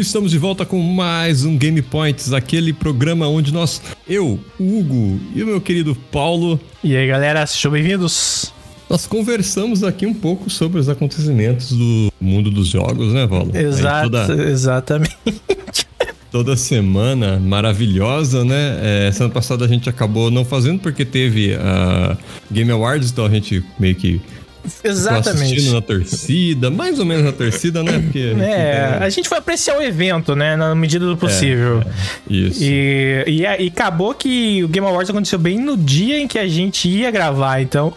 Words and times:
Estamos 0.00 0.30
de 0.30 0.38
volta 0.38 0.64
com 0.64 0.80
mais 0.80 1.44
um 1.44 1.58
Game 1.58 1.82
Points, 1.82 2.32
aquele 2.32 2.72
programa 2.72 3.28
onde 3.28 3.52
nós, 3.52 3.82
eu, 4.08 4.40
o 4.58 4.78
Hugo 4.78 5.20
e 5.34 5.42
o 5.42 5.46
meu 5.46 5.60
querido 5.60 5.94
Paulo, 6.10 6.58
E 6.82 6.96
aí, 6.96 7.06
galera, 7.06 7.46
sejam 7.46 7.70
bem-vindos. 7.70 8.50
nós 8.88 9.06
conversamos 9.06 9.84
aqui 9.84 10.06
um 10.06 10.14
pouco 10.14 10.48
sobre 10.48 10.80
os 10.80 10.88
acontecimentos 10.88 11.72
do 11.72 12.10
mundo 12.18 12.50
dos 12.50 12.68
jogos, 12.68 13.12
né, 13.12 13.26
Paulo? 13.26 13.50
Aí 13.54 13.62
Exato, 13.62 14.10
Toda, 14.10 14.42
exatamente. 14.48 15.16
toda 16.32 16.56
semana 16.56 17.38
maravilhosa, 17.38 18.42
né? 18.42 18.78
É, 19.08 19.12
semana 19.12 19.34
passada 19.34 19.66
a 19.66 19.68
gente 19.68 19.88
acabou 19.90 20.30
não 20.30 20.46
fazendo 20.46 20.80
porque 20.80 21.04
teve 21.04 21.54
a 21.54 22.16
Game 22.50 22.70
Awards, 22.70 23.10
então 23.10 23.26
a 23.26 23.30
gente 23.30 23.62
meio 23.78 23.94
que 23.96 24.18
Exatamente. 24.84 25.52
assistindo 25.54 25.74
na 25.74 25.80
torcida, 25.80 26.70
mais 26.70 26.98
ou 26.98 27.04
menos 27.06 27.24
na 27.24 27.32
torcida, 27.32 27.82
né? 27.82 27.98
Porque 27.98 28.18
a 28.18 28.22
gente 28.38 28.42
É, 28.42 28.88
tem- 28.98 29.06
a 29.06 29.08
gente 29.10 29.28
foi 29.28 29.38
apreciar 29.38 29.78
o 29.78 29.82
evento, 29.82 30.34
né, 30.36 30.56
na 30.56 30.74
medida 30.74 31.06
do 31.06 31.16
possível. 31.16 31.82
Isso. 32.28 32.62
E, 32.62 33.24
e, 33.26 33.40
e 33.42 33.66
acabou 33.68 34.14
que 34.14 34.62
o 34.64 34.68
Game 34.68 34.86
Awards 34.86 35.10
aconteceu 35.10 35.38
bem 35.38 35.58
no 35.58 35.76
dia 35.76 36.18
em 36.20 36.28
que 36.28 36.38
a 36.38 36.46
gente 36.48 36.88
ia 36.88 37.10
gravar, 37.10 37.60
então. 37.60 37.92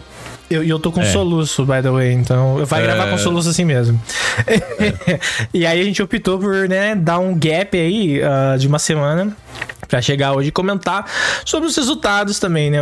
E 0.50 0.54
eu, 0.54 0.62
eu 0.62 0.78
tô 0.78 0.92
com 0.92 1.00
É. 1.00 1.06
soluço, 1.06 1.64
by 1.64 1.80
the 1.82 1.90
way, 1.90 2.12
então 2.12 2.64
vai 2.66 2.82
É. 2.82 2.84
gravar 2.84 3.08
com 3.10 3.16
soluço 3.18 3.48
assim 3.48 3.64
mesmo. 3.64 4.00
e 5.52 5.64
aí 5.66 5.80
a 5.80 5.84
gente 5.84 6.02
optou 6.02 6.38
por, 6.38 6.68
né, 6.68 6.94
dar 6.94 7.18
um 7.18 7.34
gap 7.38 7.76
aí 7.78 8.20
ah, 8.22 8.56
de 8.58 8.66
uma 8.66 8.78
semana 8.78 9.34
pra 9.88 10.00
chegar 10.02 10.32
hoje 10.34 10.48
e 10.48 10.52
comentar 10.52 11.10
sobre 11.44 11.68
os 11.68 11.76
resultados 11.76 12.38
também, 12.38 12.70
né, 12.70 12.78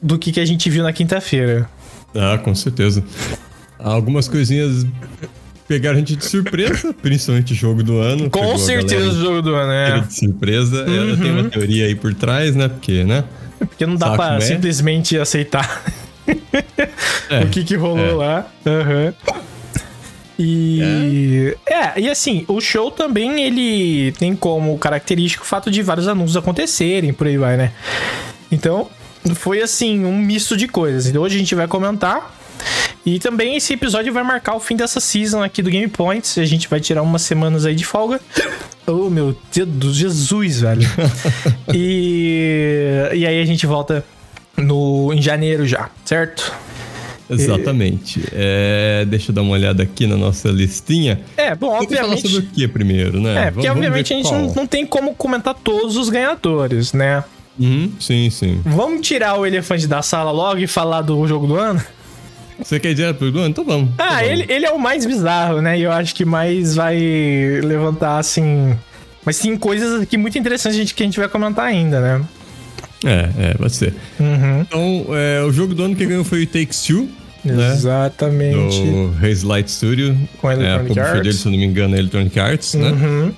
do 0.00 0.18
que, 0.18 0.30
que 0.32 0.40
a 0.40 0.44
gente 0.44 0.68
viu 0.70 0.82
na 0.82 0.92
quinta-feira. 0.92 1.68
Ah, 2.14 2.38
com 2.38 2.54
certeza. 2.54 3.02
Algumas 3.78 4.28
coisinhas 4.28 4.86
pegaram 5.66 5.96
a 5.96 5.98
gente 5.98 6.16
de 6.16 6.24
surpresa, 6.24 6.92
principalmente 7.02 7.52
o 7.52 7.56
jogo 7.56 7.82
do 7.82 7.98
ano. 7.98 8.30
Com 8.30 8.58
certeza 8.58 9.10
o 9.10 9.20
jogo 9.20 9.42
do 9.42 9.54
ano, 9.54 9.68
né? 9.72 10.04
de 10.06 10.14
surpresa. 10.14 10.76
Eu 10.78 11.16
tenho 11.16 11.40
uma 11.40 11.48
teoria 11.50 11.86
aí 11.86 11.94
por 11.94 12.14
trás, 12.14 12.54
né? 12.54 12.68
Porque, 12.68 13.04
né? 13.04 13.24
Porque 13.58 13.86
não 13.86 13.96
dá 13.96 14.06
Saco 14.06 14.16
pra 14.18 14.30
né? 14.34 14.40
simplesmente 14.40 15.16
aceitar 15.18 15.82
É, 17.30 17.40
o 17.44 17.48
que 17.48 17.64
que 17.64 17.76
rolou 17.76 18.04
é. 18.04 18.12
lá. 18.12 18.46
Aham. 18.66 19.14
E 20.38 21.54
é. 21.66 22.00
e 22.00 22.10
assim, 22.10 22.44
o 22.48 22.60
show 22.60 22.90
também 22.90 23.42
ele 23.42 24.12
tem 24.12 24.34
como 24.34 24.76
característico 24.78 25.44
o 25.44 25.46
fato 25.46 25.70
de 25.70 25.82
vários 25.82 26.08
anúncios 26.08 26.36
acontecerem, 26.36 27.12
por 27.12 27.26
aí 27.26 27.36
vai, 27.36 27.56
né? 27.56 27.72
Então, 28.50 28.88
foi 29.34 29.62
assim, 29.62 30.04
um 30.04 30.16
misto 30.18 30.56
de 30.56 30.66
coisas. 30.68 31.06
Então, 31.06 31.22
hoje 31.22 31.36
a 31.36 31.38
gente 31.38 31.54
vai 31.54 31.66
comentar. 31.66 32.38
E 33.04 33.18
também 33.18 33.56
esse 33.56 33.72
episódio 33.72 34.12
vai 34.12 34.22
marcar 34.22 34.54
o 34.54 34.60
fim 34.60 34.76
dessa 34.76 35.00
season 35.00 35.42
aqui 35.42 35.60
do 35.62 35.70
Game 35.70 35.88
Points. 35.88 36.38
A 36.38 36.44
gente 36.44 36.68
vai 36.68 36.78
tirar 36.78 37.02
umas 37.02 37.22
semanas 37.22 37.66
aí 37.66 37.74
de 37.74 37.84
folga. 37.84 38.20
Oh, 38.86 39.10
meu 39.10 39.36
Deus 39.52 39.68
do 39.68 39.92
Jesus, 39.92 40.60
velho. 40.60 40.88
e, 41.74 43.08
e 43.14 43.26
aí 43.26 43.40
a 43.40 43.44
gente 43.44 43.66
volta 43.66 44.04
no, 44.56 45.12
em 45.12 45.20
janeiro 45.20 45.66
já, 45.66 45.90
certo? 46.04 46.52
Exatamente. 47.28 48.22
É, 48.32 49.04
deixa 49.08 49.30
eu 49.30 49.34
dar 49.34 49.42
uma 49.42 49.52
olhada 49.52 49.82
aqui 49.82 50.06
na 50.06 50.16
nossa 50.16 50.48
listinha. 50.48 51.20
É, 51.36 51.54
bom, 51.54 51.70
Vamos 51.70 51.86
falar 51.86 52.02
obviamente. 52.04 52.28
sobre 52.28 52.46
o 52.46 52.50
que 52.50 52.68
primeiro, 52.68 53.20
né? 53.20 53.48
É, 53.48 53.50
porque 53.50 53.66
Vamos- 53.66 53.66
vamos 53.66 53.76
obviamente 53.78 54.12
a 54.12 54.16
ver 54.16 54.22
gente 54.22 54.32
não, 54.32 54.54
não 54.54 54.66
tem 54.66 54.86
como 54.86 55.14
comentar 55.14 55.54
todos 55.54 55.96
os 55.96 56.08
ganhadores, 56.08 56.92
né? 56.92 57.24
Uhum, 57.62 57.92
sim, 58.00 58.28
sim. 58.30 58.60
Vamos 58.64 59.06
tirar 59.06 59.38
o 59.38 59.46
elefante 59.46 59.86
da 59.86 60.02
sala 60.02 60.30
logo 60.32 60.58
e 60.58 60.66
falar 60.66 61.02
do 61.02 61.26
jogo 61.28 61.46
do 61.46 61.56
ano? 61.56 61.80
Você 62.62 62.78
quer 62.78 62.92
dizer 62.92 63.14
pro 63.14 63.26
ano? 63.28 63.46
Então 63.48 63.64
vamos. 63.64 63.90
Então 63.94 64.06
Ah, 64.06 64.16
vamos. 64.16 64.28
ele, 64.30 64.46
ele 64.48 64.66
é 64.66 64.70
o 64.70 64.78
mais 64.78 65.04
bizarro, 65.06 65.60
né? 65.60 65.78
E 65.78 65.82
eu 65.82 65.92
acho 65.92 66.14
que 66.14 66.24
mais 66.24 66.74
vai 66.74 66.96
levantar, 67.62 68.18
assim. 68.18 68.76
Mas 69.24 69.38
tem 69.38 69.56
coisas 69.56 70.02
aqui 70.02 70.16
muito 70.16 70.38
interessantes 70.38 70.76
gente, 70.78 70.94
que 70.94 71.02
a 71.02 71.06
gente 71.06 71.18
vai 71.18 71.28
comentar 71.28 71.64
ainda, 71.66 72.00
né? 72.00 72.24
É, 73.04 73.50
é, 73.50 73.54
pode 73.54 73.74
ser. 73.74 73.94
Uhum. 74.20 74.60
Então, 74.60 75.06
é, 75.10 75.42
o 75.42 75.52
jogo 75.52 75.74
do 75.74 75.84
ano 75.84 75.96
que 75.96 76.04
ganhou 76.06 76.24
foi 76.24 76.42
o 76.44 76.46
Takes 76.46 76.82
Two, 76.84 77.08
né? 77.44 77.72
Exatamente. 77.72 78.80
Do 78.80 79.12
Haze 79.20 79.44
Light 79.44 79.68
Studio. 79.70 80.16
Com 80.38 80.48
a 80.48 80.52
é, 80.52 80.56
a 80.56 80.58
Electronic 80.58 80.88
publisher 80.88 81.08
Arts. 81.10 81.22
dele, 81.22 81.32
se 81.34 81.46
eu 81.46 81.52
não 81.52 81.58
me 81.58 81.64
engano, 81.64 81.94
é 81.96 81.98
Electronic 81.98 82.38
Arts, 82.38 82.74
né? 82.74 83.32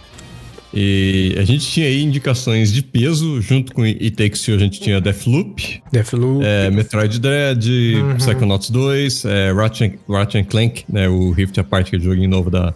E 0.77 1.37
a 1.39 1.45
gente 1.45 1.65
tinha 1.71 1.87
aí 1.87 2.03
indicações 2.03 2.73
de 2.73 2.83
peso, 2.83 3.41
junto 3.41 3.73
com 3.73 3.83
It 3.85 4.11
Takes 4.11 4.43
Two 4.43 4.57
a 4.57 4.59
gente 4.59 4.81
tinha 4.81 5.01
Deathloop, 5.01 5.81
Deathloop. 5.93 6.45
é, 6.45 6.69
Metroid 6.71 7.21
Dread, 7.21 7.95
Uhum. 7.95 8.17
Psychonauts 8.17 8.71
2, 8.71 9.25
é, 9.25 9.53
Ratchet, 9.53 9.99
Ratchet 10.09 10.45
Clank, 10.49 10.85
né, 10.89 11.09
o 11.09 11.31
Rift 11.31 11.59
Apart, 11.61 11.91
que 11.91 11.97
é 11.97 11.99
o 11.99 12.03
joguinho 12.03 12.29
novo 12.29 12.51
da... 12.51 12.75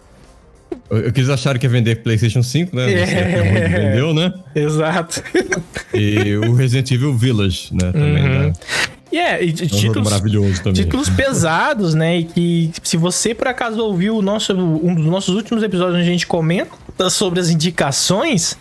O 0.89 1.11
que 1.11 1.19
eles 1.19 1.29
acharam 1.29 1.59
que 1.59 1.65
ia 1.65 1.69
vender 1.69 1.97
PlayStation 1.97 2.41
5, 2.41 2.75
né? 2.75 2.91
É. 2.93 3.67
vendeu, 3.67 4.13
né? 4.13 4.33
Exato. 4.55 5.21
E 5.93 6.35
o 6.37 6.53
Resident 6.53 6.89
Evil 6.91 7.13
Village, 7.15 7.69
né? 7.73 7.91
Também, 7.91 8.23
Uhum. 8.23 8.39
né? 8.47 8.53
E 9.11 9.17
é, 9.17 9.43
e 9.43 9.49
É 9.49 9.53
um 9.53 9.55
jogo 9.57 9.67
títulos, 9.77 10.03
maravilhoso 10.09 10.63
também. 10.63 10.83
títulos 10.83 11.09
pesados, 11.09 11.93
né? 11.95 12.19
E 12.19 12.23
que 12.23 12.71
se 12.83 12.95
você 12.97 13.33
por 13.35 13.47
acaso 13.47 13.79
ouviu 13.83 14.15
o 14.17 14.21
nosso, 14.21 14.53
um 14.53 14.93
dos 14.95 15.05
nossos 15.05 15.35
últimos 15.35 15.63
episódios 15.63 15.95
onde 15.95 16.07
a 16.07 16.11
gente 16.11 16.25
comenta 16.27 16.71
sobre 17.07 17.39
as 17.39 17.49
indicações, 17.49 18.57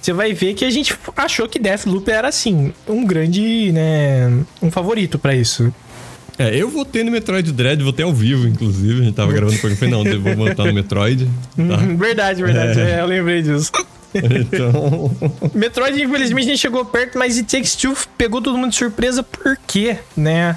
você 0.00 0.12
vai 0.12 0.32
ver 0.32 0.54
que 0.54 0.64
a 0.64 0.70
gente 0.70 0.94
achou 1.16 1.48
que 1.48 1.60
Deathloop 1.60 2.10
era 2.10 2.26
assim, 2.26 2.72
um 2.88 3.06
grande, 3.06 3.70
né, 3.70 4.32
um 4.60 4.70
favorito 4.70 5.16
pra 5.18 5.34
isso. 5.34 5.72
É, 6.38 6.56
eu 6.56 6.68
votei 6.68 7.04
no 7.04 7.10
Metroid 7.12 7.52
Dread, 7.52 7.82
votei 7.84 8.04
ao 8.04 8.12
vivo, 8.12 8.48
inclusive. 8.48 9.02
A 9.02 9.04
gente 9.04 9.14
tava 9.14 9.32
gravando 9.32 9.56
porque 9.58 9.74
eu 9.74 9.76
falei, 9.76 9.94
não, 9.94 10.20
vou 10.20 10.34
votar 10.48 10.66
no 10.66 10.72
Metroid. 10.72 11.28
Tá? 11.56 11.62
Uhum, 11.62 11.96
Verdade, 11.96 12.42
verdade, 12.42 12.80
é, 12.80 13.00
eu 13.00 13.06
lembrei 13.06 13.42
disso. 13.42 13.70
Então. 14.14 15.10
Metroid, 15.54 16.02
infelizmente, 16.02 16.46
nem 16.46 16.56
chegou 16.56 16.84
perto, 16.84 17.18
mas 17.18 17.36
It 17.38 17.50
Takes 17.50 17.74
Two 17.76 17.94
pegou 18.18 18.40
todo 18.42 18.56
mundo 18.58 18.70
de 18.70 18.76
surpresa, 18.76 19.22
por 19.22 19.56
quê, 19.66 19.96
né? 20.16 20.56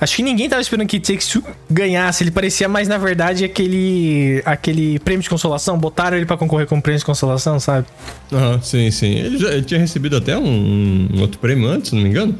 Acho 0.00 0.16
que 0.16 0.22
ninguém 0.22 0.48
tava 0.48 0.62
esperando 0.62 0.86
que 0.88 0.96
It 0.96 1.12
Takes 1.12 1.28
Two 1.28 1.42
ganhasse. 1.70 2.22
Ele 2.22 2.30
parecia 2.30 2.68
mais, 2.68 2.86
na 2.88 2.98
verdade, 2.98 3.44
aquele 3.44 4.42
aquele 4.44 4.98
prêmio 5.00 5.22
de 5.22 5.28
consolação. 5.30 5.78
Botaram 5.78 6.16
ele 6.16 6.26
pra 6.26 6.36
concorrer 6.36 6.66
com 6.66 6.78
o 6.78 6.82
prêmio 6.82 6.98
de 6.98 7.04
consolação, 7.04 7.58
sabe? 7.58 7.86
Aham, 8.32 8.60
sim, 8.62 8.90
sim. 8.90 9.14
Ele 9.14 9.38
já 9.38 9.48
ele 9.50 9.62
tinha 9.62 9.80
recebido 9.80 10.16
até 10.16 10.36
um, 10.38 11.08
um 11.14 11.20
outro 11.20 11.38
prêmio 11.38 11.68
antes, 11.68 11.90
se 11.90 11.94
não 11.96 12.02
me 12.02 12.08
engano. 12.10 12.34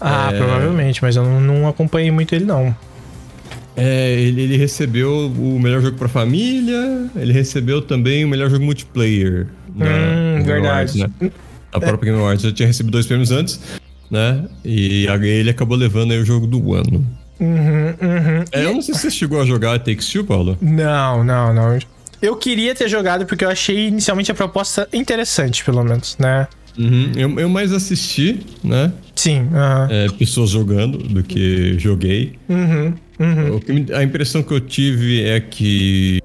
Ah, 0.00 0.30
É. 0.32 0.36
provavelmente, 0.38 1.02
mas 1.02 1.16
eu 1.16 1.24
não, 1.24 1.40
não 1.40 1.68
acompanhei 1.68 2.10
muito 2.10 2.34
ele, 2.34 2.44
não. 2.44 2.74
É, 3.76 4.12
ele, 4.12 4.42
ele 4.42 4.56
recebeu 4.56 5.26
o 5.26 5.58
melhor 5.60 5.80
jogo 5.80 5.96
pra 5.96 6.08
família, 6.08 7.08
ele 7.14 7.32
recebeu 7.32 7.80
também 7.80 8.24
o 8.24 8.28
melhor 8.28 8.50
jogo 8.50 8.64
multiplayer. 8.64 9.46
Na 9.78 9.86
Hum, 9.86 10.42
verdade. 10.44 10.68
Awards, 10.68 10.94
né? 10.96 11.30
A 11.72 11.80
própria 11.80 12.10
Game 12.12 12.18
Awards 12.22 12.42
já 12.42 12.52
tinha 12.52 12.66
recebido 12.66 12.92
dois 12.92 13.06
prêmios 13.06 13.30
antes, 13.30 13.60
né? 14.10 14.44
E 14.64 15.06
ele 15.22 15.50
acabou 15.50 15.76
levando 15.76 16.12
aí 16.12 16.18
o 16.18 16.24
jogo 16.24 16.46
do 16.46 16.74
ano. 16.74 17.06
Uhum, 17.40 17.88
uhum. 18.02 18.44
É, 18.50 18.64
eu 18.64 18.74
não 18.74 18.82
sei 18.82 18.94
se 18.94 19.00
você 19.02 19.10
chegou 19.10 19.40
a 19.40 19.44
jogar 19.44 19.78
Takes 19.78 20.08
Two, 20.08 20.24
Paulo. 20.24 20.58
Não, 20.60 21.22
não, 21.22 21.52
não. 21.54 21.78
Eu 22.20 22.34
queria 22.36 22.74
ter 22.74 22.88
jogado 22.88 23.24
porque 23.26 23.44
eu 23.44 23.48
achei 23.50 23.86
inicialmente 23.88 24.30
a 24.32 24.34
proposta 24.34 24.88
interessante, 24.92 25.64
pelo 25.64 25.84
menos, 25.84 26.16
né? 26.18 26.48
Uhum, 26.76 27.12
Eu, 27.16 27.40
eu 27.40 27.48
mais 27.48 27.72
assisti, 27.72 28.40
né? 28.62 28.92
Sim, 29.14 29.48
aham. 29.52 29.88
é, 29.90 30.08
pessoas 30.10 30.50
jogando 30.50 30.98
do 30.98 31.22
que 31.22 31.76
joguei. 31.78 32.34
Uhum, 32.48 32.94
uhum. 33.18 33.60
A 33.94 34.02
impressão 34.02 34.42
que 34.42 34.52
eu 34.52 34.60
tive 34.60 35.22
é 35.24 35.40
que 35.40 36.20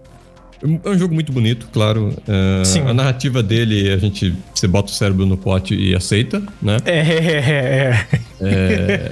é 0.83 0.89
um 0.89 0.97
jogo 0.97 1.13
muito 1.13 1.31
bonito, 1.31 1.67
claro. 1.73 2.13
É, 2.27 2.63
Sim. 2.63 2.81
A 2.81 2.93
narrativa 2.93 3.43
dele, 3.43 3.91
a 3.91 3.97
gente 3.97 4.33
você 4.53 4.67
bota 4.67 4.91
o 4.91 4.95
cérebro 4.95 5.25
no 5.25 5.35
pote 5.37 5.75
e 5.75 5.93
aceita, 5.93 6.41
né? 6.61 6.77
É, 6.85 6.99
é, 6.99 8.05
é, 8.39 8.45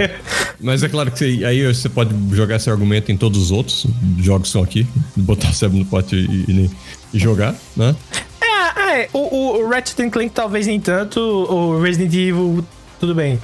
é. 0.04 0.16
Mas 0.60 0.84
é 0.84 0.90
claro 0.90 1.12
que 1.12 1.20
você- 1.20 1.44
aí 1.46 1.66
você 1.66 1.90
pode 1.90 2.14
jogar 2.34 2.56
esse 2.56 2.70
argumento 2.70 3.12
em 3.12 3.18
todos 3.18 3.40
os 3.42 3.52
outros 3.52 3.86
jogos 4.20 4.44
que 4.44 4.48
estão 4.48 4.64
aqui, 4.64 4.88
botar 5.16 5.50
o 5.50 5.54
cérebro 5.54 5.80
no 5.80 5.86
pote 5.86 6.16
e, 6.16 6.52
e- 6.52 6.70
e 7.14 7.20
jogar, 7.20 7.56
né? 7.76 7.96
É, 8.42 9.02
é, 9.02 9.10
o, 9.14 9.20
o- 9.20 9.66
o 9.66 9.70
Ratchet 9.70 10.10
Clank 10.10 10.32
talvez 10.34 10.68
nem 10.68 10.80
tanto, 10.80 11.20
o 11.20 11.82
Resident 11.82 12.14
Evil, 12.14 12.64
tudo 13.00 13.14
bem, 13.16 13.40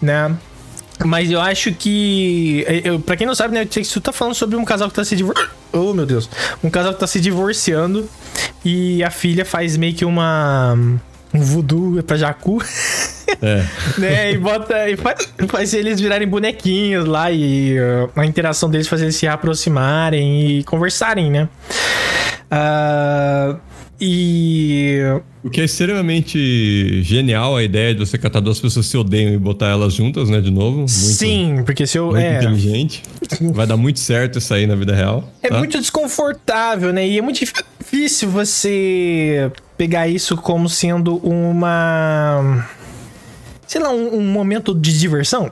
né? 0.00 0.34
Mas 1.04 1.30
eu 1.30 1.40
acho 1.40 1.72
que. 1.72 2.64
Eu, 2.84 3.00
pra 3.00 3.16
quem 3.16 3.26
não 3.26 3.34
sabe, 3.34 3.54
né, 3.54 3.64
Two 3.64 4.00
tá 4.00 4.12
falando 4.12 4.34
sobre 4.34 4.56
um 4.56 4.64
casal 4.64 4.88
que 4.88 4.94
tá 4.94 5.04
se 5.04 5.16
divorciando. 5.16 5.50
Oh, 5.72 5.92
meu 5.94 6.06
Deus. 6.06 6.28
Um 6.62 6.70
casal 6.70 6.92
que 6.94 7.00
tá 7.00 7.06
se 7.06 7.20
divorciando 7.20 8.08
e 8.64 9.02
a 9.02 9.10
filha 9.10 9.44
faz 9.44 9.76
meio 9.76 9.94
que 9.94 10.04
uma. 10.04 10.74
Um 11.34 11.40
voodoo 11.40 12.02
pra 12.02 12.16
Jacu, 12.18 12.62
É. 13.40 13.64
né? 13.96 14.32
E 14.32 14.38
bota. 14.38 14.90
E 14.90 14.96
faz, 14.96 15.32
faz 15.48 15.72
eles 15.72 15.98
virarem 15.98 16.28
bonequinhos 16.28 17.06
lá 17.06 17.30
e 17.32 17.78
uh, 17.80 18.10
a 18.14 18.26
interação 18.26 18.68
deles 18.68 18.86
faz 18.86 19.00
eles 19.00 19.16
se 19.16 19.26
aproximarem 19.26 20.58
e 20.58 20.64
conversarem, 20.64 21.30
né? 21.30 21.48
Ah, 22.50 23.56
e. 24.04 24.98
O 25.44 25.50
que 25.50 25.60
é 25.60 25.64
extremamente 25.64 27.02
genial 27.04 27.56
a 27.56 27.62
ideia 27.62 27.94
de 27.94 28.00
você 28.00 28.18
catar 28.18 28.40
duas 28.40 28.58
pessoas 28.58 28.86
que 28.86 28.90
se 28.90 28.96
odeiam 28.96 29.32
e 29.32 29.38
botar 29.38 29.68
elas 29.68 29.94
juntas, 29.94 30.28
né, 30.28 30.40
de 30.40 30.50
novo. 30.50 30.78
Muito, 30.78 30.90
Sim, 30.90 31.62
porque 31.64 31.86
se 31.86 31.98
eu. 31.98 32.06
Muito 32.06 32.18
é, 32.18 32.38
inteligente. 32.38 33.02
Vai 33.54 33.64
dar 33.64 33.76
muito 33.76 34.00
certo 34.00 34.40
isso 34.40 34.52
aí 34.52 34.66
na 34.66 34.74
vida 34.74 34.92
real. 34.92 35.32
é 35.40 35.48
tá? 35.48 35.58
muito 35.58 35.78
desconfortável, 35.78 36.92
né? 36.92 37.06
E 37.06 37.16
é 37.16 37.22
muito 37.22 37.38
difícil 37.38 38.28
você 38.28 39.52
pegar 39.78 40.08
isso 40.08 40.36
como 40.36 40.68
sendo 40.68 41.18
uma. 41.18 42.66
Sei 43.68 43.80
lá, 43.80 43.90
um, 43.90 44.16
um 44.16 44.26
momento 44.26 44.74
de 44.74 44.98
diversão. 44.98 45.48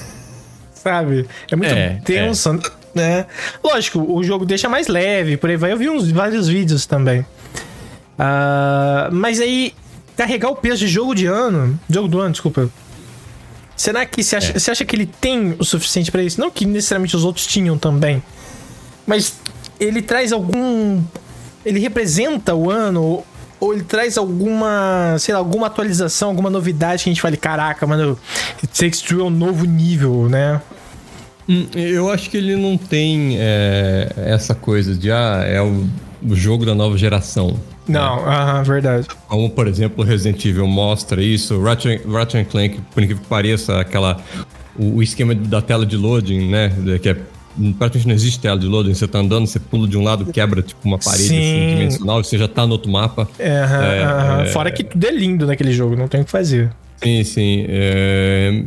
Sabe? 0.72 1.26
É 1.50 1.56
muito 1.56 1.74
É, 1.74 2.00
tenso, 2.02 2.58
né? 2.94 3.26
Lógico, 3.62 4.00
o 4.00 4.22
jogo 4.24 4.46
deixa 4.46 4.70
mais 4.70 4.88
leve, 4.88 5.36
por 5.36 5.50
aí 5.50 5.56
vai. 5.56 5.72
Eu 5.72 5.76
vi 5.76 5.90
uns 5.90 6.10
vários 6.10 6.48
vídeos 6.48 6.86
também. 6.86 7.26
Ah, 8.18 9.08
mas 9.12 9.40
aí, 9.40 9.72
carregar 10.16 10.50
o 10.50 10.56
peso 10.56 10.78
de 10.78 10.88
jogo 10.88 11.14
de 11.14 11.26
ano. 11.26 11.78
Jogo 11.88 12.08
do 12.08 12.20
ano, 12.20 12.32
desculpa. 12.32 12.68
Será 13.76 14.06
que 14.06 14.22
você 14.22 14.36
acha, 14.36 14.52
É. 14.52 14.58
você 14.58 14.70
acha 14.70 14.84
que 14.84 14.94
ele 14.94 15.06
tem 15.06 15.56
o 15.58 15.64
suficiente 15.64 16.10
pra 16.10 16.22
isso? 16.22 16.40
Não 16.40 16.50
que 16.50 16.64
necessariamente 16.64 17.16
os 17.16 17.24
outros 17.24 17.46
tinham 17.46 17.76
também. 17.76 18.22
Mas 19.06 19.34
ele 19.80 20.00
traz 20.00 20.32
algum. 20.32 21.02
Ele 21.64 21.80
representa 21.80 22.54
o 22.54 22.70
ano? 22.70 23.02
Ou, 23.02 23.26
ou 23.58 23.74
ele 23.74 23.82
traz 23.82 24.16
alguma. 24.16 25.16
Sei 25.18 25.34
lá, 25.34 25.40
alguma 25.40 25.66
atualização, 25.66 26.28
alguma 26.28 26.48
novidade 26.50 27.02
que 27.02 27.10
a 27.10 27.12
gente 27.12 27.20
fale, 27.20 27.36
caraca, 27.36 27.84
mano, 27.86 28.16
It 28.62 28.68
Takes 28.68 29.00
Two 29.00 29.20
é 29.20 29.24
um 29.24 29.30
novo 29.30 29.64
nível, 29.64 30.28
né? 30.28 30.60
Hum, 31.48 31.66
Eu 31.74 32.10
acho 32.10 32.30
que 32.30 32.36
ele 32.38 32.56
não 32.56 32.78
tem 32.78 33.36
é, 33.38 34.08
essa 34.16 34.54
coisa 34.54 34.94
de, 34.94 35.10
ah, 35.10 35.42
é 35.46 35.60
o, 35.60 35.84
o 36.22 36.34
jogo 36.34 36.64
da 36.64 36.74
nova 36.74 36.96
geração. 36.96 37.58
Não, 37.86 38.26
aham, 38.26 38.62
verdade. 38.62 39.06
Como, 39.28 39.50
por 39.50 39.66
exemplo, 39.68 40.04
Resident 40.04 40.44
Evil 40.44 40.66
mostra 40.66 41.22
isso, 41.22 41.60
Ratchet, 41.62 42.02
Ratchet 42.08 42.48
Clank, 42.48 42.80
por 42.92 43.02
incrível 43.02 43.22
que 43.22 43.28
pareça, 43.28 43.80
aquela, 43.80 44.18
o, 44.78 44.96
o 44.96 45.02
esquema 45.02 45.34
da 45.34 45.60
tela 45.60 45.84
de 45.84 45.96
loading, 45.96 46.48
né, 46.48 46.72
que 47.00 47.08
é 47.10 47.16
praticamente 47.78 48.08
não 48.08 48.14
existe 48.14 48.40
tela 48.40 48.58
de 48.58 48.66
loading, 48.66 48.94
você 48.94 49.06
tá 49.06 49.18
andando, 49.18 49.46
você 49.46 49.60
pula 49.60 49.86
de 49.86 49.96
um 49.96 50.02
lado, 50.02 50.26
quebra 50.32 50.60
tipo 50.62 50.80
uma 50.84 50.98
parede 50.98 51.24
assim, 51.24 51.40
Sim. 51.40 51.66
dimensional 51.76 52.20
e 52.20 52.24
você 52.24 52.36
já 52.36 52.48
tá 52.48 52.66
no 52.66 52.72
outro 52.72 52.90
mapa. 52.90 53.28
É, 53.38 53.48
É, 53.48 54.42
é. 54.42 54.46
Fora 54.46 54.70
que 54.70 54.82
tudo 54.82 55.06
é 55.06 55.12
lindo 55.12 55.46
naquele 55.46 55.72
jogo, 55.72 55.94
não 55.94 56.08
tem 56.08 56.20
o 56.20 56.24
que 56.24 56.30
fazer. 56.30 56.70
Sim, 56.96 57.22
sim. 57.22 57.66
é, 57.68 58.62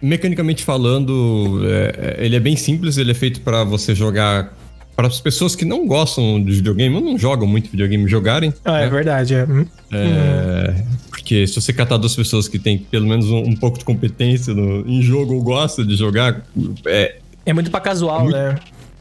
Mecanicamente 0.00 0.62
falando, 0.62 1.62
é, 1.64 2.18
ele 2.20 2.36
é 2.36 2.40
bem 2.40 2.54
simples, 2.54 2.96
ele 2.98 3.10
é 3.10 3.14
feito 3.14 3.40
pra 3.40 3.64
você 3.64 3.94
jogar. 3.94 4.55
Para 4.96 5.08
as 5.08 5.20
pessoas 5.20 5.54
que 5.54 5.64
não 5.66 5.86
gostam 5.86 6.42
de 6.42 6.52
videogame, 6.52 6.94
ou 6.94 7.02
não 7.02 7.18
jogam 7.18 7.46
muito 7.46 7.70
videogame, 7.70 8.08
jogarem. 8.08 8.52
Ah, 8.64 8.78
é 8.80 8.84
né? 8.84 8.90
verdade, 8.90 9.34
é. 9.34 9.44
Hum. 9.44 9.66
É, 9.92 10.82
Porque 11.10 11.46
se 11.46 11.54
você 11.60 11.70
catar 11.72 11.98
duas 11.98 12.16
pessoas 12.16 12.48
que 12.48 12.58
têm 12.58 12.78
pelo 12.78 13.06
menos 13.06 13.26
um, 13.30 13.38
um 13.38 13.54
pouco 13.56 13.78
de 13.78 13.84
competência 13.84 14.54
no- 14.54 14.88
em 14.88 15.02
jogo 15.02 15.34
ou 15.34 15.42
gosta 15.42 15.84
de 15.84 15.96
jogar, 15.96 16.42
é, 16.86 17.16
É 17.44 17.52
muito 17.52 17.70
pra 17.70 17.78
casual, 17.80 18.22
Muito- 18.24 18.36
né? 18.36 18.56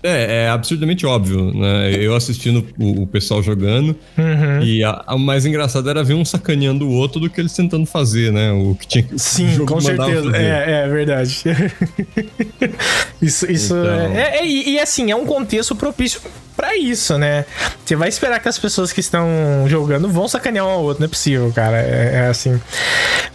É, 0.05 0.45
é 0.45 0.49
absurdamente 0.49 1.05
óbvio, 1.05 1.53
né? 1.53 1.91
Eu 1.95 2.15
assistindo 2.15 2.65
o, 2.79 3.03
o 3.03 3.07
pessoal 3.07 3.41
jogando, 3.43 3.95
Uhum. 4.17 4.61
e 4.63 4.83
a, 4.83 5.03
a 5.07 5.17
mais 5.17 5.45
engraçado 5.45 5.89
era 5.89 6.03
ver 6.03 6.13
um 6.13 6.23
sacaneando 6.25 6.87
o 6.87 6.91
outro 6.93 7.19
do 7.19 7.29
que 7.29 7.39
eles 7.41 7.53
tentando 7.53 7.85
fazer, 7.85 8.31
né? 8.31 8.51
O 8.51 8.75
que 8.75 8.87
tinha 8.87 9.03
que 9.03 9.15
o 9.15 9.19
Sim, 9.19 9.49
jogo 9.55 9.73
com 9.73 9.81
certeza. 9.81 10.31
fazer. 10.31 10.43
É, 10.43 10.83
é 10.85 10.87
verdade. 10.87 11.43
isso, 13.21 13.49
isso 13.51 13.75
Então. 13.75 14.15
é, 14.15 14.39
é- 14.39 14.45
e, 14.45 14.71
e, 14.71 14.79
assim, 14.79 15.11
é 15.11 15.15
um 15.15 15.25
contexto 15.25 15.75
propício 15.75 16.21
pra 16.55 16.75
isso, 16.77 17.17
né? 17.17 17.45
Você 17.85 17.95
vai 17.95 18.09
esperar 18.09 18.39
que 18.39 18.47
as 18.47 18.57
pessoas 18.57 18.93
que 18.93 18.99
estão 18.99 19.27
jogando 19.67 20.07
vão 20.09 20.27
sacanear 20.27 20.65
um 20.65 20.69
ao 20.69 20.83
outro, 20.83 21.01
não 21.01 21.05
é 21.05 21.09
possível, 21.09 21.51
cara. 21.53 21.77
É, 21.77 22.11
é 22.15 22.27
assim. 22.27 22.59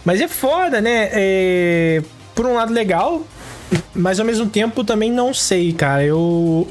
Mas 0.03 0.19
é 0.21 0.27
foda, 0.27 0.81
né? 0.81 1.09
É, 1.11 2.01
por 2.33 2.45
um 2.45 2.53
lado, 2.55 2.73
legal, 2.73 3.21
mas 3.93 4.19
ao 4.19 4.25
mesmo 4.25 4.47
tempo 4.47 4.83
também 4.83 5.11
não 5.11 5.33
sei, 5.33 5.71
cara. 5.73 6.03
Eu. 6.03 6.67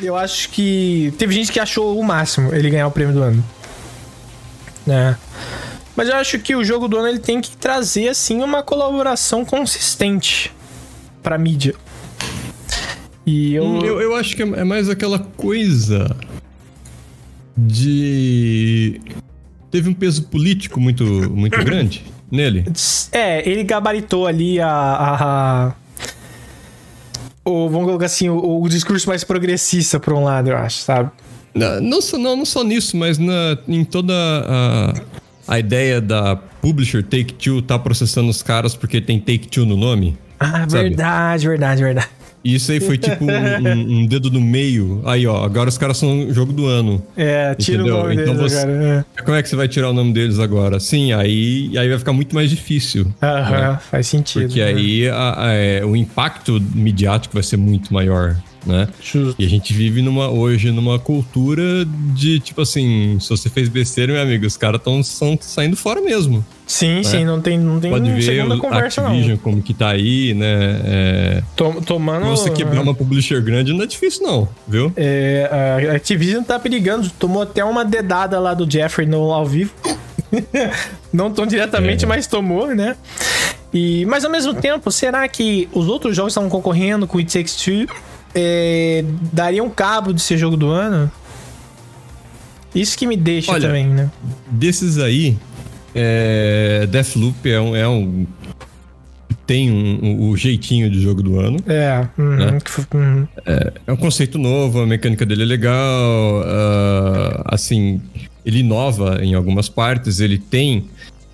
Eu 0.00 0.16
acho 0.16 0.48
que. 0.50 1.12
Teve 1.18 1.34
gente 1.34 1.50
que 1.52 1.58
achou 1.60 1.98
o 1.98 2.04
máximo 2.04 2.54
ele 2.54 2.70
ganhar 2.70 2.86
o 2.86 2.90
prêmio 2.90 3.14
do 3.14 3.22
ano. 3.22 3.44
Né? 4.86 5.16
Mas 5.96 6.08
eu 6.08 6.14
acho 6.16 6.38
que 6.38 6.54
o 6.54 6.62
jogo 6.64 6.86
do 6.86 6.96
ano 6.96 7.08
ele 7.08 7.18
tem 7.18 7.40
que 7.40 7.56
trazer 7.56 8.08
assim 8.08 8.40
uma 8.42 8.62
colaboração 8.62 9.44
consistente 9.44 10.52
pra 11.22 11.36
mídia. 11.36 11.74
E 13.26 13.54
eu, 13.54 13.64
Hum, 13.64 13.84
Eu, 13.84 14.00
eu 14.00 14.14
acho 14.14 14.34
que 14.36 14.42
é 14.42 14.64
mais 14.64 14.88
aquela 14.88 15.18
coisa 15.18 16.16
de. 17.56 19.00
Teve 19.70 19.90
um 19.90 19.94
peso 19.94 20.22
político 20.24 20.80
muito, 20.80 21.04
muito 21.04 21.58
grande 21.62 22.04
nele. 22.30 22.64
é, 23.12 23.46
ele 23.48 23.64
gabaritou 23.64 24.26
ali 24.26 24.60
a, 24.60 24.68
a- 24.70 25.16
a- 25.68 25.72
o 27.48 27.68
vamos 27.68 27.86
colocar 27.86 28.06
assim, 28.06 28.28
o, 28.28 28.62
o 28.62 28.68
discurso 28.68 29.08
mais 29.08 29.24
progressista 29.24 29.98
por 29.98 30.12
um 30.12 30.24
lado, 30.24 30.50
eu 30.50 30.56
acho, 30.56 30.78
sabe? 30.78 31.10
Não, 31.54 31.80
não, 31.80 32.00
só, 32.00 32.18
não, 32.18 32.36
não 32.36 32.44
só 32.44 32.62
nisso, 32.62 32.96
mas 32.96 33.18
na, 33.18 33.58
em 33.66 33.84
toda 33.84 34.12
a, 34.14 34.94
a 35.48 35.58
ideia 35.58 36.00
da 36.00 36.36
publisher 36.36 37.02
Take-Two 37.02 37.62
tá 37.62 37.78
processando 37.78 38.28
os 38.30 38.42
caras 38.42 38.74
porque 38.74 39.00
tem 39.00 39.18
Take-Two 39.18 39.64
no 39.64 39.76
nome. 39.76 40.16
Ah, 40.38 40.66
Sabe? 40.68 40.84
verdade, 40.84 41.48
verdade, 41.48 41.82
verdade. 41.82 42.08
E 42.44 42.54
isso 42.54 42.70
aí 42.70 42.78
foi 42.80 42.96
tipo 42.96 43.24
um, 43.24 44.02
um- 44.02 44.06
dedo 44.06 44.30
no 44.30 44.40
meio. 44.40 45.02
Aí, 45.04 45.26
ó, 45.26 45.44
agora 45.44 45.68
os 45.68 45.76
caras 45.76 45.96
são 45.98 46.32
jogo 46.32 46.52
do 46.52 46.66
ano. 46.66 47.02
É, 47.16 47.54
tira 47.56 47.78
Entendeu? 47.82 47.96
o 47.96 48.02
nome 48.04 48.14
Então 48.14 48.34
dele, 48.36 48.48
você- 48.48 48.56
cara. 48.56 49.06
é. 49.18 49.22
Como 49.22 49.36
é 49.36 49.42
que 49.42 49.48
você 49.48 49.56
vai 49.56 49.68
tirar 49.68 49.90
o 49.90 49.92
nome 49.92 50.12
deles 50.12 50.38
agora? 50.38 50.78
Sim, 50.78 51.12
aí, 51.12 51.76
aí 51.76 51.88
vai 51.88 51.98
ficar 51.98 52.12
muito 52.12 52.34
mais 52.34 52.48
difícil. 52.48 53.12
Aham, 53.20 53.78
faz 53.90 54.06
sentido. 54.06 54.42
Porque 54.46 54.60
né? 54.60 54.66
aí 54.68 55.08
a- 55.08 55.34
a- 55.46 55.52
é, 55.52 55.84
o 55.84 55.96
impacto 55.96 56.60
midiático 56.74 57.34
vai 57.34 57.42
ser 57.42 57.56
muito 57.56 57.92
maior, 57.92 58.36
né? 58.64 58.88
E 59.38 59.44
a 59.44 59.48
gente 59.48 59.72
vive 59.74 60.00
numa, 60.00 60.28
hoje 60.28 60.70
numa 60.70 60.98
cultura 60.98 61.84
de, 62.14 62.38
tipo 62.40 62.60
assim, 62.62 63.18
se 63.20 63.28
você 63.28 63.50
fez 63.50 63.68
besteira, 63.68 64.12
meu 64.12 64.22
amigo, 64.22 64.46
os 64.46 64.56
caras 64.56 64.80
estão 64.80 65.02
saindo 65.40 65.76
fora 65.76 66.00
mesmo. 66.00 66.44
Sim, 66.68 67.02
sim, 67.02 67.24
não 67.24 67.40
tem, 67.40 67.58
não 67.58 67.80
tem 67.80 67.90
Pode 67.90 68.10
ver 68.12 68.20
segunda 68.22 68.54
o 68.54 68.58
conversa, 68.58 69.00
Activision 69.00 69.38
como 69.38 69.62
que 69.62 69.72
tá 69.72 69.88
aí, 69.88 70.34
né? 70.34 70.80
É, 70.84 71.34
não. 71.36 71.42
Tom- 71.56 71.80
tomando. 71.80 72.26
você 72.26 72.50
quebrar 72.50 72.82
uma 72.82 72.94
publisher 72.94 73.40
grande 73.42 73.72
não 73.72 73.82
é 73.82 73.86
difícil 73.86 74.22
não, 74.26 74.46
viu? 74.68 74.92
É, 74.94 75.88
a 75.90 75.96
Activision 75.96 76.42
tá 76.44 76.58
perigando. 76.58 77.08
Tomou 77.18 77.40
até 77.42 77.64
uma 77.64 77.86
dedada 77.86 78.38
lá 78.38 78.52
do 78.52 78.70
Jeffrey 78.70 79.06
no 79.08 79.32
ao 79.32 79.46
vivo. 79.46 79.72
Não 81.10 81.30
tão 81.32 81.46
diretamente, 81.46 82.04
É. 82.04 82.06
mas 82.08 82.26
tomou, 82.26 82.74
né? 82.74 82.96
E, 83.72 84.04
mas 84.04 84.24
ao 84.26 84.30
mesmo 84.30 84.52
tempo, 84.52 84.90
será 84.92 85.26
que 85.26 85.68
os 85.72 85.88
outros 85.88 86.14
jogos 86.14 86.34
que 86.34 86.38
estavam 86.38 86.50
concorrendo 86.50 87.06
com 87.06 87.16
It 87.16 87.32
Takes 87.32 87.56
Two 87.56 87.86
é, 88.34 89.02
dariam 89.32 89.70
cabo 89.70 90.12
de 90.12 90.20
ser 90.20 90.36
jogo 90.36 90.54
do 90.56 90.68
ano? 90.68 91.10
Isso 92.74 92.96
que 92.98 93.06
me 93.06 93.16
deixa 93.16 93.52
Olha, 93.52 93.68
também, 93.68 93.86
né? 93.86 94.10
Desses 94.50 94.98
aí, 94.98 95.36
é, 95.94 96.86
Deathloop 96.90 97.50
é 97.50 97.60
um... 97.60 97.76
É 97.76 97.88
um 97.88 98.26
tem 99.46 99.70
um, 99.70 99.98
um- 100.04 100.28
o 100.28 100.36
jeitinho 100.36 100.90
de 100.90 101.00
jogo 101.00 101.22
do 101.22 101.40
ano. 101.40 101.58
É, 101.66 102.06
uhum, 102.18 102.36
Né? 102.36 102.58
uhum. 102.94 103.26
É 103.86 103.92
um 103.92 103.96
conceito 103.96 104.36
novo, 104.36 104.80
a 104.80 104.86
mecânica 104.86 105.24
dele 105.24 105.42
é 105.42 105.46
legal. 105.46 106.42
ah, 106.44 107.44
assim, 107.46 107.98
ele 108.44 108.58
inova 108.58 109.20
em 109.24 109.34
algumas 109.34 109.68
partes, 109.70 110.20
ele 110.20 110.36
tem. 110.38 110.84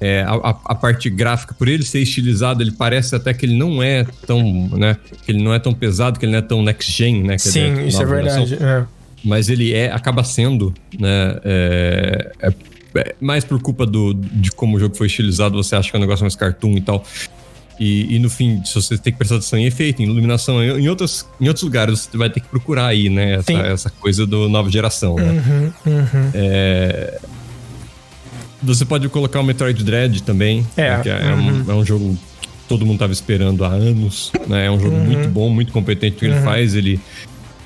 é, 0.00 0.22
a, 0.22 0.34
a- 0.64 0.74
parte 0.76 1.08
gráfica, 1.10 1.54
por 1.54 1.66
ele 1.66 1.82
ser 1.82 2.00
estilizado, 2.00 2.62
ele 2.62 2.72
parece 2.72 3.16
até 3.16 3.32
que 3.34 3.46
ele 3.46 3.56
não 3.56 3.82
é 3.82 4.04
tão, 4.26 4.68
né? 4.76 4.96
Que 5.24 5.32
ele 5.32 5.42
não 5.42 5.52
é 5.54 5.58
tão 5.58 5.72
pesado, 5.74 6.18
que 6.18 6.24
ele 6.26 6.32
não 6.32 6.38
é 6.38 6.42
tão 6.42 6.62
next 6.62 6.92
gen, 6.92 7.22
né? 7.22 7.36
que 7.36 7.48
ele 7.48 7.76
Sim, 7.76 7.86
isso 7.86 8.00
é 8.02 8.04
verdade. 8.06 8.54
é. 8.60 8.84
Mas 9.24 9.48
ele 9.48 9.72
é, 9.72 9.90
acaba 9.90 10.22
sendo, 10.22 10.72
né? 11.00 11.38
é- 11.44 12.32
é- 12.42 12.48
é 12.48 12.54
mais 13.20 13.44
por 13.44 13.60
culpa 13.60 13.84
do, 13.86 14.14
de 14.14 14.50
como 14.52 14.76
o 14.76 14.80
jogo 14.80 14.94
foi 14.96 15.06
estilizado, 15.06 15.56
você 15.62 15.74
acha 15.76 15.90
que 15.90 15.96
é 15.96 15.98
um 15.98 16.02
negócio 16.02 16.22
mais 16.24 16.36
cartoon 16.36 16.76
e 16.76 16.80
tal. 16.80 17.04
E, 17.80 18.14
e 18.14 18.18
no 18.20 18.30
fim, 18.30 18.62
se 18.64 18.72
você 18.74 18.96
tem 18.96 19.12
que 19.12 19.18
prestar 19.18 19.34
atenção 19.36 19.58
em 19.58 19.66
efeito, 19.66 20.00
em 20.00 20.04
iluminação, 20.04 20.62
em, 20.62 20.88
outros, 20.88 21.26
em 21.40 21.48
outros 21.48 21.64
lugares, 21.64 22.08
você 22.10 22.16
vai 22.16 22.30
ter 22.30 22.38
que 22.40 22.46
procurar 22.46 22.86
aí, 22.86 23.08
né? 23.10 23.34
Essa, 23.34 23.52
essa 23.72 23.90
coisa 23.90 24.24
do 24.24 24.48
nova 24.48 24.70
geração, 24.70 25.16
né? 25.16 25.42
Uhum, 25.84 25.92
uhum. 25.92 26.30
Você 28.62 28.84
pode 28.84 29.08
colocar 29.08 29.40
o 29.40 29.44
Metroid 29.44 29.82
Dread 29.84 30.22
também, 30.22 30.66
É, 30.76 30.96
né, 30.96 31.02
que 31.02 31.08
é, 31.10 31.34
um, 31.34 31.70
é 31.70 31.74
um 31.74 31.84
jogo 31.84 32.16
que 32.40 32.48
todo 32.68 32.86
mundo 32.86 32.98
tava 32.98 33.12
esperando 33.12 33.64
há 33.64 33.68
anos, 33.68 34.32
né? 34.46 34.66
É 34.66 34.70
um 34.70 34.80
jogo 34.80 34.96
muito 34.96 35.28
bom, 35.28 35.50
muito 35.50 35.72
competente 35.72 36.14
no 36.14 36.18
que 36.20 36.24
ele 36.26 36.34
faz. 36.44 36.74
Ele, 36.74 36.98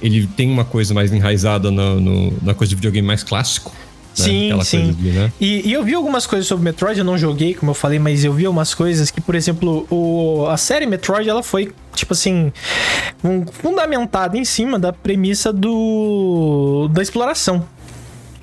ele 0.02 0.26
tem 0.26 0.50
uma 0.50 0.64
coisa 0.64 0.92
mais 0.94 1.12
enraizada 1.12 1.70
no, 1.70 2.00
no- 2.00 2.35
na 2.42 2.54
coisa 2.54 2.70
de 2.70 2.75
videogame 2.76 3.06
mais 3.06 3.23
clássico. 3.23 3.73
Né? 4.18 4.25
Sim, 4.25 4.46
Aquela 4.46 4.64
sim. 4.64 4.92
de, 4.92 5.10
né? 5.10 5.32
E, 5.40 5.68
e 5.68 5.72
eu 5.72 5.82
vi 5.84 5.94
algumas 5.94 6.26
coisas 6.26 6.46
sobre 6.46 6.64
Metroid, 6.64 6.98
eu 6.98 7.04
não 7.04 7.16
joguei, 7.18 7.54
como 7.54 7.70
eu 7.70 7.75
falei, 7.75 7.98
mas 7.98 8.25
eu 8.25 8.32
vi 8.32 8.46
algumas 8.46 8.75
coisas 8.75 9.10
que, 9.10 9.20
por 9.20 9.34
exemplo, 9.34 9.87
o, 9.90 10.46
a 10.48 10.56
série 10.56 10.87
Metroid, 10.87 11.28
ela 11.28 11.42
foi, 11.42 11.72
tipo 11.94 12.12
assim, 12.12 12.52
um- 13.25 13.46
fundamentada 13.46 14.37
em 14.37 14.44
cima 14.44 14.78
da 14.78 14.92
premissa 14.92 15.52
do 15.52 16.88
da 16.92 17.02
exploração, 17.02 17.64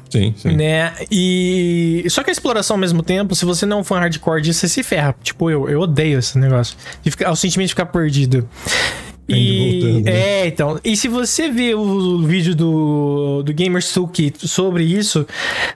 Sim, 0.10 0.34
sim. 0.38 0.55
né? 0.55 0.94
E 1.12 2.05
só 2.10 2.24
que 2.24 2.29
a 2.29 2.34
exploração 2.34 2.75
ao 2.75 2.79
mesmo 2.79 3.03
tempo, 3.03 3.36
se 3.36 3.44
você 3.44 3.65
não 3.65 3.77
é 3.77 3.82
um 3.82 3.84
fã 3.84 4.00
hardcore 4.00 4.41
disso, 4.41 4.60
você 4.62 4.70
se 4.70 4.84
ferra. 4.84 5.13
Tipo, 5.22 5.50
eu, 5.50 5.67
eu 5.70 5.82
odeio 5.82 6.20
esse 6.20 6.38
negócio. 6.38 6.77
De 7.03 7.12
ficar, 7.12 7.32
o 7.32 7.36
sentimento 7.36 7.67
de 7.67 7.74
ficar 7.74 7.88
perdido. 7.88 8.48
E, 9.27 9.79
voltando, 9.82 10.05
né? 10.05 10.12
É, 10.41 10.48
então. 10.48 10.79
E 10.84 10.96
se 10.96 11.08
você 11.08 11.50
ver 11.50 11.75
o 11.75 12.20
vídeo 12.22 12.55
do, 12.55 13.41
do 13.44 13.53
Gamersuki 13.53 14.32
sobre 14.38 14.84
isso, 14.84 15.25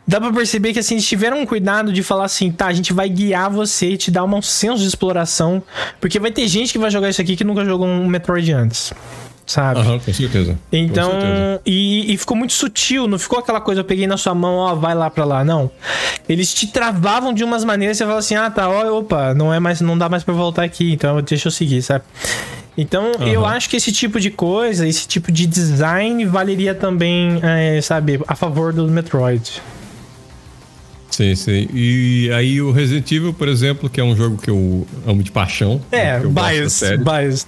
dá 0.07 0.21
pra 0.21 0.31
perceber 0.31 0.71
que 0.73 0.79
assim, 0.79 0.95
eles 0.95 1.07
tiveram 1.07 1.41
um 1.41 1.45
cuidado 1.45 1.91
de 1.91 2.03
falar 2.03 2.25
assim, 2.25 2.51
tá, 2.51 2.67
a 2.67 2.73
gente 2.73 2.93
vai 2.93 3.09
guiar 3.09 3.49
você, 3.49 3.97
te 3.97 4.11
dar 4.11 4.23
um 4.23 4.41
senso 4.41 4.81
de 4.81 4.87
exploração, 4.87 5.63
porque 5.99 6.19
vai 6.19 6.31
ter 6.31 6.47
gente 6.47 6.71
que 6.71 6.77
vai 6.77 6.91
jogar 6.91 7.09
isso 7.09 7.21
aqui 7.21 7.35
que 7.35 7.43
nunca 7.43 7.65
jogou 7.65 7.87
um 7.87 8.07
Metroid 8.07 8.51
antes. 8.53 8.93
Sabe? 9.47 9.79
Aham, 9.79 9.97
com 9.97 10.13
certeza. 10.13 10.53
Com 10.69 10.77
Então, 10.77 11.09
certeza. 11.09 11.61
e, 11.65 12.13
e 12.13 12.17
ficou 12.17 12.37
muito 12.37 12.53
sutil, 12.53 13.07
não 13.07 13.17
ficou 13.17 13.39
aquela 13.39 13.59
coisa, 13.59 13.81
eu 13.81 13.85
peguei 13.85 14.05
na 14.05 14.15
sua 14.15 14.35
mão, 14.35 14.57
ó, 14.57 14.75
vai 14.75 14.93
lá 14.93 15.09
pra 15.09 15.25
lá, 15.25 15.43
não. 15.43 15.71
Eles 16.27 16.53
te 16.53 16.67
travavam 16.67 17.33
de 17.33 17.43
umas 17.43 17.63
maneiras, 17.65 17.97
você 17.97 18.05
fala 18.05 18.19
assim, 18.19 18.35
ah, 18.35 18.51
tá, 18.51 18.69
ó, 18.69 18.99
opa, 18.99 19.33
não 19.33 19.51
é 19.51 19.59
mais, 19.59 19.81
não 19.81 19.97
dá 19.97 20.07
mais 20.07 20.23
pra 20.23 20.35
voltar 20.35 20.61
aqui, 20.61 20.93
então 20.93 21.19
deixa 21.23 21.47
eu 21.47 21.51
seguir, 21.51 21.81
sabe? 21.81 22.03
Então, 22.81 23.11
eu 23.19 23.43
Aham. 23.43 23.55
acho 23.55 23.69
que 23.69 23.75
esse 23.75 23.91
tipo 23.91 24.21
de 24.21 24.31
coisa, 24.31 24.87
esse 24.87 25.05
tipo 25.05 25.33
de 25.33 25.45
design 25.45 26.25
valeria 26.25 26.73
também, 26.73 27.39
é, 27.43 27.81
sabe, 27.81 28.21
a 28.25 28.35
favor 28.35 28.71
do 28.71 28.87
Metroid. 28.87 29.61
Sim, 31.19 31.35
sim. 31.35 31.67
E 31.73 32.31
aí 32.33 32.61
o 32.61 32.71
Resident 32.71 33.11
Evil, 33.11 33.33
por 33.33 33.49
exemplo, 33.49 33.89
que 33.89 33.99
é 33.99 34.03
um 34.05 34.15
jogo 34.15 34.37
que 34.41 34.49
eu 34.49 34.87
amo 35.05 35.21
de 35.21 35.29
paixão. 35.33 35.81
É, 35.91 36.17
que 36.17 36.25
eu 36.27 36.31
gosto 36.31 36.45
da 36.45 36.51
bias, 36.53 36.71
série. 36.73 36.97
bias. 37.03 37.47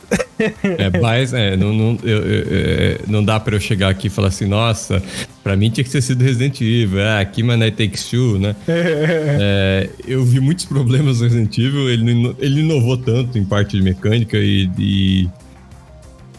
É, 1.37 1.53
é, 1.53 1.55
não, 1.55 1.71
não, 1.73 1.97
eu- 2.03 2.17
eu- 2.21 2.45
é, 2.51 2.97
não 3.07 3.23
dá 3.23 3.39
pra 3.39 3.55
eu 3.55 3.61
chegar 3.61 3.87
aqui 3.87 4.07
e 4.07 4.09
falar 4.09 4.27
assim, 4.27 4.45
nossa, 4.45 5.01
pra 5.41 5.55
mim 5.55 5.69
tinha 5.69 5.85
que 5.85 5.89
ter 5.89 6.01
sido 6.01 6.21
Resident 6.21 6.59
Evil, 6.59 6.99
é, 6.99 7.21
aqui 7.21 7.43
mas 7.43 7.57
não 7.57 7.65
é 7.65 7.71
Takes 7.71 8.09
Two, 8.09 8.37
né? 8.39 8.53
É, 8.67 9.89
eu 10.05 10.25
vi 10.25 10.41
muitos 10.41 10.65
problemas 10.65 11.19
no 11.19 11.23
Resident 11.23 11.57
Evil, 11.57 11.89
ele, 11.89 12.35
ele 12.39 12.59
inovou 12.59 12.97
tanto 12.97 13.37
em 13.37 13.45
parte 13.45 13.77
de 13.77 13.83
mecânica 13.83 14.37
e, 14.37 14.69
e, 14.77 15.29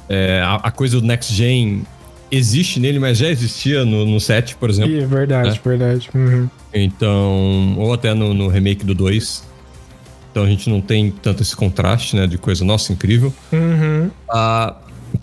é, 0.07 0.43
a, 0.45 0.57
a 0.57 0.71
coisa 0.71 1.01
do 1.01 1.07
Next 1.07 1.33
Gen 1.33 1.83
existe 2.33 2.81
nele, 2.81 2.99
mas 2.99 3.19
já 3.19 3.29
existia 3.29 3.85
no, 3.85 4.07
no 4.07 4.19
7, 4.19 4.57
por 4.57 4.71
exemplo. 4.71 4.91
Ih, 4.91 5.05
verdade, 5.05 5.61
verdade. 5.65 6.09
Uhum. 6.15 6.49
Então, 6.73 7.75
ou 7.79 7.93
até 7.93 8.15
no, 8.15 8.33
no 8.33 8.49
remake 8.49 8.85
do 8.85 8.95
2. 8.95 9.45
Então 10.31 10.45
a 10.45 10.47
gente 10.49 10.71
não 10.71 10.81
tem 10.81 11.11
tanto 11.11 11.43
esse 11.43 11.55
contraste, 11.55 12.17
né, 12.17 12.27
de 12.27 12.39
coisa, 12.39 12.65
nossa, 12.65 12.91
incrível. 12.91 13.33
Uhum. 13.53 14.11
A 14.31 14.77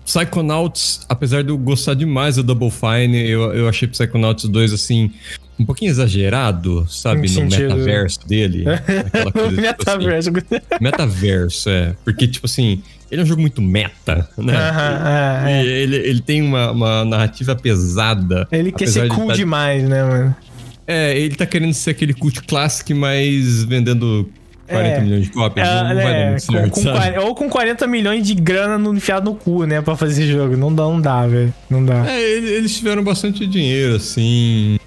Psychonauts, 0.04 1.00
apesar 1.08 1.42
de 1.42 1.48
eu 1.50 1.58
gostar 1.58 1.94
demais 1.94 2.36
do 2.36 2.44
Double 2.44 2.70
Fine, 2.70 3.28
eu, 3.28 3.52
eu 3.52 3.68
achei 3.68 3.88
Psychonauts 3.88 4.44
2, 4.44 4.72
assim, 4.72 5.10
um 5.58 5.64
pouquinho 5.64 5.90
exagerado, 5.90 6.86
sabe? 6.88 7.20
Em 7.20 7.22
no 7.22 7.28
sentido- 7.50 7.74
metaverso 7.74 8.20
dele. 8.28 8.64
Coisa, 9.32 9.48
tipo 9.48 9.60
Metaverso. 9.60 10.30
assim, 10.30 10.60
metaverso, 10.80 11.68
é. 11.70 11.96
Porque, 12.04 12.28
tipo 12.28 12.46
assim, 12.46 12.80
ele 13.10 13.20
é 13.20 13.24
um 13.24 13.26
jogo 13.26 13.40
muito 13.40 13.60
meta, 13.60 14.28
né? 14.38 14.54
É, 15.46 15.50
é. 15.52 15.64
Ele, 15.66 15.96
ele 15.96 16.20
tem 16.20 16.40
uma, 16.42 16.70
uma 16.70 17.04
narrativa 17.04 17.54
pesada. 17.56 18.46
Ele 18.52 18.70
quer 18.72 18.86
ser 18.88 19.08
de 19.08 19.14
cool 19.14 19.28
tá- 19.28 19.34
demais, 19.34 19.82
né, 19.88 20.02
mano? 20.04 20.36
É, 20.86 21.16
ele 21.18 21.34
tá 21.34 21.46
querendo 21.46 21.72
ser 21.74 21.90
aquele 21.90 22.12
cult 22.14 22.42
classic, 22.42 22.92
mas 22.94 23.62
vendendo 23.64 24.28
40 24.68 24.88
É. 24.96 25.00
milhões 25.00 25.24
de 25.24 25.30
cópias. 25.30 25.68
não, 25.68 25.88
não 25.88 25.94
vai 25.94 26.04
dar 26.04 26.10
É, 26.10 26.30
muito 26.30 26.46
com- 26.46 26.52
certo, 26.52 26.70
com? 26.74 26.82
40 26.82 27.20
ou 27.26 27.34
com 27.34 27.48
40 27.48 27.86
milhões 27.86 28.26
de 28.26 28.34
grana 28.34 28.76
no, 28.78 28.94
enfiado 28.94 29.30
no 29.30 29.36
cu, 29.36 29.64
né? 29.64 29.80
Pra 29.82 29.96
fazer 29.96 30.22
esse 30.22 30.32
jogo. 30.32 30.56
Não 30.56 30.74
dá, 30.74 30.82
não 30.84 31.00
dá, 31.00 31.26
velho. 31.26 31.54
Não 31.68 31.84
dá. 31.84 32.06
É, 32.10 32.20
ele- 32.20 32.48
eles 32.50 32.76
tiveram 32.76 33.02
bastante 33.04 33.46
dinheiro, 33.46 33.96
assim. 33.96 34.78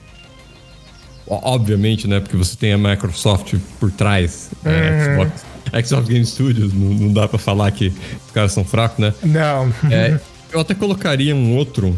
Obviamente, 1.25 2.07
né? 2.07 2.19
Porque 2.19 2.35
você 2.35 2.55
tem 2.57 2.73
a 2.73 2.77
Microsoft 2.77 3.55
por 3.79 3.89
trás. 3.91 4.51
Uhum. 4.65 4.71
É, 4.71 5.05
Xbox, 5.15 5.45
Xbox 5.85 6.07
Game 6.07 6.25
Studios, 6.25 6.73
não, 6.73 6.93
não 6.93 7.13
dá 7.13 7.27
pra 7.27 7.39
falar 7.39 7.71
que 7.71 7.87
os 7.87 8.31
caras 8.33 8.51
são 8.51 8.63
fracos, 8.63 8.99
né? 8.99 9.13
Não. 9.23 9.73
É, 9.89 10.19
eu 10.51 10.59
até 10.59 10.73
colocaria 10.73 11.35
um 11.35 11.55
outro. 11.55 11.95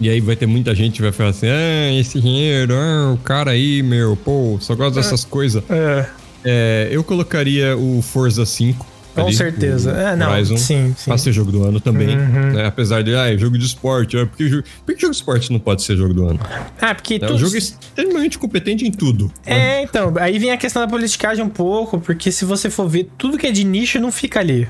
E 0.00 0.08
aí 0.08 0.20
vai 0.20 0.36
ter 0.36 0.46
muita 0.46 0.74
gente 0.74 0.96
que 0.96 1.02
vai 1.02 1.12
falar 1.12 1.30
assim: 1.30 1.48
ah, 1.48 1.92
esse 1.92 2.20
dinheiro, 2.20 2.74
ah, 2.74 3.12
o 3.12 3.18
cara 3.18 3.50
aí, 3.50 3.82
meu, 3.82 4.16
pô, 4.16 4.56
só 4.60 4.74
gosta 4.74 5.00
dessas 5.00 5.24
coisas. 5.24 5.62
É, 5.68 6.06
É, 6.44 6.88
eu 6.90 7.02
colocaria 7.02 7.76
o 7.76 8.00
Forza 8.00 8.46
5. 8.46 8.86
Com 9.14 9.22
ali, 9.22 9.34
certeza. 9.34 9.92
o 9.92 9.96
É, 9.96 10.16
não. 10.16 10.30
Horizon. 10.30 10.56
Sim, 10.56 10.94
sim. 10.96 11.04
Pra 11.10 11.18
ser 11.18 11.32
jogo 11.32 11.50
do 11.52 11.64
ano 11.64 11.80
também. 11.80 12.16
Uhum. 12.16 12.52
né? 12.52 12.66
Apesar 12.66 13.02
de, 13.02 13.14
ah, 13.14 13.32
é 13.32 13.36
jogo 13.36 13.58
de 13.58 13.64
esporte. 13.66 14.16
ah, 14.16 14.26
por, 14.26 14.36
que, 14.36 14.48
jo- 14.48 14.62
por 14.84 14.94
que 14.94 15.00
jogo 15.00 15.12
de 15.12 15.16
esporte 15.18 15.52
não 15.52 15.58
pode 15.58 15.82
ser 15.82 15.96
jogo 15.96 16.14
do 16.14 16.26
ano? 16.28 16.40
Ah, 16.80 16.94
porque 16.94 17.18
Né? 17.18 17.26
tu... 17.26 17.34
O 17.34 17.38
jogo 17.38 17.54
é 17.54 17.58
extremamente 17.58 18.38
competente 18.38 18.86
em 18.86 18.90
tudo. 18.92 19.26
né? 19.46 19.78
É, 19.80 19.82
então, 19.82 20.12
aí 20.20 20.38
vem 20.38 20.50
a 20.50 20.56
questão 20.56 20.80
da 20.82 20.88
politicagem 20.88 21.44
um 21.44 21.48
pouco, 21.48 21.98
porque 22.00 22.30
se 22.30 22.44
você 22.44 22.70
for 22.70 22.88
ver, 22.88 23.08
tudo 23.18 23.36
que 23.38 23.46
é 23.46 23.50
de 23.50 23.64
nicho 23.64 23.98
não 23.98 24.12
fica 24.12 24.40
ali. 24.40 24.68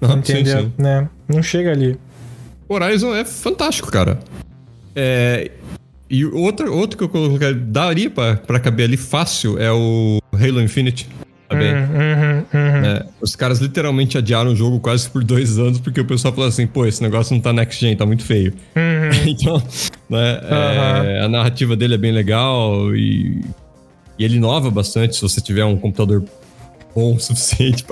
Ah, 0.00 0.08
sim, 0.08 0.18
entendeu? 0.18 0.60
sim. 0.62 0.72
Né? 0.78 1.08
Não 1.28 1.42
chega 1.42 1.70
ali. 1.72 1.98
Horizon 2.68 3.14
é 3.14 3.24
fantástico, 3.24 3.90
cara. 3.90 4.18
É, 4.94 5.50
e 6.08 6.24
outro, 6.24 6.72
outro 6.74 6.96
que 6.96 7.04
eu 7.04 7.08
colocaria, 7.08 7.54
daria 7.54 8.10
pra, 8.10 8.36
pra 8.36 8.60
caber 8.60 8.84
ali 8.86 8.96
fácil 8.96 9.58
é 9.58 9.72
o 9.72 10.18
Halo 10.32 10.60
Infinite. 10.60 11.08
Também. 11.48 11.74
Uhum, 11.74 11.80
uhum, 11.80 12.44
uhum. 12.54 12.80
né? 12.80 13.06
Os 13.20 13.36
caras 13.36 13.58
literalmente 13.58 14.16
adiaram 14.16 14.52
o 14.52 14.56
jogo 14.56 14.80
quase 14.80 15.08
por 15.08 15.22
dois 15.22 15.56
anos 15.58 15.78
porque 15.78 16.00
o 16.00 16.04
pessoal 16.04 16.32
falou 16.32 16.48
assim: 16.48 16.66
pô, 16.66 16.86
esse 16.86 17.02
negócio 17.02 17.34
não 17.34 17.40
tá 17.40 17.52
next 17.52 17.80
gen, 17.80 17.96
tá 17.96 18.06
muito 18.06 18.24
feio. 18.24 18.52
Uhum. 18.74 19.24
então, 19.30 19.62
né, 20.08 20.40
é, 20.42 21.20
a 21.24 21.28
narrativa 21.28 21.76
dele 21.76 21.94
é 21.94 21.98
bem 21.98 22.12
legal 22.12 22.94
e, 22.94 23.44
e 24.18 24.24
ele 24.24 24.36
inova 24.36 24.70
bastante 24.70 25.16
se 25.16 25.22
você 25.22 25.40
tiver 25.40 25.64
um 25.64 25.76
computador 25.76 26.24
bom 26.94 27.14
o 27.16 27.20
suficiente 27.20 27.84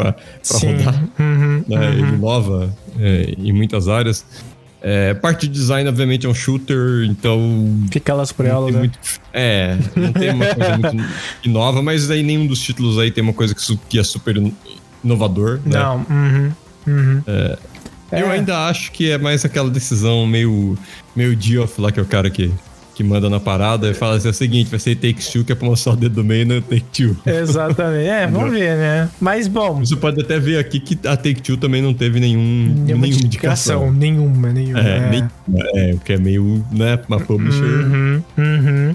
Sim. 0.42 0.76
rodar. 0.76 1.02
Uhum, 1.18 1.64
né? 1.68 1.90
Ele 1.90 2.14
inova 2.14 2.72
é, 2.98 3.34
em 3.36 3.52
muitas 3.52 3.88
áreas. 3.88 4.24
É, 4.84 5.14
parte 5.14 5.46
de 5.46 5.52
design, 5.54 5.88
obviamente, 5.88 6.26
é 6.26 6.28
um 6.28 6.34
shooter, 6.34 7.04
então. 7.08 7.38
Fica 7.92 8.10
elas 8.12 8.32
por 8.32 8.44
elas, 8.44 8.72
né? 8.74 8.80
muito- 8.80 8.98
é, 9.32 9.78
não 9.94 10.12
tem 10.12 10.30
uma 10.30 10.46
coisa 10.46 10.76
muito 10.78 11.04
inova, 11.44 11.80
mas 11.82 12.10
aí 12.10 12.22
nenhum 12.22 12.46
dos 12.48 12.58
títulos 12.60 12.98
aí 12.98 13.10
tem 13.10 13.22
uma 13.22 13.32
coisa 13.32 13.54
que, 13.54 13.76
que 13.88 13.98
é 13.98 14.02
super 14.02 14.34
inovador. 15.04 15.60
né? 15.64 15.78
Não, 15.78 15.96
uhum, 16.10 16.52
uhum. 16.88 17.22
Eu 18.10 18.26
É. 18.26 18.32
ainda 18.32 18.66
acho 18.66 18.90
que 18.92 19.10
é 19.10 19.16
mais 19.18 19.44
aquela 19.44 19.70
decisão 19.70 20.26
meio, 20.26 20.76
meio 21.16 21.40
Geoff 21.40 21.80
lá, 21.80 21.90
que 21.92 22.00
é 22.00 22.02
o 22.02 22.06
cara 22.06 22.28
que, 22.28 22.52
que 22.94 23.02
manda 23.02 23.28
na 23.30 23.40
parada 23.40 23.90
e 23.90 23.94
fala 23.94 24.16
assim: 24.16 24.28
é 24.28 24.30
o 24.30 24.34
seguinte, 24.34 24.70
vai 24.70 24.78
ser 24.78 24.94
Take 24.96 25.22
Two, 25.30 25.44
que 25.44 25.52
é 25.52 25.54
pra 25.54 25.66
mostrar 25.66 25.92
o 25.92 25.96
dedo 25.96 26.16
do 26.16 26.24
meio 26.24 26.46
no 26.46 26.60
Take 26.60 26.84
Two. 26.92 27.16
Exatamente. 27.26 28.08
É, 28.08 28.26
vamos 28.26 28.50
ver, 28.52 28.76
né? 28.76 29.08
Mas, 29.20 29.48
bom, 29.48 29.80
Você 29.80 29.96
pode 29.96 30.20
até 30.20 30.38
ver 30.38 30.58
aqui 30.58 30.78
que 30.80 30.98
a 31.06 31.16
Take 31.16 31.40
Two 31.42 31.56
também 31.56 31.80
não 31.82 31.94
teve 31.94 32.20
nenhum, 32.20 32.74
nenhuma 32.84 33.06
indicação. 33.06 33.26
indicação. 33.86 33.92
Nenhuma, 33.92 34.52
nenhuma. 34.52 34.80
É, 34.80 34.96
é. 34.96 35.10
nem- 35.10 35.28
é, 35.74 35.94
o 35.94 35.98
que 35.98 36.12
é 36.12 36.18
meio, 36.18 36.64
né, 36.70 36.98
uma 37.08 37.18
publisher. 37.20 37.62
Uhum, 37.62 38.22
uhum. 38.38 38.94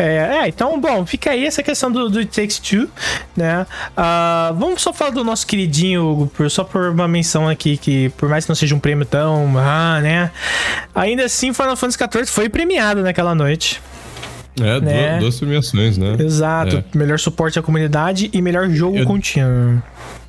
É, 0.00 0.38
é, 0.44 0.48
então, 0.48 0.80
bom, 0.80 1.04
fica 1.04 1.30
aí 1.30 1.44
essa 1.46 1.62
questão 1.62 1.90
do, 1.92 2.08
do 2.08 2.18
It 2.18 2.30
Takes 2.34 2.58
Two, 2.58 2.88
né? 3.36 3.66
Ah, 3.96 4.52
vamos 4.56 4.80
só 4.82 4.92
falar 4.92 5.10
do 5.10 5.22
nosso 5.22 5.46
queridinho, 5.46 6.30
por, 6.34 6.50
só 6.50 6.64
por 6.64 6.90
uma 6.90 7.06
menção 7.06 7.48
aqui, 7.48 7.76
que 7.76 8.08
por 8.10 8.28
mais 8.28 8.44
que 8.44 8.48
não 8.50 8.56
seja 8.56 8.74
um 8.74 8.80
prêmio 8.80 9.04
tão, 9.04 9.52
ah, 9.58 10.00
né? 10.00 10.30
Ainda 10.94 11.24
assim, 11.24 11.52
Final 11.52 11.76
Fantasy 11.76 11.98
XIV 12.12 12.26
foi 12.26 12.48
premiado 12.48 13.02
naquela 13.02 13.34
noite. 13.34 13.80
É, 14.60 14.80
Né? 14.80 15.08
duas, 15.10 15.20
duas 15.20 15.38
premiações, 15.38 15.96
né? 15.98 16.16
Exato. 16.18 16.82
Melhor 16.94 17.18
suporte 17.18 17.58
à 17.58 17.62
comunidade 17.62 18.28
e 18.32 18.42
melhor 18.42 18.68
jogo 18.70 18.98
Eu- 18.98 19.06
contínuo. 19.06 19.82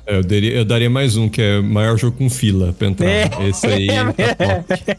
É, 0.06 0.16
eu, 0.18 0.24
daria, 0.24 0.52
eu 0.52 0.64
daria 0.64 0.90
mais 0.90 1.16
um, 1.16 1.28
que 1.28 1.40
é 1.40 1.60
maior 1.60 1.96
jogo 1.96 2.16
com 2.18 2.28
fila 2.28 2.72
pra 2.76 2.88
entrar. 2.88 3.08
É. 3.08 3.30
Esse 3.48 3.66
aí. 3.66 3.86
tá 3.86 4.34
top. 4.34 4.96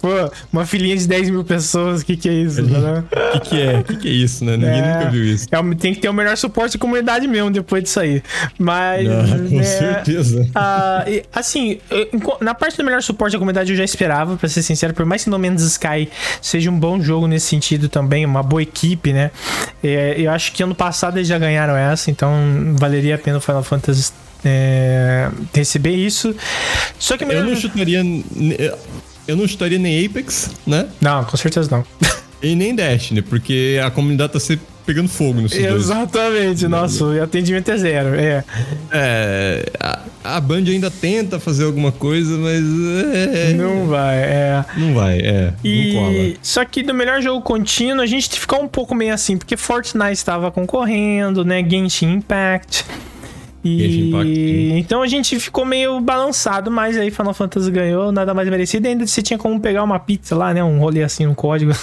Pô, 0.00 0.08
uma 0.52 0.64
filinha 0.64 0.96
de 0.96 1.06
10 1.06 1.30
mil 1.30 1.44
pessoas, 1.44 2.02
o 2.02 2.06
que, 2.06 2.16
que 2.16 2.28
é 2.28 2.32
isso, 2.32 2.62
né? 2.62 3.04
O 3.34 3.40
que, 3.40 3.40
que 3.50 3.60
é? 3.60 3.78
O 3.80 3.84
que, 3.84 3.96
que 3.96 4.08
é 4.08 4.12
isso, 4.12 4.44
né? 4.44 4.56
Ninguém 4.56 4.80
É. 4.80 4.94
nunca 4.98 5.10
viu 5.10 5.24
isso. 5.24 5.46
É, 5.50 5.74
tem 5.74 5.94
que 5.94 6.00
ter 6.00 6.08
o 6.08 6.12
melhor 6.14 6.36
suporte 6.36 6.76
à 6.76 6.80
comunidade 6.80 7.26
mesmo 7.28 7.50
depois 7.50 7.82
disso 7.82 8.00
aí. 8.00 8.22
Mas. 8.58 9.06
Ah, 9.08 9.38
com 9.48 9.56
né, 9.56 9.62
certeza. 9.62 10.48
ah, 10.54 11.04
e, 11.06 11.22
assim, 11.32 11.78
na 12.40 12.54
parte 12.54 12.76
do 12.76 12.84
melhor 12.84 13.02
suporte 13.02 13.36
à 13.36 13.38
comunidade 13.38 13.70
eu 13.70 13.76
já 13.76 13.84
esperava, 13.84 14.36
pra 14.36 14.48
ser 14.48 14.62
sincero, 14.62 14.94
por 14.94 15.04
mais 15.04 15.24
que 15.24 15.30
No 15.30 15.38
Man's 15.38 15.62
Sky 15.62 16.08
seja 16.40 16.70
um 16.70 16.78
bom 16.78 17.00
jogo 17.00 17.26
nesse 17.26 17.46
sentido 17.46 17.88
também, 17.88 18.24
uma 18.24 18.42
boa 18.42 18.62
equipe, 18.62 19.12
né? 19.12 19.30
É, 19.82 20.14
eu 20.18 20.30
acho 20.30 20.52
que 20.52 20.62
ano 20.62 20.74
passado 20.74 21.18
eles 21.18 21.28
já 21.28 21.38
ganharam 21.38 21.76
essa, 21.76 22.10
então 22.10 22.32
valeria 22.78 23.14
a 23.14 23.18
pena 23.18 23.38
o 23.38 23.40
Final 23.40 23.62
Fantasy 23.62 24.12
é, 24.44 25.28
receber 25.54 25.94
isso. 25.94 26.34
Só 26.98 27.16
que 27.16 27.24
Eu 27.24 27.44
não 27.44 27.54
chutaria. 27.56 28.02
Eu 29.30 29.36
não 29.36 29.46
chutaria 29.46 29.78
nem 29.78 30.04
Apex, 30.04 30.50
né? 30.66 30.88
Não, 31.00 31.24
com 31.24 31.36
certeza 31.36 31.70
não. 31.70 31.84
E 32.42 32.54
nem 32.54 32.74
Destiny, 32.74 33.20
porque 33.20 33.78
a 33.84 33.90
comunidade 33.90 34.32
tá 34.32 34.40
se 34.40 34.58
pegando 34.86 35.10
fogo 35.10 35.42
nesses 35.42 35.58
dois. 35.58 35.84
Exatamente, 35.84 36.66
nossa, 36.66 37.04
o 37.04 37.22
atendimento 37.22 37.70
é 37.70 37.76
zero. 37.76 38.14
É. 38.14 38.42
É, 38.90 39.72
a, 39.78 40.00
a 40.24 40.40
Band 40.40 40.64
ainda 40.66 40.90
tenta 40.90 41.38
fazer 41.38 41.64
alguma 41.64 41.92
coisa, 41.92 42.38
mas. 42.38 42.64
É, 43.34 43.52
Não 43.52 43.86
vai, 43.86 44.16
é. 44.16 44.64
não 44.74 44.94
vai, 44.94 45.18
é. 45.18 45.52
Não 45.62 45.92
cola. 45.92 46.12
E 46.12 46.38
só 46.40 46.64
que 46.64 46.82
do 46.82 46.94
melhor 46.94 47.20
jogo 47.20 47.42
contínuo 47.42 48.02
a 48.02 48.06
gente 48.06 48.30
ficou 48.30 48.62
um 48.62 48.68
pouco 48.68 48.94
meio 48.94 49.12
assim, 49.12 49.36
porque 49.36 49.54
Fortnite 49.56 50.12
estava 50.12 50.50
concorrendo, 50.50 51.44
né? 51.44 51.62
Genshin 51.62 52.14
Impact. 52.14 52.86
E 53.62 54.72
então 54.78 55.02
a 55.02 55.06
gente 55.06 55.38
ficou 55.38 55.64
meio 55.64 56.00
balançado, 56.00 56.70
mas 56.70 56.96
aí 56.96 57.10
Final 57.10 57.34
Fantasy 57.34 57.70
ganhou, 57.70 58.10
nada 58.10 58.32
mais 58.32 58.48
merecido. 58.48 58.88
Ainda 58.88 59.06
você 59.06 59.22
tinha 59.22 59.38
como 59.38 59.60
pegar 59.60 59.82
uma 59.82 59.98
pizza 59.98 60.34
lá, 60.34 60.54
né? 60.54 60.64
Um 60.64 60.78
rolê 60.78 61.02
assim, 61.02 61.26
um 61.26 61.34
código. 61.34 61.72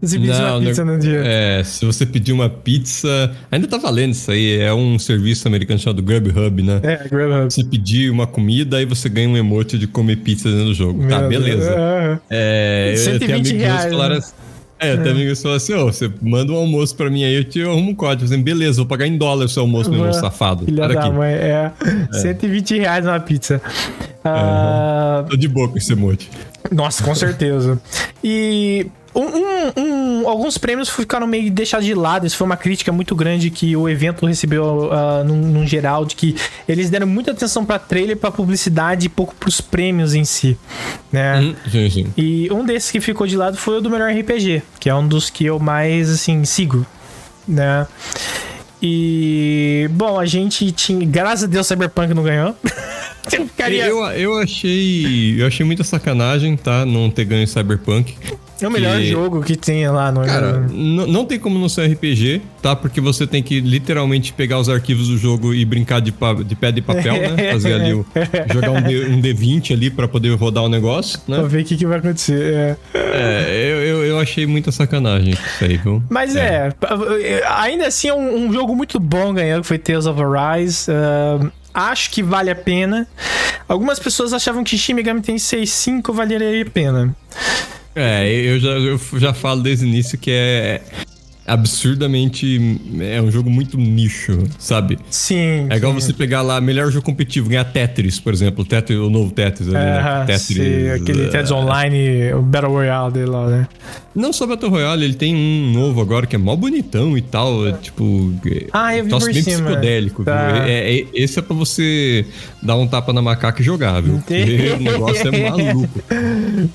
Você 0.00 0.18
pedisse 0.18 0.40
uma 0.40 0.60
pizza 0.60 0.84
no 0.84 0.98
dia. 0.98 1.22
É, 1.22 1.62
se 1.62 1.84
você 1.84 2.06
pedir 2.06 2.32
uma 2.32 2.48
pizza. 2.48 3.30
Ainda 3.50 3.68
tá 3.68 3.76
valendo 3.76 4.12
isso 4.12 4.30
aí. 4.30 4.58
É 4.58 4.72
um 4.72 4.98
serviço 4.98 5.46
americano 5.46 5.78
chamado 5.78 6.02
Grubhub, 6.02 6.62
né? 6.62 6.80
É, 6.82 7.06
Grubhub. 7.06 7.52
Você 7.52 7.62
pedir 7.62 8.10
uma 8.10 8.26
comida, 8.26 8.78
aí 8.78 8.86
você 8.86 9.10
ganha 9.10 9.28
um 9.28 9.36
emote 9.36 9.76
de 9.76 9.86
comer 9.86 10.16
pizza 10.16 10.48
dentro 10.50 10.66
do 10.66 10.74
jogo. 10.74 11.06
tá, 11.06 11.18
Meu 11.20 11.28
Deus. 11.28 11.44
beleza. 11.44 11.70
É. 11.70 12.18
É, 12.30 12.92
eu 12.92 12.96
120 12.96 13.18
tenho 13.20 13.34
amigos 13.34 13.52
meus 13.52 13.62
reais, 13.62 13.92
falaram 13.92 14.14
né? 14.14 14.18
assim. 14.18 14.32
É, 14.80 14.96
tem 14.96 15.12
amigos 15.12 15.38
que 15.38 15.42
falaram 15.42 15.56
assim, 15.58 15.74
ó, 15.74 15.84
você 15.84 16.10
manda 16.22 16.52
um 16.52 16.56
almoço 16.56 16.96
pra 16.96 17.10
mim 17.10 17.22
aí, 17.22 17.34
eu 17.34 17.44
te 17.44 17.62
arrumo 17.62 17.90
um 17.90 17.94
código. 17.94 18.24
Eu 18.24 18.28
falei, 18.28 18.42
beleza, 18.42 18.78
vou 18.78 18.86
pagar 18.86 19.06
em 19.06 19.18
dólar 19.18 19.44
o 19.44 19.48
seu 19.48 19.62
almoço, 19.62 19.90
meu 19.90 20.00
Mano, 20.00 20.14
safado. 20.14 20.64
Filha 20.64 20.84
Para 20.84 20.94
da 20.94 21.00
aqui. 21.06 21.10
mãe, 21.10 21.32
é. 21.34 21.70
120 22.12 22.78
reais 22.78 23.04
uma 23.04 23.20
pizza. 23.20 23.60
Ah, 24.24 25.24
Tô 25.28 25.36
de 25.36 25.48
boa 25.48 25.68
com 25.68 25.76
esse 25.76 25.92
emote. 25.92 26.30
Nossa, 26.72 27.02
com 27.04 27.14
certeza. 27.14 27.80
E 28.24 28.86
um- 29.14 29.20
um- 29.20 29.72
um- 29.76 29.99
alguns 30.28 30.58
prêmios 30.58 30.88
ficaram 30.88 31.26
meio 31.26 31.50
deixados 31.50 31.86
de 31.86 31.94
lado. 31.94 32.26
Isso 32.26 32.36
foi 32.36 32.46
uma 32.46 32.56
crítica 32.56 32.92
muito 32.92 33.14
grande 33.14 33.50
que 33.50 33.76
o 33.76 33.88
evento 33.88 34.26
recebeu 34.26 34.92
ah, 34.92 35.22
num, 35.24 35.36
num 35.36 35.66
geral, 35.66 36.04
de 36.04 36.14
que 36.14 36.36
eles 36.68 36.90
deram 36.90 37.06
muita 37.06 37.30
atenção 37.32 37.64
pra 37.64 37.78
trailer, 37.78 38.16
pra 38.16 38.30
publicidade 38.30 39.06
e 39.06 39.08
pouco 39.08 39.34
pros 39.34 39.60
prêmios 39.60 40.14
em 40.14 40.24
si, 40.24 40.56
né? 41.12 41.40
Hum, 41.40 41.54
sim, 41.70 41.90
sim. 41.90 42.06
E 42.16 42.48
um 42.52 42.64
desses 42.64 42.90
que 42.90 43.00
ficou 43.00 43.26
de 43.26 43.36
lado 43.36 43.56
foi 43.56 43.78
o 43.78 43.80
do 43.80 43.90
melhor 43.90 44.12
RPG, 44.12 44.62
que 44.78 44.88
é 44.88 44.94
um 44.94 45.06
dos 45.06 45.30
que 45.30 45.44
eu 45.44 45.58
mais, 45.58 46.10
assim, 46.10 46.44
sigo, 46.44 46.86
né? 47.46 47.86
E, 48.82 49.88
bom, 49.92 50.18
a 50.18 50.24
gente 50.24 50.72
tinha. 50.72 51.04
Graças 51.04 51.44
a 51.44 51.46
Deus, 51.46 51.66
Cyberpunk 51.66 52.14
não 52.14 52.22
ganhou. 52.22 52.56
Eu, 53.86 54.04
eu 54.06 54.38
achei. 54.38 55.40
Eu 55.40 55.46
achei 55.46 55.64
muita 55.64 55.84
sacanagem, 55.84 56.56
tá? 56.56 56.84
Não 56.86 57.10
ter 57.10 57.26
ganho 57.26 57.46
Cyberpunk. 57.46 58.16
É 58.62 58.68
o 58.68 58.70
melhor 58.70 58.98
que- 58.98 59.06
jogo 59.10 59.42
que 59.42 59.56
tinha 59.56 59.90
lá 59.90 60.10
no. 60.12 60.24
Cara, 60.24 60.66
não 60.70 61.24
tem 61.24 61.38
como 61.38 61.58
não 61.58 61.68
ser 61.68 61.86
RPG, 61.92 62.42
tá? 62.62 62.74
Porque 62.76 63.00
você 63.00 63.26
tem 63.26 63.42
que 63.42 63.60
literalmente 63.60 64.32
pegar 64.32 64.58
os 64.58 64.68
arquivos 64.68 65.08
do 65.08 65.16
jogo 65.18 65.54
e 65.54 65.64
brincar 65.64 66.00
de, 66.00 66.12
pa- 66.12 66.34
de 66.34 66.54
pedra 66.54 66.78
e 66.78 66.82
papel, 66.82 67.14
né? 67.14 67.50
Fazer 67.52 67.74
ali 67.74 67.94
o. 67.94 68.04
jogar 68.52 68.70
um, 68.70 68.82
D, 68.82 69.06
um 69.06 69.20
D20 69.20 69.72
ali 69.72 69.90
pra 69.90 70.06
poder 70.08 70.34
rodar 70.36 70.64
o 70.64 70.68
negócio, 70.68 71.18
Pra 71.20 71.38
né? 71.38 71.48
ver 71.48 71.62
o 71.62 71.64
que, 71.64 71.76
que 71.76 71.86
vai 71.86 71.98
acontecer. 71.98 72.54
é. 72.54 72.76
É, 72.94 73.70
eu, 73.72 73.76
eu, 73.82 74.04
eu 74.06 74.18
achei 74.18 74.46
muita 74.46 74.70
sacanagem 74.70 75.30
isso 75.34 75.64
aí, 75.64 75.76
viu? 75.76 76.02
Mas 76.08 76.36
é. 76.36 76.72
ainda 77.56 77.86
assim 77.88 78.08
é 78.08 78.14
um, 78.14 78.46
um 78.46 78.52
jogo 78.52 78.74
muito 78.76 78.98
bom 79.00 79.34
que 79.34 79.40
foi 79.62 79.78
Tales 79.78 80.06
of 80.06 80.20
Arise. 80.22 80.90
Ah, 81.74 81.90
acho 81.90 82.10
que 82.10 82.22
vale 82.22 82.50
a 82.50 82.54
pena. 82.54 83.06
Algumas 83.68 83.98
pessoas 83.98 84.32
achavam 84.32 84.64
que 84.64 84.76
Shin 84.76 84.94
Megami 84.94 85.20
Tensei 85.20 85.64
5 85.66 86.12
valeria 86.12 86.62
a 86.62 86.70
pena. 86.70 87.14
É, 87.94 88.30
eu 88.30 88.60
já, 88.60 88.70
eu 88.70 88.98
já 89.18 89.34
falo 89.34 89.62
desde 89.62 89.84
o 89.84 89.88
início 89.88 90.16
que 90.16 90.30
é 90.30 90.82
absurdamente. 91.52 92.78
É 93.00 93.20
um 93.20 93.30
jogo 93.30 93.50
muito 93.50 93.76
nicho, 93.76 94.38
sabe? 94.58 94.98
Sim. 95.10 95.66
É 95.70 95.76
igual 95.76 95.92
sim. 95.94 96.00
você 96.00 96.12
pegar 96.12 96.42
lá, 96.42 96.60
melhor 96.60 96.90
jogo 96.90 97.04
competitivo, 97.04 97.48
ganhar 97.48 97.64
Tetris, 97.64 98.18
por 98.18 98.32
exemplo. 98.32 98.64
Tetris, 98.64 98.98
o 98.98 99.10
novo 99.10 99.30
Tetris 99.32 99.68
ali, 99.68 99.76
né? 99.76 99.98
Aham, 99.98 100.26
Tetris. 100.26 100.46
sim, 100.46 100.88
aquele 100.90 101.22
é, 101.24 101.28
Tetris 101.28 101.50
Online, 101.50 102.32
o 102.34 102.42
Battle 102.42 102.72
Royale 102.72 103.12
dele 103.12 103.26
lá, 103.30 103.46
né? 103.48 103.68
Não 104.14 104.32
só 104.32 104.44
Battle 104.46 104.70
Royale, 104.70 105.04
ele 105.04 105.14
tem 105.14 105.34
um 105.36 105.72
novo 105.72 106.00
agora 106.00 106.26
que 106.26 106.34
é 106.34 106.38
mó 106.38 106.56
bonitão 106.56 107.16
e 107.16 107.22
tal. 107.22 107.66
é, 107.68 107.72
tipo. 107.72 108.34
é, 108.46 108.66
Ah, 108.72 108.96
eu 108.96 109.04
vi 109.04 109.10
por 109.10 109.24
bem 109.32 109.42
cima. 109.42 109.66
psicodélico, 109.66 110.24
Tá. 110.24 110.52
viu? 110.52 110.62
É, 110.62 110.96
é- 110.98 111.06
esse 111.14 111.38
é 111.38 111.42
pra 111.42 111.54
você 111.54 112.26
dar 112.62 112.76
um 112.76 112.86
tapa 112.88 113.12
na 113.12 113.22
macaca 113.22 113.60
e 113.62 113.64
jogar, 113.64 114.00
viu? 114.02 114.14
Porque 114.18 114.72
o 114.78 114.80
negócio 114.82 115.28
é 115.28 115.30
maluco. 115.50 115.88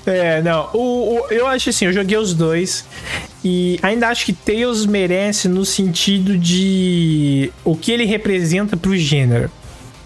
É, 0.06 0.42
não. 0.42 0.70
O, 0.72 1.18
o- 1.20 1.26
eu 1.30 1.46
acho 1.46 1.68
assim, 1.70 1.84
eu 1.86 1.92
joguei 1.92 2.16
os 2.16 2.32
dois. 2.34 2.84
E 3.48 3.78
ainda 3.80 4.08
acho 4.08 4.26
que 4.26 4.32
Tails 4.32 4.84
merece 4.86 5.46
no 5.48 5.64
sentido 5.64 6.36
de 6.36 7.52
o 7.64 7.76
que 7.76 7.92
ele 7.92 8.04
representa 8.04 8.76
pro 8.76 8.96
gênero. 8.96 9.48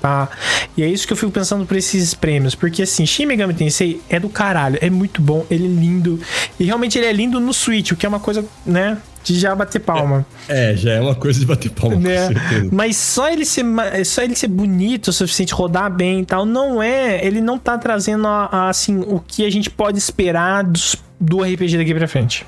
Tá? 0.03 0.29
E 0.77 0.83
é 0.83 0.87
isso 0.87 1.07
que 1.07 1.13
eu 1.13 1.17
fico 1.17 1.33
pensando 1.33 1.65
por 1.65 1.75
esses 1.77 2.13
prêmios. 2.13 2.55
Porque 2.55 2.83
assim, 2.83 3.07
Shin 3.07 3.25
Megami 3.25 3.55
Tensei 3.55 3.99
é 4.11 4.21
do 4.21 4.29
caralho. 4.29 4.79
É 4.83 4.91
muito 4.91 5.23
bom, 5.23 5.47
ele 5.51 5.65
é 5.65 5.69
lindo. 5.69 6.21
E 6.59 6.65
realmente 6.65 6.99
ele 6.99 7.07
é 7.07 7.13
lindo 7.13 7.41
no 7.41 7.53
Switch, 7.55 7.93
o 7.93 7.97
que 7.97 8.05
é 8.05 8.09
uma 8.11 8.21
coisa, 8.21 8.45
né? 8.67 8.99
De 9.25 9.39
já 9.39 9.55
bater 9.55 9.79
palma. 9.81 10.27
É, 10.49 10.75
já 10.77 10.93
é 10.93 11.01
uma 11.01 11.15
coisa 11.15 11.41
de 11.41 11.47
bater 11.47 11.71
palma, 11.71 11.97
né? 11.97 12.29
com 12.29 12.35
certeza. 12.35 12.69
Mas 12.73 12.97
só 12.99 13.31
ele 13.31 13.45
ser 13.47 13.65
só 14.05 14.23
ele 14.23 14.35
ser 14.37 14.49
bonito 14.49 15.09
o 15.09 15.13
suficiente, 15.15 15.53
rodar 15.55 15.91
bem 15.95 16.21
e 16.21 16.25
tal, 16.27 16.45
não 16.47 16.83
é, 16.83 17.25
ele 17.25 17.41
não 17.43 17.59
tá 17.59 17.77
trazendo 17.79 18.27
a- 18.27 18.49
a, 18.53 18.69
assim 18.71 18.99
o 19.07 19.19
que 19.27 19.45
a 19.47 19.51
gente 19.51 19.69
pode 19.71 19.97
esperar 19.99 20.63
dos- 20.65 20.97
do 21.19 21.43
RPG 21.43 21.77
daqui 21.79 21.95
pra 21.95 22.09
frente. 22.09 22.47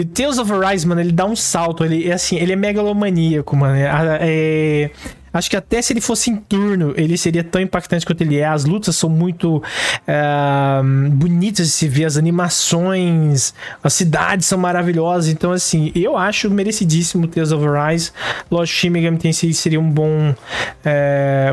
E 0.00 0.04
Tales 0.04 0.38
of 0.38 0.50
Arise, 0.52 0.86
mano, 0.86 1.00
ele 1.00 1.12
dá 1.12 1.26
um 1.26 1.36
salto, 1.36 1.84
ele 1.84 2.08
é 2.08 2.12
assim, 2.12 2.36
ele 2.36 2.52
é 2.52 2.56
megalomaníaco, 2.56 3.54
mano. 3.54 3.76
É- 3.76 4.18
é- 4.22 4.90
Acho 5.32 5.48
que 5.48 5.56
até 5.56 5.80
se 5.80 5.92
ele 5.92 6.00
fosse 6.00 6.28
em 6.28 6.34
turno, 6.34 6.92
ele 6.96 7.16
seria 7.16 7.44
tão 7.44 7.60
impactante 7.62 8.04
quanto 8.04 8.20
ele 8.22 8.36
é. 8.38 8.46
As 8.46 8.64
lutas 8.64 8.96
são 8.96 9.08
muito 9.08 9.62
ah, 10.08 10.82
bonitas 11.12 11.68
de 11.68 11.72
se 11.72 11.86
ver, 11.86 12.04
as 12.04 12.16
animações, 12.16 13.54
as 13.80 13.92
cidades 13.92 14.46
são 14.46 14.58
maravilhosas. 14.58 15.28
Então, 15.30 15.52
assim, 15.52 15.92
eu 15.94 16.16
acho 16.16 16.50
merecidíssimo 16.50 17.28
Tales 17.28 17.52
of 17.52 17.64
Arise. 17.64 18.10
Lógico, 18.50 18.76
Shin 18.78 18.90
Megami 18.90 19.18
Tensei 19.18 19.52
seria 19.52 19.78
um 19.78 19.88
bom 19.88 20.34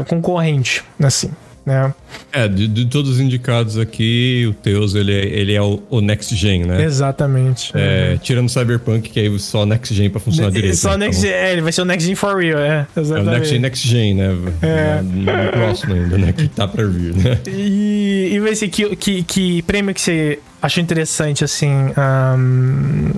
concorrente, 0.08 0.84
assim, 1.00 1.30
né? 1.68 1.94
É, 2.32 2.48
de, 2.48 2.66
de 2.66 2.86
todos 2.86 3.12
os 3.12 3.20
indicados 3.20 3.78
aqui, 3.78 4.48
o 4.50 4.54
Teus, 4.54 4.96
ele 4.96 5.14
é, 5.14 5.26
ele 5.26 5.54
é 5.54 5.62
o, 5.62 5.84
o 5.90 6.00
Next 6.00 6.34
Gen, 6.34 6.64
né? 6.64 6.82
Exatamente. 6.82 7.74
É, 7.76 8.18
tirando 8.24 8.48
Cyberpunk, 8.48 9.10
que 9.10 9.20
aí 9.20 9.38
só 9.38 9.66
Next 9.66 9.94
Gen 9.94 10.10
pra 10.10 10.22
funcionar 10.22 10.50
direito. 10.50 10.78
Só 10.78 10.92
né? 10.92 11.08
Next 11.08 11.20
Então, 11.20 11.38
Gen, 11.38 11.46
é, 11.46 11.52
ele 11.52 11.62
vai 11.62 11.74
ser 11.74 11.82
o 11.82 11.86
Next 11.86 12.08
Gen 12.08 12.16
for 12.16 12.38
real, 12.38 12.58
é. 12.58 12.88
É 12.96 13.00
o 13.00 13.02
Exatamente. 13.02 13.32
Next 13.32 13.50
Gen, 13.50 13.60
Next 13.60 13.88
Gen, 13.88 14.14
né? 14.16 14.38
É. 14.62 15.02
No, 15.02 15.52
próximo 15.52 15.94
ainda, 15.94 16.18
né? 16.18 16.32
Que 16.32 16.48
tá 16.48 16.66
pra 16.70 16.86
vir, 16.86 17.14
né? 17.14 17.38
E, 17.46 18.30
e 18.32 18.40
vai 18.40 18.56
ser 18.56 18.70
que, 18.70 18.96
que, 18.96 19.24
que 19.24 19.62
prêmio 19.64 19.94
que 19.94 20.00
você 20.00 20.40
achou 20.62 20.82
interessante, 20.82 21.44
assim, 21.44 21.70
ahn, 21.98 23.12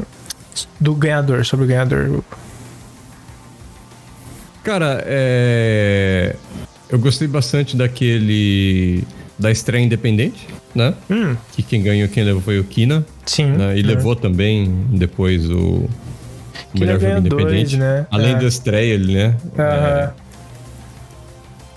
do 0.79 0.95
ganhador, 0.95 1.45
sobre 1.45 1.65
o 1.65 1.67
ganhador? 1.67 2.23
Cara, 4.63 5.03
é... 5.05 6.35
Eu 6.89 6.99
gostei 6.99 7.27
bastante 7.27 7.75
daquele... 7.77 9.03
Da 9.37 9.49
estreia 9.49 9.81
independente, 9.81 10.45
né? 10.75 10.93
Hum, 11.09 11.33
Que 11.55 11.63
quem 11.63 11.81
ganhou, 11.81 12.09
quem 12.09 12.23
levou 12.25 12.41
foi 12.41 12.59
o 12.59 12.63
Kina. 12.65 13.05
sim. 13.25 13.45
né? 13.45 13.77
E 13.77 13.79
é. 13.79 13.83
levou 13.83 14.13
também 14.15 14.69
depois 14.91 15.49
o... 15.49 15.55
o 15.55 16.79
melhor 16.79 16.99
jogo 16.99 17.05
ganhou 17.13 17.21
dois, 17.21 17.43
independente. 17.43 17.77
né? 17.77 18.05
Além 18.11 18.33
É. 18.33 18.39
da 18.39 18.45
estreia, 18.47 18.93
ele, 18.95 19.13
né? 19.13 19.37
É, 19.57 19.61
Aham. 19.61 20.13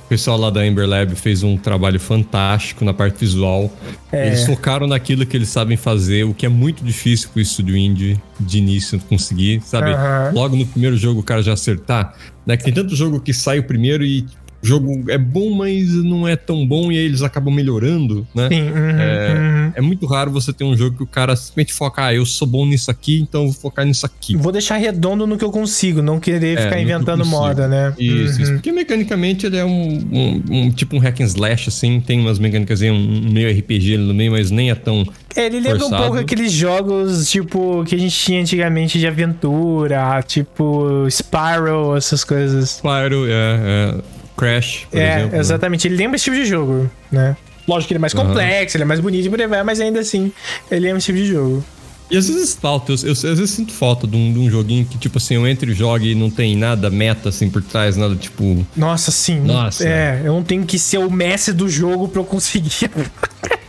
O 0.04 0.08
pessoal 0.12 0.36
lá 0.38 0.50
da 0.50 0.66
Ember 0.66 0.86
Lab 0.86 1.14
fez 1.14 1.42
um 1.44 1.56
trabalho 1.56 1.98
fantástico 2.00 2.84
na 2.84 2.92
parte 2.92 3.16
visual. 3.20 3.72
É. 4.10 4.26
Eles 4.26 4.44
focaram 4.44 4.86
naquilo 4.88 5.24
que 5.24 5.34
eles 5.36 5.48
sabem 5.48 5.76
fazer, 5.76 6.24
o 6.24 6.34
que 6.34 6.44
é 6.44 6.48
muito 6.50 6.84
difícil 6.84 7.30
pro 7.32 7.40
estúdio 7.40 7.76
indie 7.76 8.20
de 8.40 8.58
início 8.58 8.98
conseguir, 9.08 9.62
sabe? 9.64 9.90
Logo 10.34 10.54
no 10.56 10.66
primeiro 10.66 10.96
jogo 10.98 11.20
o 11.20 11.22
cara 11.22 11.42
já 11.42 11.52
acertar. 11.54 12.14
Né? 12.44 12.56
Que 12.58 12.64
tem 12.64 12.74
tanto 12.74 12.94
jogo 12.96 13.20
que 13.20 13.32
sai 13.32 13.60
o 13.60 13.62
primeiro 13.64 14.04
e 14.04 14.26
o 14.62 14.66
jogo 14.66 15.04
é 15.10 15.18
bom, 15.18 15.50
mas 15.54 15.92
não 16.04 16.26
é 16.28 16.36
tão 16.36 16.66
bom 16.66 16.92
e 16.92 16.96
aí 16.98 17.04
eles 17.04 17.22
acabam 17.22 17.52
melhorando, 17.52 18.26
né? 18.34 18.48
Sim, 18.48 18.62
uhum, 18.70 19.00
É, 19.00 19.34
uhum. 19.34 19.72
é 19.74 19.80
muito 19.80 20.06
raro 20.06 20.30
você 20.30 20.52
ter 20.52 20.62
um 20.64 20.76
jogo 20.76 20.96
que 20.98 21.02
o 21.02 21.06
cara 21.06 21.34
simplesmente 21.34 21.72
foca, 21.72 22.04
ah, 22.06 22.14
eu 22.14 22.24
sou 22.24 22.46
bom 22.46 22.64
nisso 22.64 22.90
aqui, 22.90 23.20
então 23.20 23.42
eu 23.42 23.46
vou 23.50 23.60
focar 23.60 23.84
nisso 23.84 24.06
aqui. 24.06 24.36
Vou 24.36 24.52
deixar 24.52 24.76
redondo 24.76 25.26
no 25.26 25.36
que 25.36 25.44
eu 25.44 25.50
consigo, 25.50 26.00
não 26.00 26.20
querer 26.20 26.58
É, 26.58 26.62
ficar 26.62 26.80
inventando 26.80 27.24
moda, 27.26 27.66
né? 27.66 27.92
Isso, 27.98 28.36
Uhum. 28.36 28.42
isso. 28.42 28.52
Porque 28.52 28.70
mecanicamente 28.72 29.46
ele 29.46 29.56
é 29.56 29.64
um, 29.64 29.98
um- 30.12 30.42
um- 30.50 30.70
tipo 30.70 30.94
um 30.96 30.98
hack 31.00 31.20
and 31.20 31.24
slash, 31.26 31.68
assim, 31.68 32.00
tem 32.00 32.20
umas 32.20 32.38
mecânicas 32.38 32.80
aí, 32.82 32.90
um 32.90 33.30
meio 33.32 33.48
RPG 33.50 33.94
ali 33.94 34.04
no 34.04 34.14
meio, 34.14 34.30
mas 34.32 34.50
nem 34.50 34.70
é 34.70 34.74
tão. 34.74 35.04
É, 35.34 35.46
ele 35.46 35.56
lembra 35.60 35.76
um 35.78 35.80
forçado. 35.80 36.02
pouco 36.04 36.18
aqueles 36.18 36.52
jogos, 36.52 37.30
tipo, 37.30 37.82
que 37.84 37.94
a 37.94 37.98
gente 37.98 38.14
tinha 38.16 38.40
antigamente 38.40 38.98
de 38.98 39.06
aventura, 39.06 40.22
tipo 40.26 41.06
Spyro, 41.10 41.96
essas 41.96 42.22
coisas. 42.24 42.70
Spyro, 42.76 43.26
é, 43.26 43.30
é, 43.30 43.94
Crash, 44.36 44.86
por 44.90 44.98
é, 44.98 45.12
exemplo. 45.16 45.32
né? 45.32 45.38
exatamente. 45.38 45.88
Ele 45.88 45.96
lembra 45.96 46.16
esse 46.16 46.24
tipo 46.24 46.36
de 46.36 46.44
jogo, 46.44 46.90
né? 47.10 47.36
Lógico 47.66 47.88
que 47.88 47.92
ele 47.94 47.98
é 47.98 48.00
mais 48.00 48.14
Aham. 48.14 48.26
complexo, 48.28 48.76
ele 48.76 48.82
é 48.84 48.86
mais 48.86 49.00
bonito 49.00 49.24
mas 49.64 49.80
ainda 49.80 50.00
assim, 50.00 50.32
ele 50.70 50.80
lembra 50.80 50.98
esse 50.98 51.06
tipo 51.06 51.18
de 51.18 51.26
jogo. 51.26 51.64
E 52.10 52.16
às 52.16 52.28
vezes 52.28 52.54
falta, 52.60 52.92
eu, 52.92 52.96
eu- 53.04 53.12
às 53.12 53.22
vezes 53.22 53.50
sinto 53.50 53.72
falta 53.72 54.06
de 54.06 54.14
um, 54.16 54.32
de 54.32 54.38
um 54.38 54.50
joguinho 54.50 54.84
que, 54.84 54.98
tipo 54.98 55.16
assim, 55.16 55.34
eu 55.36 55.46
entro 55.48 55.70
e 55.70 55.74
jogo 55.74 56.04
e 56.04 56.14
não 56.14 56.28
tem 56.28 56.54
nada 56.56 56.90
meta 56.90 57.30
assim 57.30 57.48
por 57.48 57.62
trás, 57.62 57.96
nada 57.96 58.14
tipo. 58.16 58.66
Nossa, 58.76 59.10
sim. 59.10 59.40
Nossa. 59.40 59.88
É, 59.88 60.20
eu 60.24 60.32
não 60.34 60.42
tenho 60.42 60.66
que 60.66 60.78
ser 60.78 60.98
o 60.98 61.10
mestre 61.10 61.54
do 61.54 61.68
jogo 61.68 62.08
pra 62.08 62.20
eu 62.20 62.24
conseguir. 62.24 62.90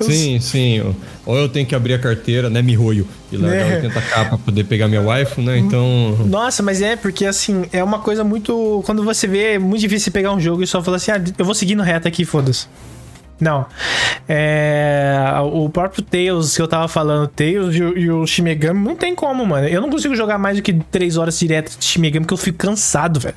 Sim, 0.00 0.40
sim. 0.40 0.94
Ou 1.24 1.36
eu 1.36 1.48
tenho 1.48 1.66
que 1.66 1.74
abrir 1.74 1.94
a 1.94 1.98
carteira, 1.98 2.50
né, 2.50 2.62
miroio, 2.62 3.06
e 3.32 3.36
largar 3.36 3.72
É. 3.72 3.82
80k 3.82 4.28
pra 4.28 4.38
poder 4.38 4.64
pegar 4.64 4.88
minha 4.88 5.00
wife, 5.00 5.40
né? 5.40 5.58
Então. 5.58 6.16
Nossa, 6.26 6.62
mas 6.62 6.82
é 6.82 6.96
porque 6.96 7.24
assim, 7.24 7.64
é 7.72 7.82
uma 7.82 7.98
coisa 7.98 8.22
muito. 8.24 8.82
Quando 8.84 9.04
você 9.04 9.26
vê, 9.26 9.54
é 9.54 9.58
muito 9.58 9.80
difícil 9.80 10.06
você 10.06 10.10
pegar 10.10 10.32
um 10.32 10.40
jogo 10.40 10.62
e 10.62 10.66
só 10.66 10.82
falar 10.82 10.96
assim, 10.98 11.10
ah, 11.10 11.22
eu 11.36 11.44
vou 11.44 11.54
seguir 11.54 11.74
no 11.74 11.82
reto 11.82 12.06
aqui, 12.08 12.24
foda-se. 12.24 12.66
Não. 13.40 13.66
É, 14.30 15.16
o 15.52 15.70
próprio 15.70 16.02
Tails 16.02 16.54
que 16.54 16.60
eu 16.60 16.68
tava 16.68 16.86
falando, 16.86 17.26
Tails 17.28 17.74
e, 17.74 17.82
o- 17.82 17.96
e 17.98 18.10
o 18.10 18.26
Shimegami, 18.26 18.78
não 18.84 18.94
tem 18.94 19.14
como, 19.14 19.46
mano. 19.46 19.66
Eu 19.66 19.80
não 19.80 19.88
consigo 19.88 20.14
jogar 20.14 20.36
mais 20.36 20.58
do 20.58 20.62
que 20.62 20.74
3 20.74 21.16
horas 21.16 21.38
direto 21.38 21.78
de 21.78 21.84
Shimegami 21.84 22.26
porque 22.26 22.34
eu 22.34 22.38
fico 22.38 22.58
cansado, 22.58 23.18
velho. 23.20 23.34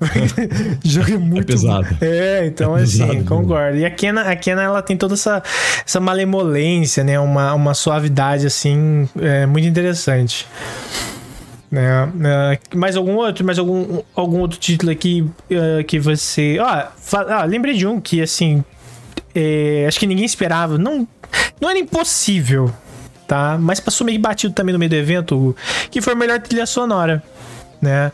jogo 0.84 1.12
é 1.12 1.16
muito. 1.16 1.46
pesado. 1.46 1.86
É, 2.02 2.44
então 2.46 2.76
É 2.76 2.82
assim, 2.82 3.06
pesado 3.06 3.24
concordo. 3.24 3.78
E 3.78 3.84
a 3.86 3.90
Kena, 3.90 4.22
a 4.22 4.36
Kena, 4.36 4.62
ela 4.62 4.82
tem 4.82 4.94
toda 4.96 5.14
essa, 5.14 5.42
essa 5.86 6.00
malemolência, 6.00 7.02
né? 7.02 7.18
Uma, 7.18 7.54
uma 7.54 7.72
suavidade, 7.72 8.46
assim, 8.46 9.08
é, 9.18 9.46
muito 9.46 9.66
interessante. 9.66 10.46
Né? 11.70 12.10
É, 12.24 12.76
mais 12.76 12.96
algum 12.96 13.14
outro? 13.14 13.44
Mais 13.44 13.58
algum, 13.58 14.02
algum 14.14 14.40
outro 14.40 14.58
título 14.58 14.90
aqui 14.92 15.24
é, 15.50 15.82
que 15.82 15.98
você. 15.98 16.58
Ah, 16.60 16.90
ah, 17.28 17.44
lembrei 17.44 17.74
de 17.74 17.86
um 17.86 18.00
que, 18.00 18.20
assim. 18.20 18.62
É, 19.34 19.84
acho 19.86 19.98
que 19.98 20.06
ninguém 20.06 20.24
esperava. 20.24 20.78
Não, 20.78 21.06
não 21.60 21.70
era 21.70 21.78
impossível, 21.78 22.72
tá? 23.26 23.58
Mas 23.60 23.80
passou 23.80 24.04
meio 24.04 24.18
batido 24.18 24.54
também 24.54 24.72
no 24.72 24.78
meio 24.78 24.90
do 24.90 24.96
evento, 24.96 25.56
que 25.90 26.00
foi 26.00 26.12
a 26.12 26.16
melhor 26.16 26.40
trilha 26.40 26.66
sonora. 26.66 27.22
Né? 27.80 28.12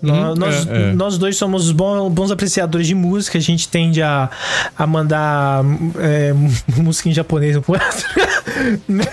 Uhum, 0.00 0.36
nós, 0.36 0.66
é, 0.68 0.90
é. 0.90 0.92
nós 0.92 1.18
dois 1.18 1.36
somos 1.36 1.72
bons, 1.72 2.08
bons 2.12 2.30
apreciadores 2.30 2.86
de 2.86 2.94
música, 2.94 3.36
a 3.36 3.40
gente 3.40 3.68
tende 3.68 4.00
a, 4.00 4.30
a 4.78 4.86
mandar 4.86 5.64
é, 5.98 6.32
música 6.80 7.08
em 7.08 7.12
japonês 7.12 7.56
outro. 7.56 7.74
né? 8.86 9.04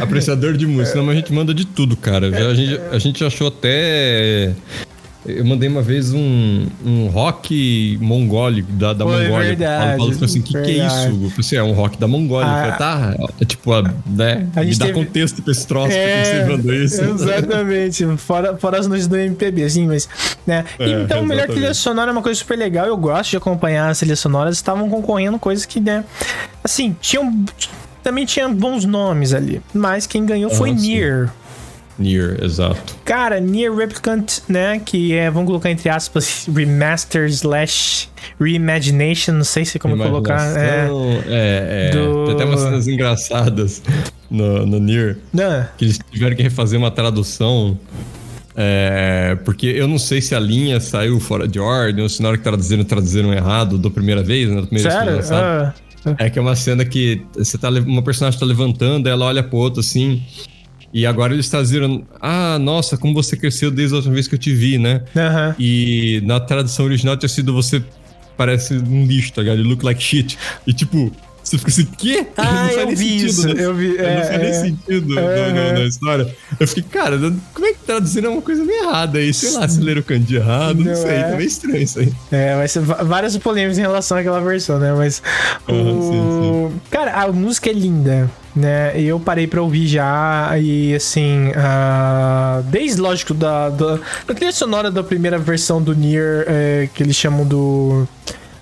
Apreciador 0.00 0.56
de 0.56 0.66
música, 0.66 0.96
não, 0.96 1.04
mas 1.04 1.16
a 1.16 1.18
gente 1.18 1.32
manda 1.34 1.52
de 1.52 1.66
tudo, 1.66 1.98
cara. 1.98 2.28
A 2.28 2.54
gente, 2.54 2.80
a 2.90 2.98
gente 2.98 3.24
achou 3.24 3.48
até. 3.48 4.54
Eu 5.26 5.44
mandei 5.44 5.68
uma 5.68 5.82
vez 5.82 6.12
um, 6.14 6.66
um 6.84 7.08
rock 7.08 7.98
mongólico 8.00 8.70
da, 8.72 8.92
da 8.92 9.04
Foi 9.04 9.24
Mongólia. 9.24 9.48
verdade, 9.48 9.92
Eu 10.02 10.12
falei 10.12 10.24
assim: 10.24 10.38
o 10.38 10.42
que, 10.42 10.52
que 10.52 10.58
é 10.80 10.86
isso? 10.86 10.96
Eu 10.96 11.12
falei 11.14 11.32
assim, 11.40 11.56
é 11.56 11.62
um 11.62 11.72
rock 11.72 11.98
da 11.98 12.06
Mongólia. 12.08 12.48
Ah. 12.48 12.56
Eu 12.56 12.62
falei, 12.62 12.78
tá, 12.78 13.32
é 13.40 13.44
tipo, 13.44 13.72
a, 13.72 13.82
né? 14.06 14.46
A 14.56 14.62
me 14.62 14.74
dá 14.76 14.86
teve- 14.86 14.92
contexto 14.98 15.42
pra 15.42 15.52
esse 15.52 15.66
troço, 15.66 15.92
É, 15.92 16.22
porque 16.22 16.28
você 16.46 16.56
mandou 16.56 16.74
isso. 16.74 17.02
Exatamente. 17.02 18.06
Fora, 18.16 18.56
fora 18.56 18.78
as 18.78 18.86
noites 18.86 19.06
do 19.06 19.16
MPB, 19.16 19.64
assim, 19.64 19.86
mas. 19.86 20.08
Né? 20.46 20.64
É, 20.78 21.02
então, 21.02 21.24
melhor 21.26 21.46
trilha 21.48 21.74
sonora 21.74 22.10
é 22.10 22.12
uma 22.12 22.22
coisa 22.22 22.38
super 22.38 22.56
legal. 22.56 22.86
Eu 22.86 22.96
gosto 22.96 23.30
de 23.30 23.36
acompanhar 23.36 23.88
as 23.90 23.98
trilhas 23.98 24.20
sonoras. 24.20 24.54
Estavam 24.56 24.88
concorrendo 24.88 25.38
coisas 25.38 25.66
que, 25.66 25.80
né? 25.80 26.04
Assim, 26.62 26.96
tinham. 27.00 27.44
Também 28.02 28.24
tinha 28.24 28.48
bons 28.48 28.84
nomes 28.84 29.34
ali. 29.34 29.60
Mas 29.74 30.06
quem 30.06 30.24
ganhou 30.24 30.48
foi 30.50 30.70
Ah, 30.70 30.76
sim. 30.78 30.80
Nier. 30.94 31.30
Nier, 31.98 32.38
exato. 32.42 32.94
Cara, 33.04 33.40
Nier 33.40 33.74
Replicant, 33.74 34.38
né? 34.48 34.80
Que 34.84 35.14
é, 35.14 35.30
vamos 35.30 35.48
colocar 35.48 35.70
entre 35.70 35.88
aspas, 35.88 36.46
remaster 36.54 37.26
slash 37.28 38.08
reimagination. 38.40 39.32
Não 39.34 39.44
sei 39.44 39.64
se 39.64 39.78
como 39.78 39.96
colocar. 39.96 40.56
É. 40.56 40.88
É, 41.26 41.88
é. 41.88 41.90
Do- 41.90 42.24
Tem 42.26 42.34
até 42.34 42.44
umas 42.44 42.60
cenas 42.60 42.86
engraçadas 42.86 43.82
no, 44.30 44.64
no 44.64 44.78
Nier. 44.78 45.18
Não. 45.32 45.66
que 45.76 45.84
eles 45.86 45.98
tiveram 46.12 46.36
que 46.36 46.42
refazer 46.42 46.78
uma 46.78 46.90
tradução. 46.90 47.76
é, 48.56 49.36
porque 49.44 49.66
eu 49.66 49.86
não 49.88 49.98
sei 49.98 50.20
se 50.20 50.34
a 50.34 50.40
linha 50.40 50.80
saiu 50.80 51.18
fora 51.20 51.46
de 51.46 51.58
ordem 51.60 52.02
ou 52.02 52.08
se 52.08 52.20
na 52.22 52.28
hora 52.28 52.38
que 52.38 52.44
traduziram, 52.44 52.84
traduziram 52.84 53.32
errado 53.32 53.78
da 53.78 53.90
primeira 53.90 54.22
vez, 54.22 54.48
né? 54.48 54.60
Da 54.60 54.66
primeira 54.66 54.90
Sério? 54.90 55.20
Ah. 55.34 55.74
É 56.16 56.30
que 56.30 56.38
é 56.38 56.42
uma 56.42 56.54
cena 56.56 56.84
que 56.84 57.22
você 57.36 57.58
tá, 57.58 57.68
uma 57.70 58.02
personagem 58.02 58.38
tá 58.38 58.46
levantando, 58.46 59.08
ela 59.08 59.26
olha 59.26 59.42
pro 59.42 59.58
outro 59.58 59.80
assim. 59.80 60.22
E 60.92 61.04
agora 61.06 61.34
eles 61.34 61.48
traduziram. 61.48 62.02
Ah, 62.20 62.58
nossa, 62.58 62.96
como 62.96 63.12
você 63.14 63.36
cresceu 63.36 63.70
desde 63.70 63.94
a 63.94 63.96
última 63.96 64.14
vez 64.14 64.26
que 64.26 64.34
eu 64.34 64.38
te 64.38 64.52
vi, 64.54 64.78
né? 64.78 65.02
Aham. 65.16 65.54
E 65.58 66.22
na 66.24 66.40
tradução 66.40 66.86
original 66.86 67.16
tinha 67.16 67.28
sido 67.28 67.52
você 67.52 67.82
parece 68.36 68.74
um 68.74 69.04
lixo, 69.04 69.32
tá 69.32 69.42
ligado? 69.42 69.58
You 69.60 69.64
look 69.68 69.84
like 69.84 70.02
shit. 70.02 70.38
E 70.66 70.72
tipo, 70.72 71.12
você 71.42 71.58
fica 71.58 71.70
assim, 71.70 71.84
quê? 71.98 72.26
Ah, 72.36 72.44
faz 72.72 72.76
eu 72.78 72.86
nem 72.86 72.94
vi 72.94 73.24
isso, 73.26 73.46
né? 73.48 73.54
eu 73.58 73.74
vi, 73.74 73.88
não 73.98 74.04
é, 74.04 74.24
faz 74.24 74.38
nem 74.40 74.48
é. 74.50 74.52
sentido 74.54 75.18
É, 75.18 75.52
no- 75.52 75.58
é. 75.58 75.72
na 75.72 75.84
história. 75.84 76.34
Eu 76.58 76.66
fiquei, 76.68 76.82
cara, 76.84 77.16
não- 77.18 77.38
como 77.52 77.66
é 77.66 77.72
que 77.72 77.78
traduziram 77.84 78.32
uma 78.32 78.42
coisa 78.42 78.64
meio 78.64 78.84
errada 78.84 79.18
aí? 79.18 79.34
Sei 79.34 79.50
lá, 79.52 79.68
se 79.68 79.80
leram 79.80 80.00
o 80.00 80.04
kanji 80.04 80.36
errado, 80.36 80.78
não, 80.78 80.84
Não 80.86 80.94
sei, 80.96 81.10
é. 81.16 81.22
tá 81.24 81.36
meio 81.36 81.46
estranho 81.48 81.82
isso 81.82 81.98
aí. 82.00 82.12
É, 82.30 82.54
vai 82.56 82.68
ser 82.68 82.80
va- 82.80 83.02
várias 83.02 83.36
polêmicas 83.36 83.76
em 83.76 83.82
relação 83.82 84.16
àquela 84.16 84.40
versão, 84.40 84.78
né? 84.78 84.92
Mas. 84.94 85.22
o... 85.68 85.72
Aham, 85.72 86.72
Cara, 86.90 87.12
a 87.22 87.32
música 87.32 87.68
é 87.70 87.72
linda, 87.72 88.30
né? 88.58 89.00
Eu 89.00 89.18
parei 89.18 89.46
pra 89.46 89.62
ouvir 89.62 89.86
já 89.86 90.50
e 90.58 90.94
assim. 90.94 91.52
ah, 91.56 92.62
desde, 92.66 93.00
lógico, 93.00 93.32
da, 93.32 93.70
da, 93.70 93.98
da 94.26 94.34
trilha 94.34 94.52
sonora 94.52 94.90
da 94.90 95.02
primeira 95.02 95.38
versão 95.38 95.80
do 95.80 95.94
Nier, 95.94 96.44
é, 96.46 96.88
que 96.92 97.02
eles 97.02 97.16
chamam 97.16 97.46
do. 97.46 98.06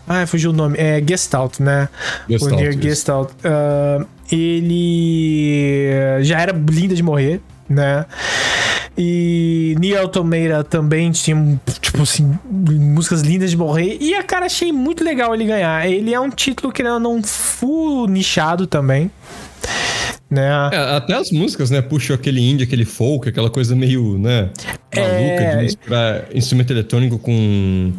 Ah, 0.06 0.26
fugiu 0.26 0.50
o 0.50 0.52
nome. 0.52 0.78
É 0.78 1.02
Gestalt, 1.06 1.58
né? 1.58 1.88
Gestalt, 2.28 2.52
o 2.52 2.56
Nier 2.56 2.70
isso. 2.70 2.82
Gestalt. 2.82 3.30
Ah, 3.42 4.04
ele 4.30 5.90
já 6.22 6.40
era 6.40 6.52
linda 6.52 6.94
de 6.94 7.02
morrer, 7.02 7.40
né? 7.68 8.06
E 8.98 9.76
Nier 9.78 10.00
Automata 10.00 10.64
também 10.64 11.10
tinha, 11.10 11.60
tipo 11.80 12.02
assim, 12.02 12.38
músicas 12.44 13.20
lindas 13.20 13.50
de 13.50 13.56
morrer. 13.56 13.98
E 14.00 14.14
a 14.14 14.22
cara, 14.22 14.46
achei 14.46 14.72
muito 14.72 15.04
legal 15.04 15.34
ele 15.34 15.44
ganhar. 15.44 15.86
Ele 15.86 16.14
é 16.14 16.20
um 16.20 16.30
título 16.30 16.72
que 16.72 16.82
não 16.82 17.22
full 17.22 18.06
nichado 18.06 18.66
também. 18.66 19.10
Né? 20.30 20.48
É, 20.72 20.96
até 20.96 21.14
as 21.14 21.30
músicas, 21.30 21.70
né? 21.70 21.80
Puxam 21.80 22.14
aquele 22.16 22.40
indie, 22.40 22.64
aquele 22.64 22.84
folk, 22.84 23.28
aquela 23.28 23.48
coisa 23.48 23.76
meio, 23.76 24.18
né? 24.18 24.50
Maluca 24.94 25.00
É. 25.00 25.56
de 25.56 25.62
misturar 25.62 26.24
instrumento 26.34 26.72
eletrônico 26.72 27.18
com. 27.18 27.92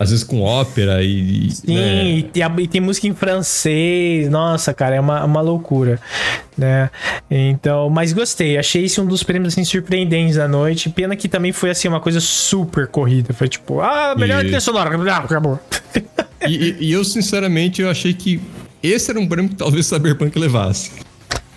Às 0.00 0.10
vezes 0.10 0.24
com 0.24 0.40
ópera 0.42 1.02
e. 1.02 1.50
Sim, 1.50 1.74
né? 1.76 2.04
e, 2.04 2.30
e 2.62 2.68
tem 2.68 2.80
música 2.80 3.06
em 3.08 3.14
francês. 3.14 4.28
Nossa, 4.30 4.72
cara, 4.74 4.94
é 4.96 5.00
uma, 5.00 5.24
uma 5.24 5.40
loucura, 5.40 6.00
né? 6.56 6.88
Então, 7.30 7.90
mas 7.90 8.12
gostei. 8.12 8.56
Achei 8.58 8.84
esse 8.84 9.00
um 9.00 9.06
dos 9.06 9.22
prêmios 9.24 9.54
assim 9.54 9.64
surpreendentes 9.64 10.36
da 10.36 10.46
noite. 10.48 10.88
Pena 10.88 11.16
que 11.16 11.28
também 11.28 11.50
foi 11.52 11.70
assim 11.70 11.88
uma 11.88 12.00
coisa 12.00 12.20
super 12.20 12.86
corrida. 12.86 13.32
Foi 13.32 13.48
tipo, 13.48 13.80
ah, 13.80 14.14
melhor 14.16 14.38
E- 14.40 14.44
trilha 14.44 14.60
sonora, 14.60 14.88
acabou. 15.16 15.58
E, 16.46 16.54
e- 16.54 16.76
e 16.80 16.92
eu, 16.92 17.04
sinceramente, 17.04 17.82
eu 17.82 17.90
achei 17.90 18.14
que 18.14 18.40
esse 18.80 19.10
era 19.10 19.18
um 19.18 19.26
prêmio 19.26 19.50
que 19.50 19.56
talvez 19.56 19.86
Cyberpunk 19.86 20.36
levasse. 20.38 20.92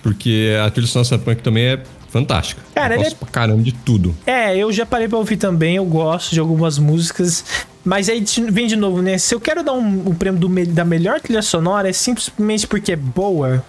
Porque 0.03 0.55
a 0.65 0.69
trilha 0.69 0.87
sonora 0.87 1.07
Cyberpunk 1.07 1.41
também 1.43 1.63
é 1.65 1.79
fantástica. 2.09 2.61
Cara, 2.75 2.95
eu 2.95 2.99
gosto 2.99 3.13
é- 3.13 3.15
pra 3.15 3.27
caramba 3.29 3.61
de 3.63 3.71
tudo. 3.71 4.15
É, 4.25 4.55
eu 4.57 4.71
já 4.71 4.85
parei 4.85 5.07
pra 5.07 5.17
ouvir 5.17 5.37
também, 5.37 5.75
eu 5.75 5.85
gosto 5.85 6.31
de 6.33 6.39
algumas 6.39 6.77
músicas. 6.77 7.43
Mas 7.83 8.09
aí 8.09 8.23
vem 8.51 8.67
de 8.67 8.75
novo, 8.75 9.01
né? 9.01 9.17
Se 9.17 9.33
eu 9.33 9.39
quero 9.39 9.63
dar 9.63 9.73
um, 9.73 10.09
um 10.09 10.13
prêmio 10.13 10.39
do 10.39 10.65
da 10.67 10.85
melhor 10.85 11.19
trilha 11.19 11.41
sonora, 11.41 11.89
é 11.89 11.93
simplesmente 11.93 12.67
porque 12.67 12.91
é 12.91 12.95
boa, 12.95 13.63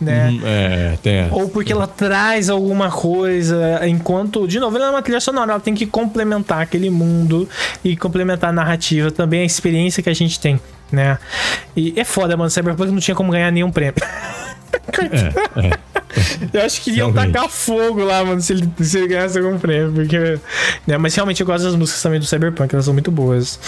né? 0.00 0.28
Hum, 0.30 0.40
É, 0.44 0.98
tem 1.02 1.14
essa. 1.16 1.34
Ou 1.34 1.48
porque 1.48 1.72
ela 1.72 1.86
traz 1.86 2.50
alguma 2.50 2.90
coisa, 2.90 3.80
enquanto, 3.88 4.46
de 4.46 4.60
novo, 4.60 4.76
ela 4.76 4.86
é 4.86 4.90
uma 4.90 5.02
trilha 5.02 5.20
sonora, 5.20 5.52
ela 5.52 5.60
tem 5.60 5.74
que 5.74 5.86
complementar 5.86 6.60
aquele 6.60 6.90
mundo 6.90 7.48
e 7.84 7.96
complementar 7.96 8.50
a 8.50 8.52
narrativa 8.52 9.10
também, 9.10 9.40
a 9.42 9.44
experiência 9.46 10.02
que 10.02 10.10
a 10.10 10.14
gente 10.14 10.38
tem, 10.38 10.60
né? 10.92 11.18
E 11.74 11.94
é 11.96 12.04
foda, 12.04 12.36
mano, 12.36 12.50
Cyberpunk 12.50 12.90
não 12.90 13.00
tinha 13.00 13.14
como 13.14 13.32
ganhar 13.32 13.50
nenhum 13.50 13.70
prêmio. 13.70 13.94
Eu 16.52 16.62
acho 16.62 16.80
que 16.80 16.90
iriam 16.90 17.10
Realmente. 17.12 17.34
tacar 17.34 17.48
fogo 17.50 18.02
lá, 18.02 18.24
mano, 18.24 18.40
se 18.40 18.52
ele, 18.54 18.68
se 18.80 18.98
ele 18.98 19.08
ganhasse 19.08 19.38
algum 19.38 19.58
prêmio. 19.58 19.92
Porque, 19.92 20.38
né, 20.86 20.96
mas 20.98 21.14
realmente 21.14 21.40
eu 21.40 21.46
gosto 21.46 21.64
das 21.64 21.74
músicas 21.74 22.02
também 22.02 22.18
do 22.18 22.26
Cyberpunk, 22.26 22.74
elas 22.74 22.84
são 22.84 22.94
muito 22.94 23.10
boas. 23.10 23.60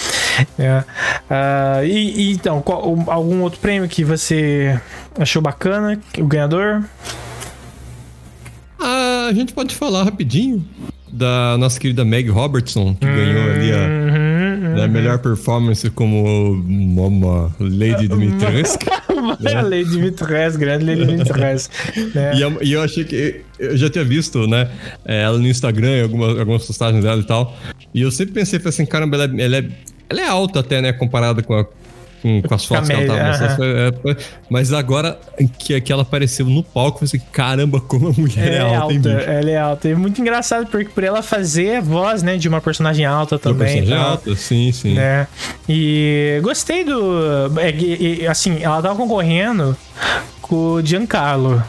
né? 0.57 0.83
Ah, 1.29 1.81
e, 1.83 2.29
e, 2.29 2.31
então, 2.33 2.61
qual- 2.61 2.81
algum 3.07 3.41
outro 3.41 3.59
prêmio 3.59 3.87
que 3.87 4.03
você 4.03 4.79
achou 5.19 5.41
bacana? 5.41 5.99
O 6.17 6.25
ganhador? 6.25 6.83
Ah, 8.79 9.27
a 9.29 9.33
gente 9.33 9.53
pode 9.53 9.75
falar 9.75 10.03
rapidinho 10.03 10.65
da 11.11 11.57
nossa 11.59 11.79
querida 11.79 12.03
Meg 12.03 12.29
Robertson, 12.29 12.95
que 12.95 13.05
ganhou 13.05 13.51
ali 13.51 13.71
a, 13.71 13.77
Uhum, 13.77 14.83
a 14.83 14.87
melhor 14.87 15.19
performance 15.19 15.87
como 15.91 16.55
Mama 16.65 17.53
Lady 17.59 18.07
Dimitrescu. 18.07 18.85
A 19.29 19.61
Lady 19.61 19.85
Dimitrescu, 19.91 20.59
grande 20.59 20.85
Lady 20.85 21.05
Dimitrescu. 21.07 21.73
né? 22.15 22.35
E, 22.35 22.41
eu- 22.41 22.57
e 22.61 22.71
eu 22.73 22.81
achei 22.81 23.03
que. 23.03 23.41
Eu 23.59 23.77
já 23.77 23.89
tinha 23.89 24.03
visto, 24.03 24.47
né? 24.47 24.69
é, 25.05 25.21
Ela 25.23 25.37
no 25.37 25.47
Instagram, 25.47 26.03
algumas, 26.03 26.37
algumas 26.39 26.65
postagens 26.65 27.03
dela 27.03 27.21
e 27.21 27.25
tal. 27.25 27.55
E 27.93 28.01
eu 28.01 28.11
sempre 28.11 28.33
pensei, 28.33 28.59
assim, 28.65 28.85
caramba, 28.85 29.15
ela 29.17 29.25
é, 29.25 29.43
ela 29.45 29.57
é, 29.57 29.65
ela 30.09 30.21
é 30.21 30.27
alta 30.27 30.59
até, 30.61 30.81
né? 30.81 30.91
Comparada 30.93 31.41
com 31.43 31.53
a, 31.53 31.65
com, 32.21 32.41
com 32.41 32.53
as 32.53 32.65
fotos 32.65 32.87
que 32.87 32.93
ela 32.93 33.07
tava 33.07 33.29
mostrando. 33.29 33.63
É, 33.63 34.17
mas 34.49 34.73
agora 34.73 35.19
que, 35.57 35.79
que 35.81 35.91
ela 35.91 36.03
apareceu 36.03 36.45
no 36.45 36.63
palco, 36.63 37.03
eu 37.03 37.07
falei 37.07 37.21
assim, 37.21 37.31
caramba, 37.31 37.81
como 37.81 38.09
a 38.09 38.13
mulher 38.13 38.51
é, 38.51 38.55
é 38.55 38.59
alta, 38.59 38.93
alta 38.93 39.09
Ela 39.09 39.49
é 39.49 39.57
alta. 39.57 39.89
É 39.89 39.95
muito 39.95 40.21
engraçado, 40.21 40.67
porque 40.67 40.89
por 40.89 41.03
ela 41.03 41.21
fazer 41.21 41.77
a 41.77 41.81
voz, 41.81 42.23
né, 42.23 42.37
de 42.37 42.47
uma 42.47 42.61
personagem 42.61 43.05
alta 43.05 43.39
também. 43.39 43.67
Uma 43.67 43.73
personagem 43.73 44.05
alta, 44.05 44.35
sim, 44.35 44.71
sim. 44.71 44.93
Né? 44.93 45.27
E 45.67 46.39
gostei 46.43 46.83
do... 46.83 47.49
É, 47.59 48.27
assim, 48.27 48.61
ela 48.61 48.81
tava 48.81 48.95
concorrendo 48.95 49.75
com 50.41 50.73
o 50.73 50.85
Giancarlo. 50.85 51.63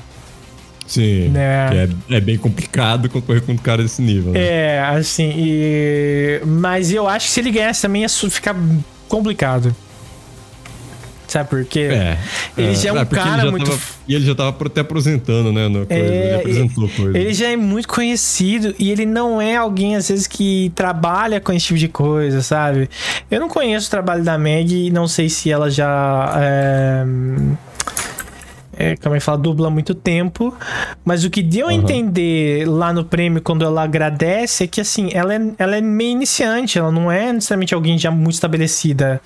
Sim. 0.86 1.28
Né? 1.28 1.88
É, 2.10 2.16
é, 2.16 2.20
bem 2.20 2.36
complicado 2.36 3.08
concorrer 3.08 3.40
com 3.42 3.52
um 3.52 3.56
cara 3.56 3.82
desse 3.82 4.02
nível. 4.02 4.32
Né? 4.32 4.40
É, 4.40 4.80
assim. 4.80 5.32
E... 5.34 6.42
Mas 6.44 6.92
eu 6.92 7.08
acho 7.08 7.26
que 7.26 7.32
se 7.32 7.40
ele 7.40 7.50
ganhasse 7.50 7.80
também 7.80 8.02
ia 8.02 8.08
ficar 8.08 8.54
complicado. 9.08 9.74
Sabe 11.32 11.48
por 11.48 11.64
quê? 11.64 11.88
É, 11.90 12.18
ele 12.58 12.72
é, 12.72 12.74
já 12.74 12.90
é 12.90 12.92
um 12.92 12.98
é, 12.98 13.04
cara 13.06 13.50
muito. 13.50 13.70
Tava, 13.70 13.80
e 14.06 14.14
ele 14.14 14.26
já 14.26 14.34
tava 14.34 14.54
até 14.66 14.82
apresentando, 14.82 15.50
né? 15.50 15.66
No 15.66 15.86
coisa, 15.86 16.02
é, 16.02 16.26
ele 16.26 16.34
apresentou 16.34 16.88
coisa. 16.90 17.18
Ele 17.18 17.32
já 17.32 17.48
é 17.48 17.56
muito 17.56 17.88
conhecido 17.88 18.74
e 18.78 18.90
ele 18.90 19.06
não 19.06 19.40
é 19.40 19.56
alguém, 19.56 19.96
às 19.96 20.10
vezes, 20.10 20.26
que 20.26 20.70
trabalha 20.74 21.40
com 21.40 21.50
esse 21.50 21.64
tipo 21.64 21.78
de 21.78 21.88
coisa, 21.88 22.42
sabe? 22.42 22.90
Eu 23.30 23.40
não 23.40 23.48
conheço 23.48 23.86
o 23.86 23.90
trabalho 23.90 24.22
da 24.22 24.36
Meg 24.36 24.88
e 24.88 24.90
não 24.90 25.08
sei 25.08 25.30
se 25.30 25.50
ela 25.50 25.70
já. 25.70 26.34
É 26.36 27.06
é, 28.82 28.96
como 28.96 29.14
é 29.14 29.18
que 29.18 29.24
fala, 29.24 29.38
dubla 29.38 29.68
há 29.68 29.70
muito 29.70 29.94
tempo. 29.94 30.52
Mas 31.04 31.24
o 31.24 31.30
que 31.30 31.40
deu 31.40 31.66
uhum. 31.66 31.72
a 31.72 31.74
entender 31.74 32.68
lá 32.68 32.92
no 32.92 33.04
prêmio, 33.04 33.40
quando 33.40 33.64
ela 33.64 33.84
agradece, 33.84 34.64
é 34.64 34.66
que 34.66 34.80
assim, 34.80 35.10
ela 35.12 35.32
é, 35.32 35.40
ela 35.56 35.76
é 35.76 35.80
meio 35.80 36.10
iniciante, 36.10 36.80
ela 36.80 36.90
não 36.90 37.10
é 37.10 37.32
necessariamente 37.32 37.74
alguém 37.74 37.96
já 37.96 38.10
muito 38.10 38.34
estabelecida, 38.34 39.20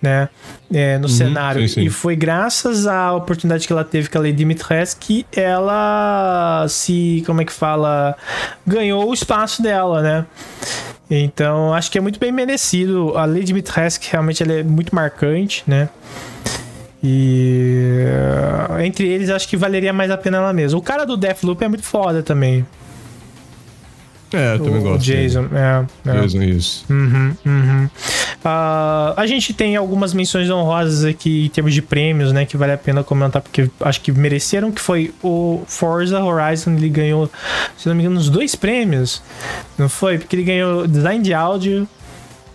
né? 0.00 0.28
É, 0.72 0.98
no 0.98 1.08
uhum, 1.08 1.12
cenário. 1.12 1.62
Sim, 1.62 1.74
sim. 1.74 1.80
E 1.82 1.90
foi 1.90 2.14
graças 2.14 2.86
à 2.86 3.12
oportunidade 3.12 3.66
que 3.66 3.72
ela 3.72 3.84
teve 3.84 4.08
com 4.08 4.18
a 4.18 4.20
Lady 4.20 4.34
Dimitrescu 4.34 5.00
que 5.00 5.26
ela 5.32 6.64
se, 6.68 7.24
como 7.26 7.42
é 7.42 7.44
que 7.44 7.52
fala, 7.52 8.16
ganhou 8.64 9.10
o 9.10 9.12
espaço 9.12 9.62
dela, 9.62 10.00
né? 10.00 10.26
Então, 11.10 11.74
acho 11.74 11.90
que 11.90 11.98
é 11.98 12.00
muito 12.00 12.20
bem 12.20 12.30
merecido. 12.30 13.18
A 13.18 13.24
Lady 13.24 13.44
Dimitrescu 13.44 14.04
realmente 14.10 14.42
ela 14.44 14.52
é 14.52 14.62
muito 14.62 14.94
marcante, 14.94 15.64
né? 15.66 15.88
E 17.02 18.04
eh, 18.06 18.86
entre 18.86 19.08
eles 19.08 19.28
acho 19.28 19.48
que 19.48 19.56
valeria 19.56 19.92
mais 19.92 20.10
a 20.10 20.16
pena 20.16 20.38
ela 20.38 20.52
mesma. 20.52 20.78
O 20.78 20.82
cara 20.82 21.04
do 21.04 21.16
Deathloop 21.16 21.64
é 21.64 21.68
muito 21.68 21.84
foda 21.84 22.22
também. 22.22 22.64
É, 24.32 24.54
eu 24.54 24.58
também 24.60 24.78
o, 24.78 24.82
gosto. 24.82 25.02
O 25.02 25.04
Jason, 25.04 25.46
é, 25.52 25.84
é. 26.08 26.20
Jason, 26.20 26.42
isso. 26.42 26.86
Uhum, 26.88 27.36
uhum. 27.44 27.84
Uh, 27.84 29.14
a 29.16 29.24
gente 29.26 29.52
tem 29.52 29.76
algumas 29.76 30.14
menções 30.14 30.48
honrosas 30.50 31.04
aqui 31.04 31.46
em 31.46 31.48
termos 31.48 31.74
de 31.74 31.82
prêmios, 31.82 32.32
né? 32.32 32.46
Que 32.46 32.56
vale 32.56 32.72
a 32.72 32.78
pena 32.78 33.04
comentar, 33.04 33.42
porque 33.42 33.70
acho 33.80 34.00
que 34.00 34.10
mereceram, 34.10 34.72
que 34.72 34.80
foi 34.80 35.12
o 35.22 35.62
Forza 35.66 36.22
Horizon, 36.22 36.72
ele 36.72 36.88
ganhou, 36.88 37.30
se 37.76 37.88
não 37.88 37.94
me 37.94 38.02
engano, 38.02 38.18
uns 38.18 38.30
dois 38.30 38.54
prêmios. 38.54 39.22
Não 39.76 39.88
foi? 39.88 40.18
Porque 40.18 40.34
ele 40.34 40.44
ganhou 40.44 40.86
design 40.88 41.22
de 41.22 41.34
áudio. 41.34 41.86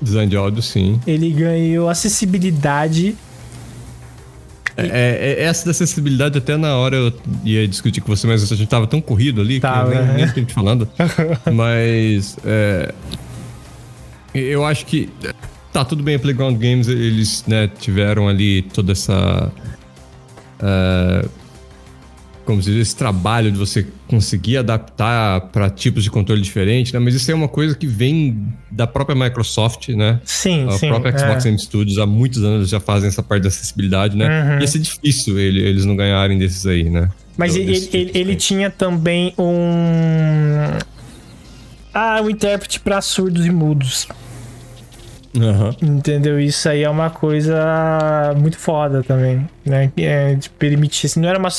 Design 0.01 0.29
de 0.29 0.36
áudio, 0.36 0.62
sim. 0.62 0.99
Ele 1.05 1.29
ganhou 1.31 1.89
acessibilidade 1.89 3.15
é, 4.77 4.85
é, 4.85 5.33
é, 5.33 5.43
essa 5.43 5.65
da 5.65 5.71
acessibilidade, 5.71 6.37
até 6.37 6.55
na 6.55 6.75
hora 6.75 6.95
eu 6.95 7.13
ia 7.43 7.67
discutir 7.67 7.99
com 7.99 8.15
você, 8.15 8.27
mas 8.27 8.51
a 8.51 8.55
gente 8.55 8.69
tava 8.69 8.85
tão 8.85 9.01
corrido 9.01 9.41
ali 9.41 9.59
tava, 9.59 9.91
que 9.91 9.97
eu 9.97 10.05
nem, 10.05 10.25
nem 10.35 10.45
te 10.45 10.53
falando. 10.53 10.87
mas 11.51 12.37
é, 12.45 12.93
eu 14.33 14.63
acho 14.63 14.85
que 14.85 15.09
tá 15.73 15.83
tudo 15.83 16.03
bem 16.03 16.15
a 16.15 16.19
Playground 16.19 16.57
Games, 16.57 16.87
eles 16.87 17.43
né, 17.47 17.67
tiveram 17.67 18.27
ali 18.27 18.61
toda 18.61 18.91
essa. 18.91 19.51
Uh, 20.59 21.29
como 22.47 22.63
se 22.63 22.71
diz, 22.71 22.88
esse 22.88 22.95
trabalho 22.95 23.51
de 23.51 23.57
você 23.57 23.86
conseguir 24.07 24.55
adaptar 24.55 25.41
para 25.51 25.69
tipos 25.69 26.01
de 26.01 26.10
controle 26.10 26.41
diferentes, 26.41 26.93
né? 26.93 26.97
Mas 26.97 27.13
isso 27.13 27.29
é 27.29 27.36
uma 27.36 27.49
coisa 27.49 27.75
que 27.75 27.86
vem 27.86 28.41
da 28.71 28.88
própria 28.88 29.13
Microsoft, 29.13 29.89
né? 29.89 30.21
Sim, 30.23 30.65
a 30.69 30.71
sim. 30.71 30.88
A 30.88 30.91
própria 30.91 31.17
Xbox 31.19 31.43
é. 31.45 31.49
Game 31.49 31.60
Studios 31.60 31.99
há 31.99 32.05
muitos 32.05 32.41
anos 32.43 32.69
já 32.69 32.79
fazem 32.79 33.10
essa 33.10 33.21
parte 33.21 33.43
da 33.43 33.49
acessibilidade, 33.49 34.15
né? 34.15 34.53
Uhum. 34.53 34.62
Ia 34.62 34.67
ser 34.67 34.79
difícil 34.79 35.38
ele, 35.38 35.62
eles 35.62 35.83
não 35.83 35.97
ganharem 35.97 36.39
desses 36.39 36.65
aí, 36.65 36.89
né? 36.89 37.10
Mas 37.36 37.53
então, 37.57 37.69
ele, 37.69 37.89
ele, 37.91 38.12
ele 38.13 38.36
tinha 38.38 38.69
também 38.69 39.33
um... 39.38 40.77
Ah, 41.93 42.21
um 42.21 42.29
intérprete 42.29 42.79
para 42.79 43.01
surdos 43.01 43.45
e 43.45 43.51
mudos. 43.51 44.07
Uhum. 45.39 45.97
Entendeu? 45.97 46.39
Isso 46.39 46.67
aí 46.67 46.84
é 46.84 46.89
uma 46.89 47.10
coisa 47.10 48.34
muito 48.38 48.58
foda 48.58 49.04
também, 49.04 49.47
né? 49.65 49.91
É, 49.97 50.34
de 50.36 50.50
permitir, 50.50 51.06
assim, 51.06 51.19
não 51.19 51.30
era 51.30 51.38
uma... 51.38 51.50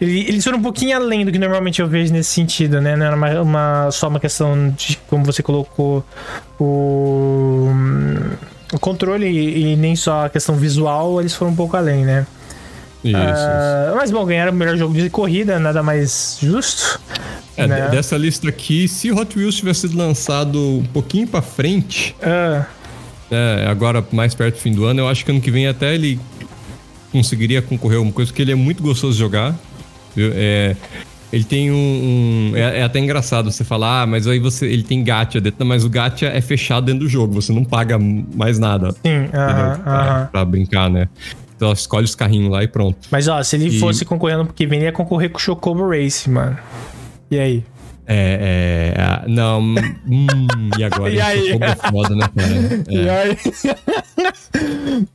Eles 0.00 0.42
foram 0.42 0.58
um 0.58 0.62
pouquinho 0.62 0.96
além 0.96 1.24
do 1.24 1.30
que 1.30 1.38
normalmente 1.38 1.80
eu 1.80 1.88
vejo 1.88 2.12
nesse 2.12 2.30
sentido, 2.30 2.80
né? 2.80 2.96
Não 2.96 3.06
era 3.06 3.16
uma, 3.16 3.40
uma 3.40 3.90
só 3.90 4.08
uma 4.08 4.18
questão 4.18 4.70
de, 4.70 4.98
como 5.08 5.24
você 5.24 5.42
colocou, 5.42 6.04
o, 6.58 7.68
o 8.72 8.78
controle 8.80 9.26
e, 9.26 9.72
e 9.72 9.76
nem 9.76 9.94
só 9.94 10.26
a 10.26 10.28
questão 10.28 10.56
visual, 10.56 11.20
eles 11.20 11.34
foram 11.34 11.52
um 11.52 11.56
pouco 11.56 11.76
além, 11.76 12.04
né? 12.04 12.26
Isso, 13.04 13.16
uh, 13.16 13.20
isso. 13.20 13.96
Mas 13.96 14.10
bom, 14.10 14.24
ganharam 14.26 14.52
o 14.52 14.54
melhor 14.54 14.76
jogo 14.76 14.92
de 14.92 15.08
corrida, 15.08 15.58
nada 15.58 15.82
mais 15.82 16.38
justo. 16.40 17.00
É, 17.56 17.66
né? 17.66 17.88
dessa 17.88 18.16
lista 18.16 18.48
aqui, 18.48 18.88
se 18.88 19.12
Hot 19.12 19.38
Wheels 19.38 19.56
tivesse 19.56 19.80
sido 19.80 19.96
lançado 19.96 20.58
um 20.58 20.84
pouquinho 20.84 21.26
pra 21.26 21.42
frente, 21.42 22.16
uh 22.22 22.79
é, 23.30 23.66
agora 23.68 24.04
mais 24.12 24.34
perto 24.34 24.56
do 24.56 24.60
fim 24.60 24.72
do 24.72 24.84
ano, 24.84 25.00
eu 25.00 25.08
acho 25.08 25.24
que 25.24 25.30
ano 25.30 25.40
que 25.40 25.50
vem 25.50 25.66
até 25.66 25.94
ele 25.94 26.18
conseguiria 27.12 27.60
concorrer 27.62 27.96
a 27.96 27.98
alguma 27.98 28.12
coisa, 28.12 28.30
porque 28.30 28.42
ele 28.42 28.52
é 28.52 28.56
muito 28.56 28.82
gostoso 28.82 29.14
de 29.14 29.18
jogar. 29.18 29.54
É, 30.16 30.74
ele 31.32 31.44
tem 31.44 31.70
um. 31.70 31.74
um 31.74 32.52
é, 32.56 32.80
é, 32.80 32.82
até 32.82 32.98
engraçado 32.98 33.50
você 33.50 33.62
falar, 33.62 34.02
ah, 34.02 34.06
mas 34.06 34.26
aí 34.26 34.38
você. 34.38 34.66
Ele 34.66 34.82
tem 34.82 35.02
gacha 35.04 35.40
dentro, 35.40 35.64
mas 35.64 35.84
o 35.84 35.90
gacha 35.90 36.26
é 36.26 36.40
fechado 36.40 36.86
dentro 36.86 37.00
do 37.00 37.08
jogo, 37.08 37.32
você 37.34 37.52
não 37.52 37.64
paga 37.64 37.98
mais 37.98 38.58
nada. 38.58 38.92
Sim, 38.92 39.18
uh 39.18 39.24
-huh, 39.24 39.30
pra, 39.30 39.78
uh 39.78 40.24
-huh. 40.24 40.30
pra, 40.30 40.44
brincar, 40.44 40.90
né? 40.90 41.08
Então 41.54 41.72
escolhe 41.72 42.04
os 42.04 42.14
carrinhos 42.14 42.50
lá 42.50 42.64
e 42.64 42.68
pronto. 42.68 42.98
Mas 43.10 43.28
ó, 43.28 43.42
se 43.42 43.56
ele 43.56 43.68
e... 43.68 43.78
fosse 43.78 44.04
concorrendo 44.04 44.46
porque 44.46 44.66
vem, 44.66 44.78
ele 44.78 44.86
ia 44.86 44.92
concorrer 44.92 45.30
com 45.30 45.38
o 45.38 45.40
Chocobo 45.40 45.88
Race, 45.88 46.28
mano. 46.28 46.56
E 47.30 47.38
aí? 47.38 47.64
É, 48.12 48.92
é, 48.96 49.28
não, 49.28 49.60
hum, 49.60 49.76
e 50.76 50.82
agora? 50.82 51.10
e 51.14 51.20
aí? 51.20 51.56
foda, 51.92 52.16
né, 52.16 52.28
cara? 52.34 52.50
É. 52.88 52.92
E 52.92 53.08
aí? 53.08 53.36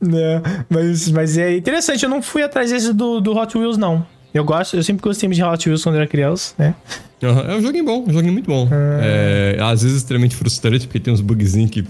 não, 0.00 0.42
mas, 0.70 1.10
mas 1.10 1.36
é 1.36 1.58
interessante, 1.58 2.02
eu 2.04 2.08
não 2.08 2.22
fui 2.22 2.42
atrás 2.42 2.70
desse 2.70 2.94
do, 2.94 3.20
do 3.20 3.36
Hot 3.36 3.56
Wheels, 3.58 3.76
não. 3.76 4.06
Eu 4.34 4.44
gosto, 4.44 4.76
eu 4.76 4.82
sempre 4.82 5.02
gostei 5.02 5.28
de 5.28 5.42
Hot 5.42 5.68
Wheels 5.68 5.82
quando 5.82 5.96
era 5.96 6.06
criança, 6.06 6.54
né? 6.58 6.74
Uhum, 7.22 7.50
é 7.50 7.56
um 7.56 7.62
joguinho 7.62 7.84
bom, 7.84 8.04
um 8.06 8.12
joguinho 8.12 8.32
muito 8.34 8.46
bom. 8.46 8.68
É, 8.70 9.56
às 9.58 9.82
vezes 9.82 9.98
extremamente 9.98 10.36
frustrante, 10.36 10.86
porque 10.86 11.00
tem 11.00 11.12
uns 11.12 11.22
bugzinhos 11.22 11.70
que. 11.70 11.82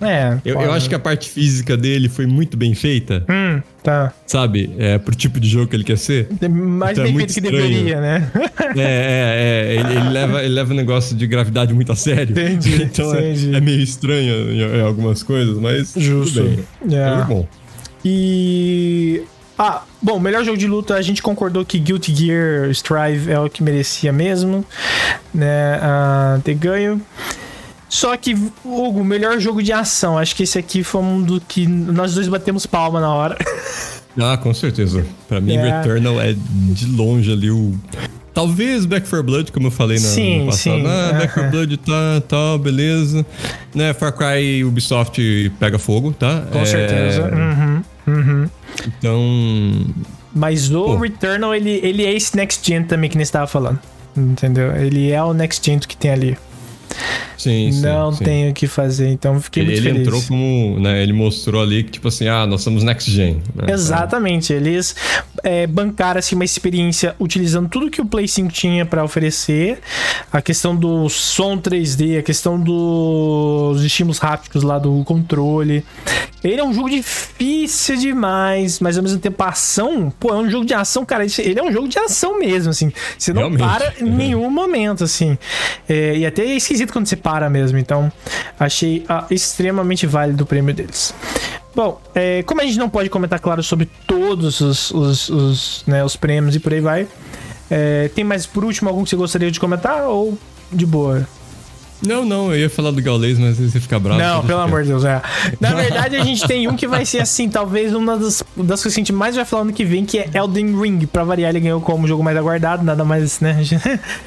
É. 0.00 0.38
Eu, 0.44 0.60
eu, 0.60 0.72
acho 0.72 0.90
que 0.90 0.94
a 0.94 0.98
parte 0.98 1.30
física 1.30 1.74
dele 1.74 2.06
foi 2.06 2.26
muito 2.26 2.54
bem 2.54 2.74
feita. 2.74 3.24
Hum, 3.26 3.62
tá. 3.82 4.12
Sabe? 4.26 4.74
É, 4.78 4.98
pro 4.98 5.14
tipo 5.14 5.40
de 5.40 5.48
jogo 5.48 5.68
que 5.68 5.76
ele 5.76 5.84
quer 5.84 5.96
ser. 5.96 6.28
Mais 6.50 6.98
então, 6.98 7.04
é 7.04 7.06
bem 7.06 7.14
é 7.14 7.16
feito 7.16 7.34
que 7.34 7.40
deveria, 7.40 8.00
né? 8.00 8.30
é, 8.76 8.82
é, 8.82 9.74
é. 9.74 9.74
Ele, 9.74 9.98
ele, 9.98 10.08
leva, 10.10 10.44
ele 10.44 10.54
leva 10.54 10.72
o 10.72 10.76
negócio 10.76 11.16
de 11.16 11.26
gravidade 11.26 11.72
muito 11.72 11.90
a 11.90 11.96
sério. 11.96 12.32
Entendi. 12.32 12.84
Então 12.94 13.14
é, 13.14 13.30
entendi. 13.30 13.54
É, 13.54 13.56
é, 13.56 13.60
meio 13.60 13.80
estranho 13.80 14.52
em, 14.52 14.60
em, 14.60 14.80
algumas 14.82 15.22
coisas, 15.22 15.56
mas. 15.56 15.94
Justo. 15.96 16.42
Tudo 16.42 16.64
bem. 16.84 16.98
É. 16.98 17.20
é 17.20 17.24
bom. 17.24 17.48
E 18.04 19.22
ah, 19.58 19.82
bom, 20.02 20.18
melhor 20.18 20.44
jogo 20.44 20.58
de 20.58 20.66
luta, 20.66 20.94
a 20.94 21.02
gente 21.02 21.22
concordou 21.22 21.64
que 21.64 21.78
Guilty 21.78 22.14
Gear 22.14 22.70
Strive 22.70 23.30
é 23.30 23.38
o 23.38 23.48
que 23.48 23.62
merecia 23.62 24.12
mesmo, 24.12 24.64
né, 25.32 25.78
uh, 25.78 26.40
ter 26.42 26.54
ganho. 26.54 27.00
Só 27.88 28.16
que, 28.16 28.34
Hugo, 28.64 29.04
melhor 29.04 29.38
jogo 29.38 29.62
de 29.62 29.72
ação, 29.72 30.18
acho 30.18 30.34
que 30.34 30.42
esse 30.42 30.58
aqui 30.58 30.82
foi 30.82 31.00
um 31.00 31.22
do 31.22 31.40
que 31.40 31.66
nós 31.66 32.14
dois 32.14 32.26
batemos 32.26 32.66
palma 32.66 33.00
na 33.00 33.12
hora. 33.12 33.36
Ah, 34.16 34.36
com 34.36 34.54
certeza. 34.54 35.04
Pra 35.28 35.40
mim, 35.40 35.56
é. 35.56 35.78
Returnal 35.78 36.20
é 36.20 36.34
de 36.34 36.86
longe 36.86 37.32
ali 37.32 37.50
o... 37.50 37.74
Talvez 38.32 38.84
Back 38.84 39.08
4 39.08 39.22
Blood, 39.22 39.52
como 39.52 39.68
eu 39.68 39.70
falei 39.70 39.96
na, 39.96 40.08
sim, 40.08 40.40
no 40.40 40.46
passado. 40.46 40.76
Sim. 40.76 40.86
Ah, 40.86 41.12
Back 41.12 41.34
4 41.34 41.50
Blood 41.50 41.76
tá, 41.78 42.22
tá, 42.26 42.58
beleza. 42.58 43.24
Né, 43.74 43.92
Far 43.92 44.12
Cry 44.12 44.64
Ubisoft 44.64 45.52
pega 45.58 45.78
fogo, 45.78 46.12
tá? 46.12 46.42
Com 46.50 46.60
é... 46.60 46.64
certeza. 46.64 47.24
Uhum, 47.24 47.73
uhum. 48.06 48.48
Então. 48.86 49.86
Mas 50.34 50.70
o 50.70 50.84
Pô. 50.84 50.96
Returnal, 50.96 51.54
ele, 51.54 51.80
ele 51.82 52.04
é 52.04 52.12
esse 52.12 52.36
next 52.36 52.66
gen 52.66 52.84
também 52.84 53.08
que 53.08 53.16
nem 53.16 53.22
estava 53.22 53.46
falando. 53.46 53.78
Entendeu? 54.16 54.74
Ele 54.76 55.10
é 55.10 55.22
o 55.22 55.32
next 55.32 55.64
gen 55.64 55.78
que 55.78 55.96
tem 55.96 56.10
ali. 56.10 56.38
Sim, 57.36 57.72
sim. 57.72 57.80
Não 57.80 58.12
sim. 58.12 58.24
tenho 58.24 58.50
o 58.50 58.54
que 58.54 58.66
fazer, 58.66 59.08
então 59.08 59.40
fiquei 59.40 59.62
ele, 59.62 59.72
muito 59.72 59.80
ele 59.80 59.88
feliz. 59.88 60.08
Ele 60.08 60.16
entrou 60.16 60.22
como, 60.28 60.80
né, 60.80 61.02
ele 61.02 61.12
mostrou 61.12 61.62
ali 61.62 61.84
que 61.84 61.92
tipo 61.92 62.08
assim, 62.08 62.28
ah, 62.28 62.46
nós 62.46 62.62
somos 62.62 62.82
next 62.82 63.10
gen. 63.10 63.42
Né? 63.54 63.72
Exatamente, 63.72 64.52
eles 64.52 64.94
é, 65.42 65.66
bancar 65.66 66.16
assim, 66.16 66.34
uma 66.34 66.44
experiência 66.44 67.14
utilizando 67.18 67.68
tudo 67.68 67.90
que 67.90 68.00
o 68.00 68.06
Play 68.06 68.26
5 68.26 68.52
tinha 68.52 68.86
para 68.86 69.04
oferecer. 69.04 69.78
A 70.32 70.40
questão 70.40 70.74
do 70.74 71.08
som 71.08 71.58
3D, 71.58 72.18
a 72.18 72.22
questão 72.22 72.58
dos 72.58 73.82
estímulos 73.82 74.18
rápticos 74.18 74.62
lá 74.62 74.78
do 74.78 75.02
controle. 75.04 75.84
Ele 76.42 76.60
é 76.60 76.64
um 76.64 76.74
jogo 76.74 76.90
difícil 76.90 77.96
demais, 77.96 78.78
mas 78.78 78.98
ao 78.98 79.02
mesmo 79.02 79.18
tempo 79.18 79.42
a 79.42 79.48
ação, 79.48 80.12
pô, 80.20 80.30
é 80.30 80.36
um 80.36 80.50
jogo 80.50 80.66
de 80.66 80.74
ação, 80.74 81.04
cara. 81.04 81.24
Ele 81.38 81.58
é 81.58 81.62
um 81.62 81.72
jogo 81.72 81.88
de 81.88 81.98
ação 81.98 82.38
mesmo, 82.38 82.70
assim. 82.70 82.92
Você 83.18 83.32
não 83.32 83.48
Realmente. 83.48 83.60
para 83.60 83.94
em 83.98 84.04
nenhum 84.10 84.50
momento, 84.50 85.04
assim. 85.04 85.38
É, 85.88 86.18
e 86.18 86.26
até 86.26 86.42
é 86.42 86.56
esquisito 86.56 86.83
quando 86.92 87.06
você 87.06 87.16
para 87.16 87.48
mesmo. 87.48 87.78
Então, 87.78 88.10
achei 88.58 89.04
ah, 89.08 89.26
extremamente 89.30 90.06
válido 90.06 90.44
o 90.44 90.46
prêmio 90.46 90.74
deles. 90.74 91.14
Bom, 91.74 92.00
é, 92.14 92.42
como 92.44 92.60
a 92.60 92.64
gente 92.64 92.78
não 92.78 92.88
pode 92.88 93.10
comentar, 93.10 93.40
claro, 93.40 93.62
sobre 93.62 93.88
todos 94.06 94.60
os, 94.60 94.90
os, 94.92 95.28
os, 95.28 95.84
né, 95.86 96.04
os 96.04 96.14
prêmios 96.14 96.54
e 96.54 96.60
por 96.60 96.72
aí 96.72 96.80
vai, 96.80 97.08
é, 97.68 98.08
tem 98.14 98.22
mais 98.22 98.46
por 98.46 98.64
último 98.64 98.88
algum 98.88 99.02
que 99.02 99.10
você 99.10 99.16
gostaria 99.16 99.50
de 99.50 99.58
comentar 99.58 100.04
ou 100.04 100.38
de 100.72 100.86
boa? 100.86 101.26
Não, 102.06 102.24
não, 102.24 102.52
eu 102.52 102.60
ia 102.60 102.70
falar 102.70 102.90
do 102.90 103.02
Gaules, 103.02 103.38
mas 103.38 103.58
você 103.58 103.80
fica 103.80 103.98
bravo. 103.98 104.20
Não, 104.20 104.44
pelo 104.44 104.60
amor 104.60 104.82
de 104.82 104.88
Deus, 104.88 105.04
é. 105.04 105.20
Na 105.60 105.72
verdade, 105.74 106.16
a 106.16 106.24
gente 106.24 106.46
tem 106.46 106.68
um 106.68 106.76
que 106.76 106.86
vai 106.86 107.04
ser 107.04 107.20
assim, 107.20 107.48
talvez 107.48 107.94
uma 107.94 108.16
das, 108.16 108.42
das 108.56 108.82
coisas 108.82 108.94
que 108.94 109.00
a 109.00 109.02
gente 109.02 109.12
mais 109.12 109.34
vai 109.36 109.44
falar 109.44 109.62
ano 109.62 109.72
que 109.72 109.84
vem, 109.84 110.04
que 110.04 110.18
é 110.18 110.28
Elden 110.34 110.80
Ring. 110.80 111.06
Pra 111.06 111.24
variar, 111.24 111.50
ele 111.50 111.60
ganhou 111.60 111.80
como 111.80 112.06
jogo 112.06 112.22
mais 112.22 112.36
aguardado, 112.36 112.84
nada 112.84 113.04
mais, 113.04 113.40
né? 113.40 113.62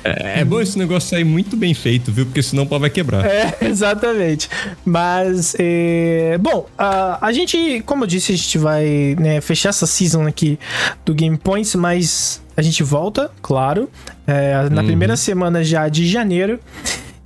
É, 0.04 0.42
é 0.42 0.46
bom 0.46 0.60
esse 0.62 0.78
negócio 0.78 1.10
sair 1.10 1.24
muito 1.24 1.56
bem 1.56 1.74
feito, 1.74 2.12
viu? 2.12 2.26
Porque 2.26 2.42
senão 2.42 2.64
o 2.64 2.68
pau 2.68 2.80
vai 2.80 2.90
quebrar. 2.90 3.26
É, 3.26 3.58
exatamente. 3.62 4.50
Mas, 4.86 5.56
é... 5.60 6.38
bom, 6.40 6.66
a, 6.78 7.26
a 7.26 7.32
gente, 7.32 7.82
como 7.86 8.04
eu 8.04 8.08
disse, 8.08 8.32
a 8.32 8.36
gente 8.36 8.58
vai 8.58 9.16
né, 9.20 9.42
fechar 9.42 9.70
essa 9.70 9.86
season 9.86 10.26
aqui 10.26 10.60
do 11.06 11.14
Game 11.14 11.38
Points, 11.38 11.76
mas 11.76 12.42
a 12.56 12.62
gente 12.62 12.82
volta, 12.82 13.30
claro, 13.42 13.90
é, 14.26 14.68
na 14.70 14.82
uhum. 14.82 14.88
primeira 14.88 15.16
semana 15.16 15.64
já 15.64 15.88
de 15.88 16.08
janeiro. 16.08 16.60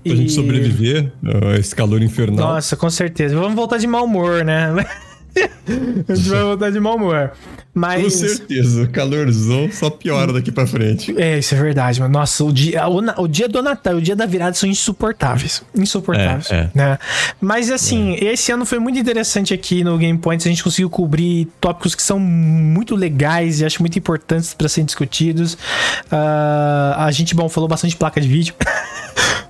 Pra 0.04 0.14
e... 0.14 0.18
gente 0.18 0.32
sobreviver 0.32 1.12
a 1.24 1.58
esse 1.58 1.76
calor 1.76 2.02
infernal. 2.02 2.54
Nossa, 2.54 2.76
com 2.76 2.90
certeza. 2.90 3.36
Vamos 3.36 3.56
voltar 3.56 3.78
de 3.78 3.88
mau 3.88 4.06
humor, 4.06 4.44
né? 4.44 4.74
a 6.10 6.16
gente 6.16 6.30
vai 6.30 6.42
voltar 6.42 6.72
de 6.72 6.80
mau 6.80 6.96
humor. 6.96 7.32
Mas... 7.74 8.04
Com 8.04 8.10
certeza, 8.10 8.84
o 8.84 8.90
calorzão 8.90 9.72
só 9.72 9.90
piora 9.90 10.34
daqui 10.34 10.52
pra 10.52 10.68
frente. 10.68 11.16
É, 11.18 11.40
isso 11.40 11.56
é 11.56 11.58
verdade, 11.58 12.02
mano. 12.02 12.12
Nossa, 12.12 12.44
o 12.44 12.52
dia, 12.52 12.86
o, 12.88 13.24
o 13.24 13.28
dia 13.28 13.48
do 13.48 13.62
Natal 13.62 13.96
e 13.96 13.98
o 13.98 14.02
dia 14.02 14.16
da 14.16 14.26
virada 14.26 14.54
são 14.54 14.68
insuportáveis. 14.68 15.64
Insuportáveis. 15.74 16.52
É, 16.52 16.56
é. 16.56 16.70
Né? 16.76 17.00
Mas 17.40 17.72
assim, 17.72 18.16
é. 18.16 18.34
esse 18.34 18.52
ano 18.52 18.66
foi 18.66 18.80
muito 18.80 19.00
interessante 19.00 19.54
aqui 19.54 19.84
no 19.84 19.98
Game 19.98 20.18
Points. 20.18 20.46
A 20.46 20.50
gente 20.50 20.64
conseguiu 20.64 20.90
cobrir 20.90 21.48
tópicos 21.62 21.96
que 21.96 22.04
são 22.04 22.20
muito 22.20 22.94
legais 22.96 23.62
e 23.62 23.66
acho 23.66 23.82
muito 23.82 23.98
importantes 23.98 24.54
para 24.54 24.68
serem 24.68 24.86
discutidos. 24.86 25.54
Uh, 25.54 26.98
a 26.98 27.10
gente, 27.12 27.34
bom, 27.34 27.48
falou 27.48 27.70
bastante 27.70 27.92
de 27.92 27.98
placa 27.98 28.20
de 28.20 28.28
vídeo. 28.28 28.54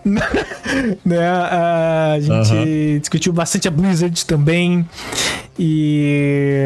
né? 1.06 1.28
A 1.28 2.18
gente 2.20 2.54
uhum. 2.54 3.00
discutiu 3.00 3.34
bastante 3.34 3.68
a 3.68 3.72
Blizzard 3.72 4.26
também. 4.26 4.86
E 5.58 6.64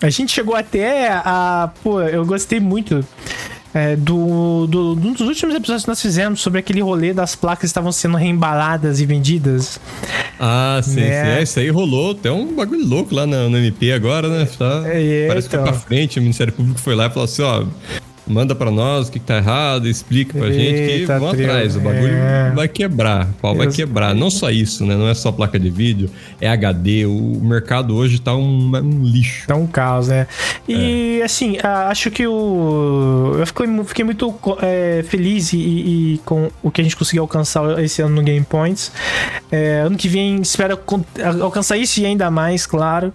a 0.00 0.10
gente 0.10 0.32
chegou 0.32 0.56
até 0.56 1.08
a. 1.08 1.70
Pô, 1.82 2.00
eu 2.02 2.24
gostei 2.26 2.60
muito. 2.60 3.04
É, 3.74 3.96
do, 3.96 4.66
do, 4.66 4.92
um 4.92 5.12
dos 5.14 5.26
últimos 5.26 5.54
episódios 5.54 5.84
que 5.84 5.88
nós 5.88 6.02
fizemos 6.02 6.42
sobre 6.42 6.58
aquele 6.58 6.82
rolê 6.82 7.14
das 7.14 7.34
placas 7.34 7.60
que 7.60 7.66
estavam 7.66 7.90
sendo 7.90 8.18
reembaladas 8.18 9.00
e 9.00 9.06
vendidas. 9.06 9.80
Ah, 10.38 10.78
sim, 10.82 10.96
né? 10.96 11.24
sim. 11.24 11.30
É, 11.30 11.42
isso 11.42 11.58
aí 11.58 11.70
rolou. 11.70 12.10
até 12.10 12.30
um 12.30 12.54
bagulho 12.54 12.86
louco 12.86 13.14
lá 13.14 13.26
no, 13.26 13.48
no 13.48 13.56
MP 13.56 13.92
agora, 13.92 14.28
né? 14.28 14.46
Tá, 14.58 14.82
é, 14.84 15.26
parece 15.26 15.46
então. 15.46 15.64
que 15.64 15.70
foi 15.70 15.78
pra 15.78 15.88
frente. 15.88 16.18
O 16.18 16.22
Ministério 16.22 16.52
Público 16.52 16.78
foi 16.80 16.94
lá 16.94 17.06
e 17.06 17.08
falou 17.08 17.24
assim: 17.24 17.42
ó 17.42 17.64
manda 18.32 18.54
para 18.54 18.70
nós 18.70 19.08
o 19.08 19.12
que, 19.12 19.18
que 19.18 19.26
tá 19.26 19.36
errado, 19.36 19.86
explica 19.86 20.38
pra 20.38 20.48
Eita, 20.48 20.58
gente 20.58 21.00
que 21.00 21.06
vamos 21.06 21.34
atrás. 21.34 21.76
O 21.76 21.80
bagulho 21.80 22.14
é. 22.14 22.52
vai 22.54 22.68
quebrar, 22.68 23.26
o 23.26 23.32
pau 23.34 23.54
vai 23.54 23.68
quebrar. 23.68 24.14
Não 24.14 24.30
só 24.30 24.50
isso, 24.50 24.84
né? 24.84 24.96
Não 24.96 25.08
é 25.08 25.14
só 25.14 25.30
placa 25.30 25.58
de 25.58 25.70
vídeo, 25.70 26.10
é 26.40 26.48
HD. 26.48 27.06
O 27.06 27.40
mercado 27.42 27.94
hoje 27.94 28.20
tá 28.20 28.34
um, 28.34 28.70
um 28.74 29.04
lixo. 29.04 29.46
Tá 29.46 29.54
um 29.54 29.66
caos, 29.66 30.08
né? 30.08 30.26
E 30.68 31.18
é. 31.20 31.24
assim, 31.24 31.58
acho 31.62 32.10
que 32.10 32.26
o. 32.26 33.36
Eu 33.38 33.46
fiquei, 33.46 33.66
fiquei 33.84 34.04
muito 34.04 34.34
é, 34.60 35.04
feliz 35.06 35.52
e, 35.52 35.58
e, 35.58 36.20
com 36.24 36.50
o 36.62 36.70
que 36.70 36.80
a 36.80 36.84
gente 36.84 36.96
conseguiu 36.96 37.22
alcançar 37.22 37.82
esse 37.82 38.00
ano 38.02 38.16
no 38.16 38.22
Game 38.22 38.44
Points. 38.44 38.90
É, 39.50 39.80
ano 39.80 39.96
que 39.96 40.08
vem 40.08 40.40
espero 40.40 40.78
alcançar 41.40 41.76
isso 41.76 42.00
e 42.00 42.06
ainda 42.06 42.30
mais, 42.30 42.66
claro, 42.66 43.12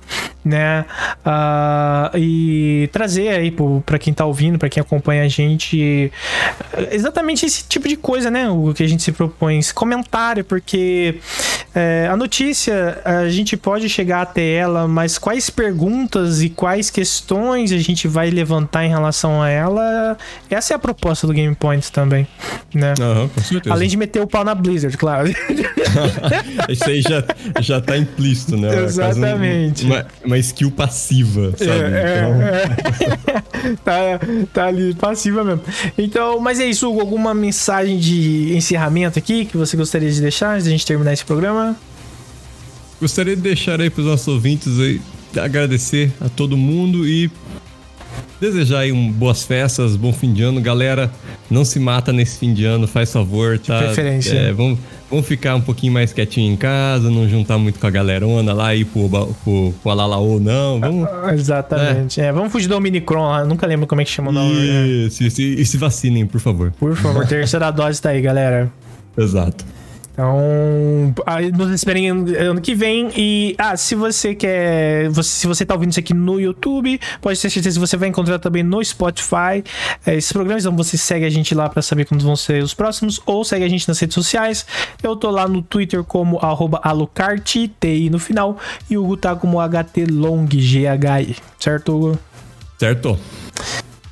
né? 0.47 0.85
Uh, 1.25 2.17
e 2.17 2.89
trazer 2.91 3.29
aí 3.29 3.53
para 3.85 3.99
quem 3.99 4.13
tá 4.13 4.25
ouvindo, 4.25 4.57
para 4.57 4.69
quem 4.69 4.81
acompanha 4.81 5.23
a 5.23 5.27
gente 5.27 6.11
exatamente 6.91 7.45
esse 7.45 7.63
tipo 7.67 7.87
de 7.87 7.95
coisa, 7.95 8.31
né? 8.31 8.49
O 8.49 8.73
que 8.73 8.83
a 8.83 8.87
gente 8.87 9.03
se 9.03 9.11
propõe, 9.11 9.59
esse 9.59 9.73
comentário, 9.73 10.43
porque 10.43 11.15
é, 11.75 12.07
a 12.09 12.15
notícia 12.15 12.99
a 13.03 13.29
gente 13.29 13.57
pode 13.57 13.89
chegar 13.89 14.21
até 14.21 14.53
ela, 14.53 14.87
mas 14.87 15.17
quais 15.17 15.49
perguntas 15.49 16.41
e 16.41 16.49
quais 16.49 16.89
questões 16.89 17.71
a 17.71 17.77
gente 17.77 18.07
vai 18.07 18.29
levantar 18.29 18.85
em 18.85 18.89
relação 18.89 19.41
a 19.41 19.49
ela, 19.49 20.17
essa 20.49 20.73
é 20.73 20.75
a 20.75 20.79
proposta 20.79 21.27
do 21.27 21.33
Game 21.33 21.53
Points 21.55 21.89
também, 21.89 22.27
né? 22.73 22.93
Uhum, 22.99 23.27
com 23.27 23.41
certeza. 23.41 23.73
Além 23.73 23.89
de 23.89 23.97
meter 23.97 24.21
o 24.21 24.27
pau 24.27 24.43
na 24.43 24.55
Blizzard, 24.55 24.95
claro. 24.97 25.29
Isso 26.69 26.85
aí 26.85 27.01
já, 27.01 27.23
já 27.59 27.81
tá 27.81 27.97
implícito, 27.97 28.57
né? 28.57 28.83
Exatamente. 28.83 29.85
Um, 29.85 29.87
uma, 29.87 30.07
uma, 30.25 30.36
skill 30.39 30.71
passiva, 30.71 31.53
sabe? 31.57 31.71
É, 31.71 32.19
então... 32.19 32.41
é, 32.41 33.75
tá, 33.83 34.19
tá 34.53 34.65
ali 34.67 34.93
passiva 34.95 35.43
mesmo. 35.43 35.61
Então, 35.97 36.39
mas 36.39 36.59
é 36.59 36.65
isso, 36.65 36.89
Hugo, 36.89 37.01
alguma 37.01 37.33
mensagem 37.33 37.97
de 37.97 38.55
encerramento 38.55 39.17
aqui 39.19 39.45
que 39.45 39.57
você 39.57 39.75
gostaria 39.77 40.09
de 40.09 40.21
deixar 40.21 40.53
antes 40.53 40.63
de 40.63 40.69
a 40.69 40.71
gente 40.71 40.85
terminar 40.85 41.13
esse 41.13 41.25
programa? 41.25 41.75
Gostaria 42.99 43.35
de 43.35 43.41
deixar 43.41 43.79
aí 43.79 43.89
para 43.89 44.01
os 44.01 44.07
nossos 44.07 44.27
ouvintes 44.27 44.79
aí, 44.79 44.99
agradecer 45.39 46.11
a 46.19 46.29
todo 46.29 46.57
mundo 46.57 47.07
e 47.07 47.29
desejar 48.39 48.79
aí 48.79 48.91
um 48.91 49.11
boas 49.11 49.43
festas, 49.43 49.95
bom 49.95 50.13
fim 50.13 50.33
de 50.33 50.43
ano, 50.43 50.61
galera. 50.61 51.11
Não 51.49 51.63
se 51.63 51.79
mata 51.79 52.11
nesse 52.11 52.37
fim 52.37 52.53
de 52.53 52.65
ano, 52.65 52.87
faz 52.87 53.11
favor, 53.11 53.57
tá? 53.57 53.79
De 53.79 53.85
preferência. 53.85 54.33
É, 54.33 54.51
vamos, 54.51 54.77
vamos 55.09 55.25
ficar 55.25 55.55
um 55.55 55.61
pouquinho 55.61 55.93
mais 55.93 56.11
quietinho 56.11 56.53
em 56.53 56.57
casa, 56.57 57.09
não 57.09 57.27
juntar 57.27 57.57
muito 57.57 57.79
com 57.79 57.87
a 57.87 57.89
galerona 57.89 58.53
lá 58.53 58.75
e 58.75 58.83
pro, 58.83 59.09
pro, 59.09 59.73
pro 59.81 59.91
Alalaô, 59.91 60.39
não. 60.39 60.79
Vamos, 60.79 61.07
ah, 61.07 61.33
Exatamente. 61.33 62.19
É. 62.19 62.25
é. 62.25 62.31
vamos 62.31 62.51
fugir 62.51 62.67
do 62.67 62.75
Omicron 62.75 63.27
lá, 63.27 63.45
nunca 63.45 63.65
lembro 63.65 63.87
como 63.87 64.01
é 64.01 64.05
que 64.05 64.11
chama 64.11 64.29
o 64.29 64.33
nome. 64.33 64.55
Né? 64.55 64.87
Isso, 64.87 65.23
isso, 65.23 65.41
e 65.41 65.65
se 65.65 65.77
vacinem, 65.77 66.25
por 66.25 66.41
favor. 66.41 66.71
Por 66.77 66.95
favor, 66.95 67.25
terceira 67.25 67.71
dose 67.71 68.01
tá 68.01 68.09
aí, 68.09 68.21
galera. 68.21 68.71
Exato. 69.17 69.65
Então, 70.17 71.13
nos 71.55 71.69
esperem 71.69 72.09
ano 72.09 72.59
que 72.59 72.73
vem. 72.73 73.11
E, 73.15 73.55
ah, 73.55 73.77
se 73.77 73.93
você 73.93 74.33
quer. 74.33 75.09
Você, 75.09 75.29
se 75.29 75.45
você 75.45 75.63
tá 75.63 75.75
ouvindo 75.75 75.91
isso 75.91 75.99
aqui 75.99 76.11
no 76.11 76.39
YouTube, 76.39 76.99
pode 77.21 77.39
ter 77.39 77.51
certeza 77.51 77.79
que 77.79 77.87
você 77.87 77.95
vai 77.95 78.09
encontrar 78.09 78.39
também 78.39 78.63
no 78.63 78.83
Spotify 78.83 79.63
é, 80.03 80.15
esses 80.15 80.31
programas. 80.31 80.65
Então, 80.65 80.75
você 80.75 80.97
segue 80.97 81.23
a 81.23 81.29
gente 81.29 81.53
lá 81.53 81.69
para 81.69 81.83
saber 81.83 82.05
quando 82.05 82.23
vão 82.23 82.35
ser 82.35 82.63
os 82.63 82.73
próximos, 82.73 83.21
ou 83.27 83.45
segue 83.45 83.63
a 83.63 83.69
gente 83.69 83.87
nas 83.87 83.99
redes 83.99 84.15
sociais. 84.15 84.65
Eu 85.03 85.15
tô 85.15 85.29
lá 85.29 85.47
no 85.47 85.61
Twitter 85.61 86.03
como 86.03 86.39
alucarte, 86.81 87.71
TI 87.79 88.09
no 88.09 88.17
final, 88.17 88.57
e 88.89 88.97
o 88.97 89.03
Hugo 89.03 89.17
tá 89.17 89.35
como 89.35 89.59
HTLong, 89.61 90.47
GHI. 90.47 91.35
Certo, 91.59 91.95
Hugo? 91.95 92.19
Certo. 92.79 93.19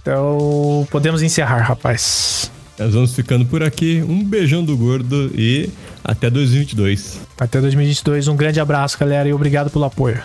Então, 0.03 0.87
podemos 0.91 1.23
encerrar, 1.23 1.63
rapaz. 1.63 2.51
Nós 2.77 2.93
vamos 2.93 3.15
ficando 3.15 3.45
por 3.45 3.63
aqui. 3.63 4.03
Um 4.07 4.23
beijão 4.23 4.63
do 4.63 4.75
gordo 4.75 5.31
e 5.33 5.69
até 6.03 6.29
2022. 6.29 7.21
Até 7.39 7.61
2022. 7.61 8.27
Um 8.27 8.35
grande 8.35 8.59
abraço, 8.59 8.97
galera, 8.99 9.27
e 9.27 9.33
obrigado 9.33 9.69
pelo 9.69 9.85
apoio. 9.85 10.21